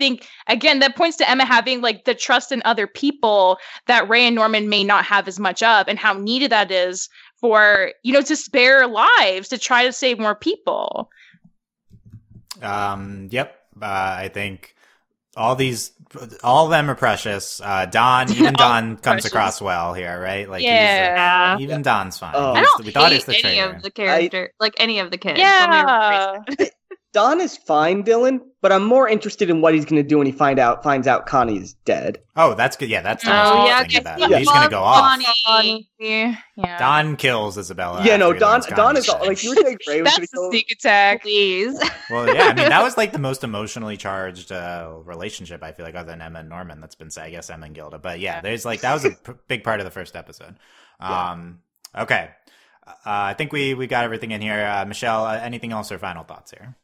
think 0.02 0.28
again 0.48 0.80
that 0.80 0.96
points 0.96 1.18
to 1.18 1.30
Emma 1.30 1.46
having 1.46 1.82
like 1.82 2.06
the 2.06 2.16
trust 2.16 2.52
in 2.52 2.62
other 2.66 2.88
people 2.88 3.58
that 3.88 4.10
Ray 4.10 4.26
and 4.26 4.36
Norman 4.36 4.68
may 4.68 4.84
not 4.84 5.06
have 5.06 5.28
as 5.28 5.40
much 5.40 5.62
of 5.62 5.88
and 5.88 6.00
how 6.00 6.14
needed 6.14 6.52
that 6.52 6.72
is 6.72 7.08
for 7.40 7.92
you 8.04 8.12
know 8.14 8.22
to 8.24 8.36
spare 8.36 8.88
lives 8.88 9.48
to 9.50 9.58
try 9.58 9.86
to 9.86 9.94
save 9.94 10.18
more 10.20 10.36
people. 10.36 11.10
Um, 12.62 13.28
yep. 13.32 13.56
Uh, 13.82 13.86
I 13.86 14.30
think 14.34 14.76
all 15.36 15.56
these, 15.56 15.92
all 16.44 16.66
of 16.66 16.72
them 16.72 16.90
are 16.90 16.96
precious. 16.96 17.62
Uh, 17.62 17.86
Don, 17.86 18.32
even 18.38 18.54
Don 18.54 18.98
comes 18.98 19.02
precious. 19.04 19.26
across 19.26 19.62
well 19.62 19.94
here, 19.94 20.20
right? 20.22 20.48
Like, 20.50 20.60
he's 20.62 20.70
the- 20.70 20.74
yeah. 20.76 21.58
even 21.60 21.82
Don's 21.82 22.18
fine. 22.18 22.34
Oh. 22.36 22.54
I 22.54 22.62
don't 22.62 22.86
we 22.86 22.92
thought 22.92 23.10
hate 23.12 23.16
he's 23.16 23.26
the 23.26 23.34
any 23.34 23.42
traitor. 23.58 23.76
of 23.76 23.82
the 23.82 23.92
character, 23.92 24.54
like 24.60 24.74
any 24.78 25.00
of 25.00 25.10
the 25.12 25.18
kids. 25.18 25.40
Yeah. 25.40 26.40
rephrase 27.12 27.14
that. 27.14 27.20
Don 27.20 27.42
is 27.42 27.58
fine, 27.58 28.04
Dylan, 28.04 28.40
but 28.62 28.72
I'm 28.72 28.86
more 28.86 29.08
interested 29.08 29.50
in 29.50 29.62
what 29.62 29.74
he's 29.74 29.86
going 29.86 30.02
to 30.02 30.08
do 30.08 30.18
when 30.18 30.28
he 30.28 30.32
find 30.34 30.60
out 30.60 30.84
finds 30.84 31.08
out 31.08 31.26
Connie's 31.26 31.74
dead. 31.86 32.20
Oh, 32.36 32.54
that's 32.54 32.78
good. 32.78 32.90
Yeah, 32.90 33.02
that's 33.02 33.26
Oh, 33.26 33.30
Don's 33.30 33.68
yeah, 33.68 33.82
yeah, 33.82 33.84
thing 33.88 33.98
about 34.00 34.18
he 34.20 34.24
it. 34.26 34.38
He's 34.40 34.48
gonna 34.48 34.60
loves 34.62 34.70
go 34.70 34.80
off. 34.82 35.20
Bonnie. 35.48 35.90
Yeah. 36.00 36.36
Don 36.80 37.16
kills 37.16 37.58
Isabella. 37.58 38.04
yeah, 38.04 38.18
no, 38.18 38.34
Don. 38.34 38.62
Don 38.76 38.98
is 38.98 39.08
all, 39.10 39.20
like 39.26 39.44
you 39.44 39.52
were 39.52 39.56
saying. 39.56 39.78
Ray 39.88 40.02
was 40.02 40.14
That's 40.16 40.32
gonna 40.32 40.48
the 40.48 40.50
sneak 40.52 40.72
attack. 40.72 41.22
Please. 41.24 41.80
Well, 42.10 42.34
yeah, 42.34 42.46
I 42.46 42.54
mean 42.54 42.70
that 42.70 42.84
was 42.84 42.98
like 42.98 43.12
the 43.12 43.20
most 43.20 43.44
emotionally 43.44 43.98
charged 43.98 44.52
uh, 44.52 44.94
relationship 45.04 45.62
I 45.64 45.72
feel 45.74 45.86
like, 45.86 45.96
other 45.96 46.12
than 46.12 46.22
Emma 46.22 46.40
and 46.40 46.50
Norman. 46.50 46.82
That's 46.82 46.96
been 46.96 47.12
said. 47.12 47.26
I 47.26 47.30
guess 47.32 47.50
Emma 47.50 47.66
and 47.68 47.76
Gilda, 47.76 48.00
but 48.00 48.20
yeah, 48.20 48.42
there's 48.42 48.66
like 48.66 48.82
that 48.82 48.94
was 48.94 49.06
a 49.06 49.12
p- 49.12 49.34
big 49.48 49.64
part 49.64 49.80
of 49.80 49.86
the 49.86 49.92
first 49.92 50.16
episode. 50.16 50.56
Um, 51.00 51.60
okay, 51.98 52.30
uh, 52.88 52.92
I 53.06 53.34
think 53.34 53.52
we 53.54 53.74
we 53.74 53.88
got 53.88 54.04
everything 54.04 54.32
in 54.32 54.42
here. 54.42 54.66
Uh, 54.66 54.86
Michelle, 54.86 55.26
uh, 55.26 55.38
anything 55.38 55.72
else 55.72 55.92
or 55.92 55.98
final 56.00 56.24
thoughts 56.24 56.52
here? 56.52 56.76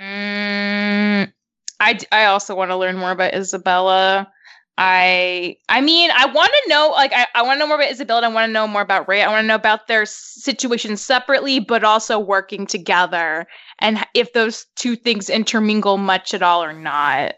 Mm, 0.00 1.32
I, 1.80 1.92
d- 1.92 2.06
I 2.10 2.26
also 2.26 2.54
want 2.54 2.70
to 2.70 2.76
learn 2.76 2.96
more 2.96 3.12
about 3.12 3.34
Isabella. 3.34 4.30
I 4.76 5.56
I 5.68 5.80
mean 5.80 6.10
I 6.12 6.26
want 6.26 6.50
to 6.50 6.68
know 6.68 6.90
like 6.90 7.12
I, 7.14 7.26
I 7.36 7.42
want 7.42 7.56
to 7.56 7.58
know 7.60 7.68
more 7.68 7.76
about 7.76 7.92
Isabella. 7.92 8.22
I 8.22 8.28
want 8.28 8.48
to 8.48 8.52
know 8.52 8.66
more 8.66 8.82
about 8.82 9.08
Ray. 9.08 9.22
I 9.22 9.30
want 9.30 9.44
to 9.44 9.46
know 9.46 9.54
about 9.54 9.86
their 9.86 10.04
situations 10.04 11.00
separately, 11.00 11.60
but 11.60 11.84
also 11.84 12.18
working 12.18 12.66
together, 12.66 13.46
and 13.78 14.04
if 14.14 14.32
those 14.32 14.66
two 14.74 14.96
things 14.96 15.30
intermingle 15.30 15.96
much 15.96 16.34
at 16.34 16.42
all 16.42 16.64
or 16.64 16.72
not. 16.72 17.34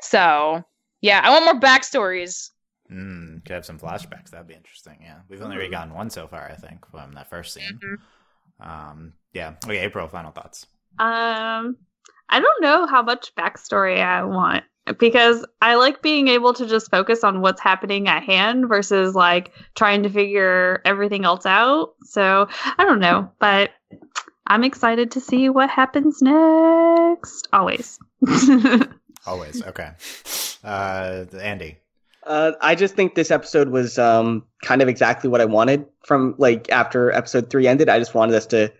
So 0.00 0.64
yeah, 1.02 1.20
I 1.22 1.30
want 1.30 1.44
more 1.44 1.60
backstories. 1.60 2.50
Mm, 2.90 3.44
could 3.44 3.54
have 3.54 3.64
some 3.64 3.78
flashbacks. 3.78 4.30
That'd 4.30 4.48
be 4.48 4.54
interesting. 4.54 4.98
Yeah, 5.02 5.18
we've 5.28 5.40
only 5.40 5.54
already 5.54 5.70
gotten 5.70 5.94
one 5.94 6.10
so 6.10 6.26
far, 6.26 6.50
I 6.50 6.56
think, 6.56 6.84
from 6.90 7.12
that 7.12 7.30
first 7.30 7.54
scene. 7.54 7.78
Um, 8.60 9.12
yeah. 9.32 9.54
Okay, 9.64 9.78
April. 9.78 10.08
Final 10.08 10.32
thoughts. 10.32 10.66
Um, 10.98 11.76
I 12.28 12.40
don't 12.40 12.62
know 12.62 12.86
how 12.86 13.02
much 13.02 13.34
backstory 13.34 14.02
I 14.02 14.24
want 14.24 14.64
because 14.98 15.44
I 15.60 15.76
like 15.76 16.02
being 16.02 16.28
able 16.28 16.54
to 16.54 16.66
just 16.66 16.90
focus 16.90 17.22
on 17.22 17.40
what's 17.40 17.60
happening 17.60 18.08
at 18.08 18.22
hand 18.22 18.68
versus 18.68 19.14
like 19.14 19.52
trying 19.74 20.02
to 20.02 20.10
figure 20.10 20.80
everything 20.84 21.24
else 21.24 21.46
out. 21.46 21.94
So 22.04 22.48
I 22.78 22.84
don't 22.84 22.98
know, 22.98 23.30
but 23.38 23.70
I'm 24.46 24.64
excited 24.64 25.10
to 25.12 25.20
see 25.20 25.48
what 25.48 25.70
happens 25.70 26.20
next. 26.20 27.48
Always. 27.52 27.98
Always 29.26 29.62
okay. 29.64 29.90
Uh, 30.64 31.24
Andy. 31.40 31.78
Uh, 32.24 32.52
I 32.60 32.74
just 32.74 32.94
think 32.94 33.14
this 33.14 33.32
episode 33.32 33.68
was 33.68 33.98
um, 33.98 34.44
kind 34.62 34.80
of 34.80 34.88
exactly 34.88 35.28
what 35.28 35.40
I 35.40 35.44
wanted 35.44 35.86
from 36.04 36.36
like 36.38 36.70
after 36.70 37.10
episode 37.10 37.50
three 37.50 37.66
ended. 37.66 37.88
I 37.88 37.98
just 37.98 38.14
wanted 38.14 38.36
us 38.36 38.46
to 38.46 38.72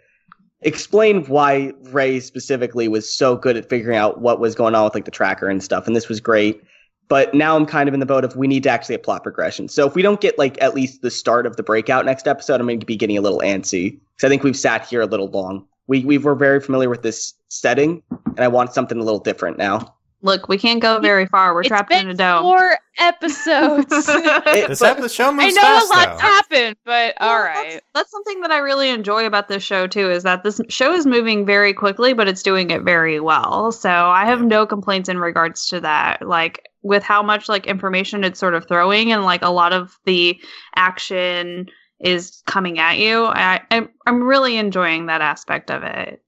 explain 0.63 1.25
why 1.25 1.73
Ray 1.91 2.21
specifically 2.21 2.89
was 2.89 3.13
so 3.13 3.37
good 3.37 3.57
at 3.57 3.69
figuring 3.69 3.97
out 3.97 4.21
what 4.21 4.41
was 4.41 4.55
going 4.55 4.75
on 4.75 4.85
with 4.85 4.95
like 4.95 5.05
the 5.05 5.11
tracker 5.11 5.49
and 5.49 5.63
stuff, 5.63 5.87
and 5.87 5.95
this 5.95 6.09
was 6.09 6.21
great. 6.21 6.63
But 7.09 7.35
now 7.35 7.57
I'm 7.57 7.67
kind 7.67 7.89
of 7.89 7.95
in 7.95 8.01
the 8.01 8.07
boat 8.07 8.25
of 8.25 8.37
we 8.37 8.47
need 8.47 8.63
to 8.63 8.71
actually 8.71 8.95
have 8.95 9.03
plot 9.03 9.23
progression. 9.23 9.69
So 9.69 9.87
if 9.87 9.95
we 9.95 10.03
don't 10.03 10.21
get 10.21 10.39
like 10.39 10.61
at 10.63 10.75
least 10.75 11.03
the 11.03 11.11
start 11.11 11.47
of 11.47 11.57
the 11.57 11.63
breakout 11.63 12.07
next 12.07 12.27
episode, 12.27 12.61
I'm 12.61 12.67
going 12.67 12.81
to 12.81 12.87
be 12.87 12.97
getting 12.97 13.19
a 13.19 13.21
little 13.21 13.41
antsy 13.41 13.99
because 14.17 14.25
I 14.25 14.29
think 14.29 14.43
we've 14.43 14.57
sat 14.57 14.87
here 14.87 15.03
a 15.03 15.07
little 15.07 15.29
long. 15.29 15.67
We 15.89 16.05
we 16.05 16.17
were 16.19 16.35
very 16.35 16.61
familiar 16.61 16.89
with 16.89 17.03
this 17.03 17.35
setting, 17.49 18.03
and 18.11 18.41
I 18.41 18.49
want 18.49 18.73
something 18.73 18.99
a 18.99 19.03
little 19.03 19.21
different 19.21 19.59
now. 19.59 19.95
Look, 20.25 20.49
we 20.49 20.57
can't 20.57 20.81
go 20.81 21.01
very 21.01 21.27
far. 21.27 21.53
We're 21.53 21.61
It's 21.61 21.69
trapped 21.69 21.89
been 21.89 22.07
in 22.07 22.11
a 22.11 22.15
dome. 22.15 22.43
four 22.43 22.79
episodes. 22.99 23.87
It- 24.09 24.69
This 24.69 24.79
but- 24.81 24.97
ep- 24.97 25.03
the 25.03 25.09
show 25.09 25.29
I 25.31 25.33
know 25.51 25.61
fast, 25.61 25.87
a 25.87 25.89
lot's 25.95 26.07
though. 26.13 26.19
happened, 26.27 26.77
but 26.85 27.15
all 27.21 27.29
Well, 27.35 27.45
right. 27.45 27.71
That's, 27.73 27.85
that's 27.95 28.11
something 28.13 28.41
that 28.43 28.51
I 28.53 28.59
really 28.59 28.89
enjoy 28.91 29.27
about 29.27 29.49
this 29.49 29.63
show 29.63 29.87
too. 29.87 30.11
Is 30.11 30.23
that 30.23 30.45
this 30.45 30.61
show 30.69 30.93
is 30.93 31.07
moving 31.07 31.45
very 31.45 31.73
quickly, 31.75 32.13
but 32.13 32.29
it's 32.29 32.43
doing 32.43 32.71
it 32.71 32.83
very 32.83 33.19
well. 33.21 33.73
So 33.73 33.91
I 33.91 34.25
have 34.27 34.41
Yeah. 34.41 34.47
no 34.47 34.67
complaints 34.67 35.09
in 35.09 35.19
regards 35.19 35.67
to 35.69 35.81
that. 35.81 36.27
Like 36.27 36.69
with 36.83 37.03
how 37.03 37.23
much 37.23 37.49
like 37.49 37.67
information 37.67 38.23
it's 38.25 38.39
sort 38.39 38.55
of 38.55 38.67
throwing, 38.69 39.11
and 39.13 39.25
like 39.25 39.43
a 39.43 39.51
lot 39.51 39.73
of 39.73 39.99
the 40.05 40.41
action 40.77 41.67
is 42.01 42.43
coming 42.47 42.79
at 42.79 42.99
you. 42.99 43.25
I, 43.25 43.61
I'm 43.71 43.89
I'm 44.07 44.23
really 44.23 44.57
enjoying 44.57 45.07
that 45.07 45.21
aspect 45.21 45.71
of 45.71 45.83
it. 45.83 46.22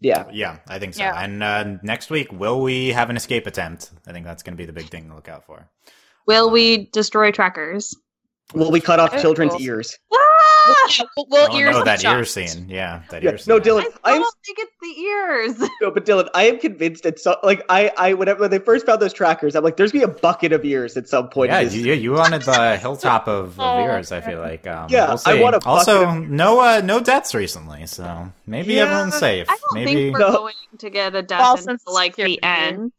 Yeah, 0.00 0.26
Yeah, 0.32 0.58
I 0.68 0.78
think 0.78 0.94
so. 0.94 1.02
Yeah. 1.02 1.20
And 1.20 1.42
uh, 1.42 1.78
next 1.82 2.10
week, 2.10 2.32
will 2.32 2.60
we 2.60 2.88
have 2.88 3.10
an 3.10 3.16
escape 3.16 3.46
attempt? 3.46 3.90
I 4.06 4.12
think 4.12 4.26
that's 4.26 4.42
going 4.42 4.54
to 4.54 4.60
be 4.60 4.66
the 4.66 4.72
big 4.72 4.88
thing 4.88 5.08
to 5.08 5.14
look 5.14 5.28
out 5.28 5.44
for. 5.44 5.68
Will 6.26 6.50
we 6.50 6.86
destroy 6.90 7.30
trackers? 7.30 7.94
will 8.54 8.70
we 8.70 8.80
cut 8.80 9.00
off 9.00 9.20
children's 9.20 9.52
cool. 9.52 9.62
ears? 9.62 9.98
We'll, 10.10 10.20
we'll, 11.16 11.26
we'll 11.30 11.48
oh 11.52 11.56
ears 11.58 11.74
no, 11.76 11.84
that 11.84 12.00
be 12.00 12.08
ear 12.08 12.24
scene. 12.24 12.68
Yeah, 12.68 13.02
that 13.10 13.22
Yeah, 13.22 13.30
ear 13.32 13.38
scene. 13.38 13.54
no, 13.54 13.60
Dylan, 13.60 13.84
I 14.04 14.12
I'm 14.12 14.20
don't 14.22 14.34
think 14.44 14.58
it's 14.58 14.72
the 14.80 15.00
ears. 15.00 15.70
No, 15.80 15.90
but 15.90 16.04
Dylan, 16.06 16.28
I 16.34 16.44
am 16.44 16.58
convinced 16.58 17.04
at 17.06 17.18
some 17.18 17.36
like 17.42 17.62
I 17.68 17.92
I 17.96 18.14
whenever 18.14 18.40
when 18.40 18.50
they 18.50 18.58
first 18.58 18.86
found 18.86 19.00
those 19.02 19.12
trackers, 19.12 19.54
I'm 19.54 19.62
like, 19.64 19.76
there's 19.76 19.92
gonna 19.92 20.06
be 20.06 20.12
a 20.12 20.14
bucket 20.14 20.52
of 20.52 20.64
ears 20.64 20.96
at 20.96 21.08
some 21.08 21.28
point. 21.28 21.50
Yeah, 21.50 21.60
in 21.60 21.64
this. 21.66 21.74
you, 21.74 21.92
you 21.92 22.12
wanted 22.12 22.42
the 22.42 22.76
hilltop 22.80 23.28
of, 23.28 23.58
of 23.58 23.60
Oh, 23.60 23.80
ears. 23.84 24.12
I 24.12 24.20
feel 24.20 24.40
like. 24.40 24.66
Um, 24.66 24.86
Yeah, 24.90 25.08
we'll 25.08 25.20
I 25.26 25.40
want 25.42 25.56
a 25.56 25.66
Also, 25.66 26.08
of- 26.08 26.28
no 26.28 26.60
uh, 26.60 26.80
no 26.84 27.00
deaths 27.00 27.34
recently, 27.34 27.86
so 27.86 28.32
maybe 28.46 28.74
Yeah, 28.74 28.82
everyone's 28.84 29.16
safe. 29.16 29.46
I 29.48 29.56
don't 29.56 29.74
maybe. 29.74 29.94
think 29.94 30.14
we're 30.14 30.20
No. 30.20 30.32
going 30.32 30.54
to 30.78 30.90
get 30.90 31.14
a 31.14 31.22
death 31.22 31.40
False 31.40 31.66
until 31.66 31.94
like 31.94 32.16
the 32.16 32.42
end. 32.42 32.92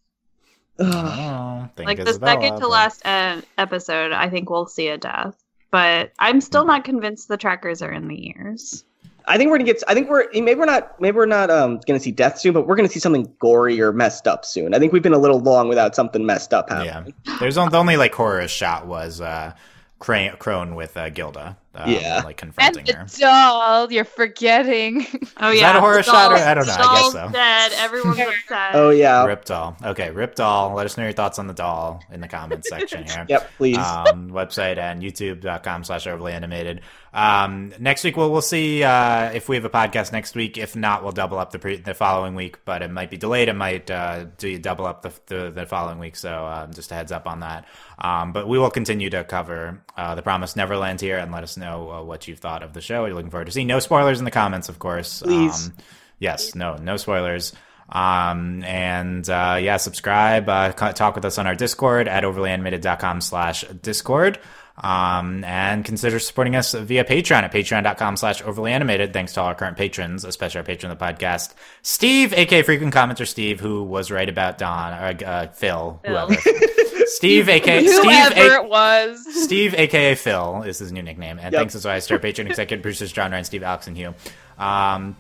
Oh, 0.80 1.68
like 1.78 1.97
the 1.97 2.07
Isabella, 2.07 2.34
second 2.41 2.55
to 2.55 2.61
but- 2.61 2.70
last 2.70 3.05
uh, 3.05 3.41
episode, 3.57 4.11
I 4.11 4.30
think 4.30 4.49
we'll 4.49 4.68
see 4.68 4.89
a 4.89 4.97
death. 4.97 5.36
But 5.72 6.11
I'm 6.20 6.41
still 6.41 6.65
not 6.65 6.84
convinced 6.84 7.28
the 7.28 7.38
trackers 7.38 7.82
are 7.82 7.91
in 7.91 8.07
the 8.07 8.30
ears. 8.30 8.84
I 9.28 9.38
think 9.38 9.51
we're 9.51 9.57
gonna 9.57 9.65
get. 9.65 9.84
I 9.88 9.93
think 9.93 10.09
we're 10.09 10.26
maybe 10.34 10.55
we're 10.55 10.65
not 10.65 10.99
maybe 11.01 11.18
we're 11.18 11.26
not 11.26 11.49
um 11.49 11.80
gonna 11.86 11.99
see 11.99 12.11
death 12.11 12.39
soon, 12.39 12.53
but 12.53 12.65
we're 12.65 12.78
gonna 12.78 12.88
see 12.88 12.99
something 12.99 13.34
gory 13.39 13.82
or 13.82 13.91
messed 13.91 14.28
up 14.28 14.45
soon. 14.45 14.74
I 14.74 14.80
think 14.80 14.93
we've 14.93 15.03
been 15.03 15.13
a 15.13 15.18
little 15.18 15.39
long 15.39 15.68
without 15.68 15.95
something 15.95 16.26
messed 16.26 16.53
up 16.53 16.70
happening. 16.70 17.13
Yeah, 17.26 17.38
there's 17.39 17.57
on, 17.57 17.70
the 17.70 17.78
only 17.78 17.97
like 17.97 18.15
horror 18.15 18.47
shot 18.47 18.88
was 18.88 19.20
uh, 19.20 19.53
Crane, 19.99 20.34
Crone 20.39 20.76
with 20.76 20.95
uh, 20.95 21.09
Gilda. 21.09 21.57
Um, 21.78 21.91
Yeah. 21.91 22.21
like 22.25 22.38
confronting 22.38 22.89
And 22.89 23.07
the 23.07 23.15
her. 23.15 23.19
doll, 23.21 23.91
you're 23.91 24.03
forgetting. 24.05 25.05
Oh 25.39 25.51
Is 25.51 25.59
yeah, 25.61 25.73
that 25.73 25.75
a 25.75 25.80
horror 25.82 26.01
shot 26.01 26.32
or- 26.32 26.36
I 26.36 26.55
don't 26.55 26.65
know, 26.65 26.73
I 26.75 27.01
guess 27.01 27.11
so. 27.11 27.30
Dead. 27.32 27.71
Everyone's 27.78 28.19
upset. 28.49 28.71
Oh 28.73 28.89
yeah. 28.89 29.23
Rip 29.25 29.45
doll. 29.45 29.78
Okay, 29.84 30.09
Rip 30.09 30.34
doll. 30.34 30.73
Let 30.73 30.88
us 30.88 30.97
know 30.97 31.03
your 31.03 31.13
thoughts 31.13 31.38
on 31.38 31.45
the 31.45 31.53
doll 31.53 32.01
in 32.11 32.21
the 32.21 32.28
comments 32.28 32.67
section 32.71 33.05
here. 33.05 33.25
Yep. 33.30 33.51
Please. 33.57 33.78
um, 33.78 34.32
website 34.32 34.78
and 34.80 35.03
youtube.com 35.03 35.84
slash 35.84 36.07
overly 36.07 36.34
animated. 36.34 36.82
Um, 37.13 37.71
next 37.80 38.03
week, 38.03 38.17
we'll 38.17 38.32
we'll 38.32 38.41
see 38.41 38.84
uh, 38.84 39.32
if 39.32 39.47
we 39.49 39.55
have 39.55 39.65
a 39.65 39.69
podcast 39.69 40.11
next 40.11 40.36
week. 40.36 40.57
If 40.57 40.75
not, 40.75 41.03
we'll 41.03 41.11
double 41.13 41.38
up 41.39 41.51
the 41.51 41.59
pre- 41.59 41.78
the 41.78 41.93
following 41.93 42.34
week. 42.36 42.63
But 42.65 42.82
it 42.82 42.89
might 42.91 43.09
be 43.11 43.17
delayed. 43.17 43.47
It 43.49 43.53
might 43.55 43.89
uh, 43.91 44.25
do 44.38 44.57
double 44.59 44.86
up 44.86 45.01
the, 45.03 45.11
the, 45.28 45.51
the 45.51 45.65
following 45.65 45.99
week. 45.99 46.15
So 46.15 46.45
um, 46.45 46.73
just 46.73 46.91
a 46.91 46.95
heads 46.95 47.11
up 47.11 47.28
on 47.28 47.39
that. 47.41 47.65
Um, 47.99 48.34
but 48.34 48.47
we 48.47 48.59
will 48.59 48.69
continue 48.69 49.09
to 49.11 49.23
cover 49.23 49.82
uh, 49.95 50.15
the 50.15 50.21
Promised 50.21 50.55
Neverland 50.57 51.01
here 51.01 51.17
and 51.17 51.32
let 51.32 51.43
us 51.43 51.57
know 51.57 51.66
uh, 51.68 52.01
what 52.03 52.28
you've 52.28 52.39
thought 52.39 52.63
of 52.63 52.74
the 52.74 52.82
show. 52.82 53.05
You're 53.05 53.15
looking 53.15 53.32
forward 53.32 53.45
to 53.45 53.51
seeing 53.51 53.68
no 53.68 53.80
spoilers 53.80 54.20
in 54.20 54.26
the 54.26 54.32
comments, 54.32 54.70
of 54.70 54.80
course. 54.80 55.22
Please. 55.22 55.68
Um, 55.68 55.74
yes, 56.20 56.55
no, 56.55 56.76
no 56.78 56.97
spoilers. 56.97 57.53
Um, 57.89 58.63
and, 58.63 59.30
uh, 59.30 59.57
yeah, 59.61 59.78
subscribe, 59.78 60.49
uh, 60.49 60.72
talk 60.74 61.15
with 61.15 61.24
us 61.26 61.38
on 61.38 61.47
our 61.47 61.55
Discord 61.55 62.07
at 62.07 62.24
overlyanimated.com 62.24 63.22
slash 63.22 63.63
Discord. 63.82 64.39
Um, 64.80 65.43
and 65.43 65.84
consider 65.84 66.20
supporting 66.20 66.55
us 66.55 66.74
via 66.74 67.03
Patreon 67.03 67.41
at 67.43 67.51
patreon.com 67.51 68.15
slash 68.18 68.43
overlyanimated. 68.43 69.11
Thanks 69.11 69.34
to 69.34 69.41
all 69.41 69.47
our 69.47 69.55
current 69.55 69.76
patrons, 69.76 70.24
especially 70.24 70.59
our 70.59 70.63
patron 70.65 70.91
of 70.91 70.99
the 70.99 71.03
podcast, 71.03 71.55
Steve, 71.82 72.32
aka 72.34 72.61
frequent 72.61 72.93
commenter 72.93 73.26
Steve, 73.28 73.59
who 73.59 73.82
was 73.84 74.11
right 74.11 74.30
about 74.30 74.59
Don, 74.59 74.93
or, 74.93 75.26
uh, 75.26 75.47
Phil, 75.47 75.99
Phil. 76.03 76.28
whoever. 76.28 76.36
Steve, 77.08 77.49
aka 77.49 77.86
Steve, 77.86 78.03
Whoever 78.03 78.36
a- 78.58 78.64
it 78.64 78.70
was. 78.70 79.43
Steve, 79.43 79.74
aka 79.76 80.16
Phil, 80.16 80.64
is 80.64 80.80
his 80.80 80.91
new 80.91 81.01
nickname. 81.01 81.39
And 81.41 81.51
Yep. 81.53 81.60
thanks 81.60 81.76
as 81.76 81.86
always 81.86 82.05
to 82.08 82.14
our 82.16 82.20
patron 82.20 82.47
executive 82.47 82.82
producers, 82.82 83.12
John 83.12 83.32
Ryan, 83.32 83.43
Steve, 83.43 83.64
Alex, 83.64 83.88
and 83.88 83.97
Hugh. 83.97 84.14
Um, 84.58 85.16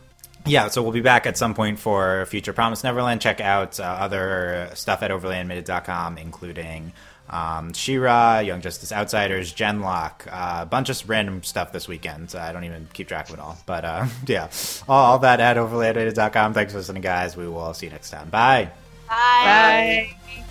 yeah, 0.45 0.67
so 0.69 0.81
we'll 0.81 0.91
be 0.93 1.01
back 1.01 1.25
at 1.25 1.37
some 1.37 1.53
point 1.53 1.79
for 1.79 2.25
future 2.27 2.53
Promise 2.53 2.83
Neverland. 2.83 3.19
Check 3.21 3.41
out 3.41 3.79
uh, 3.79 3.83
other 3.83 4.69
stuff 4.75 5.03
at 5.03 5.11
overlyanimated.com, 5.11 6.17
including 6.17 6.93
um, 7.29 7.73
She-Ra, 7.73 8.39
Young 8.39 8.61
Justice 8.61 8.93
Outsiders, 8.93 9.53
Genlock, 9.53 10.27
uh, 10.27 10.61
a 10.61 10.65
bunch 10.65 10.89
of 10.89 11.09
random 11.09 11.43
stuff 11.43 11.73
this 11.73 11.87
weekend. 11.89 12.33
I 12.33 12.53
don't 12.53 12.63
even 12.63 12.87
keep 12.93 13.09
track 13.09 13.27
of 13.27 13.33
it 13.35 13.41
all. 13.41 13.57
But 13.65 13.83
uh, 13.83 14.05
yeah, 14.27 14.47
all, 14.87 15.05
all 15.13 15.19
that 15.19 15.41
at 15.41 15.57
overlyanimated.com. 15.57 16.53
Thanks 16.53 16.71
for 16.71 16.77
listening, 16.79 17.01
guys. 17.01 17.35
We 17.35 17.47
will 17.49 17.73
see 17.73 17.87
you 17.87 17.91
next 17.91 18.09
time. 18.11 18.29
Bye. 18.29 18.69
Bye. 19.09 20.15
Bye. 20.25 20.43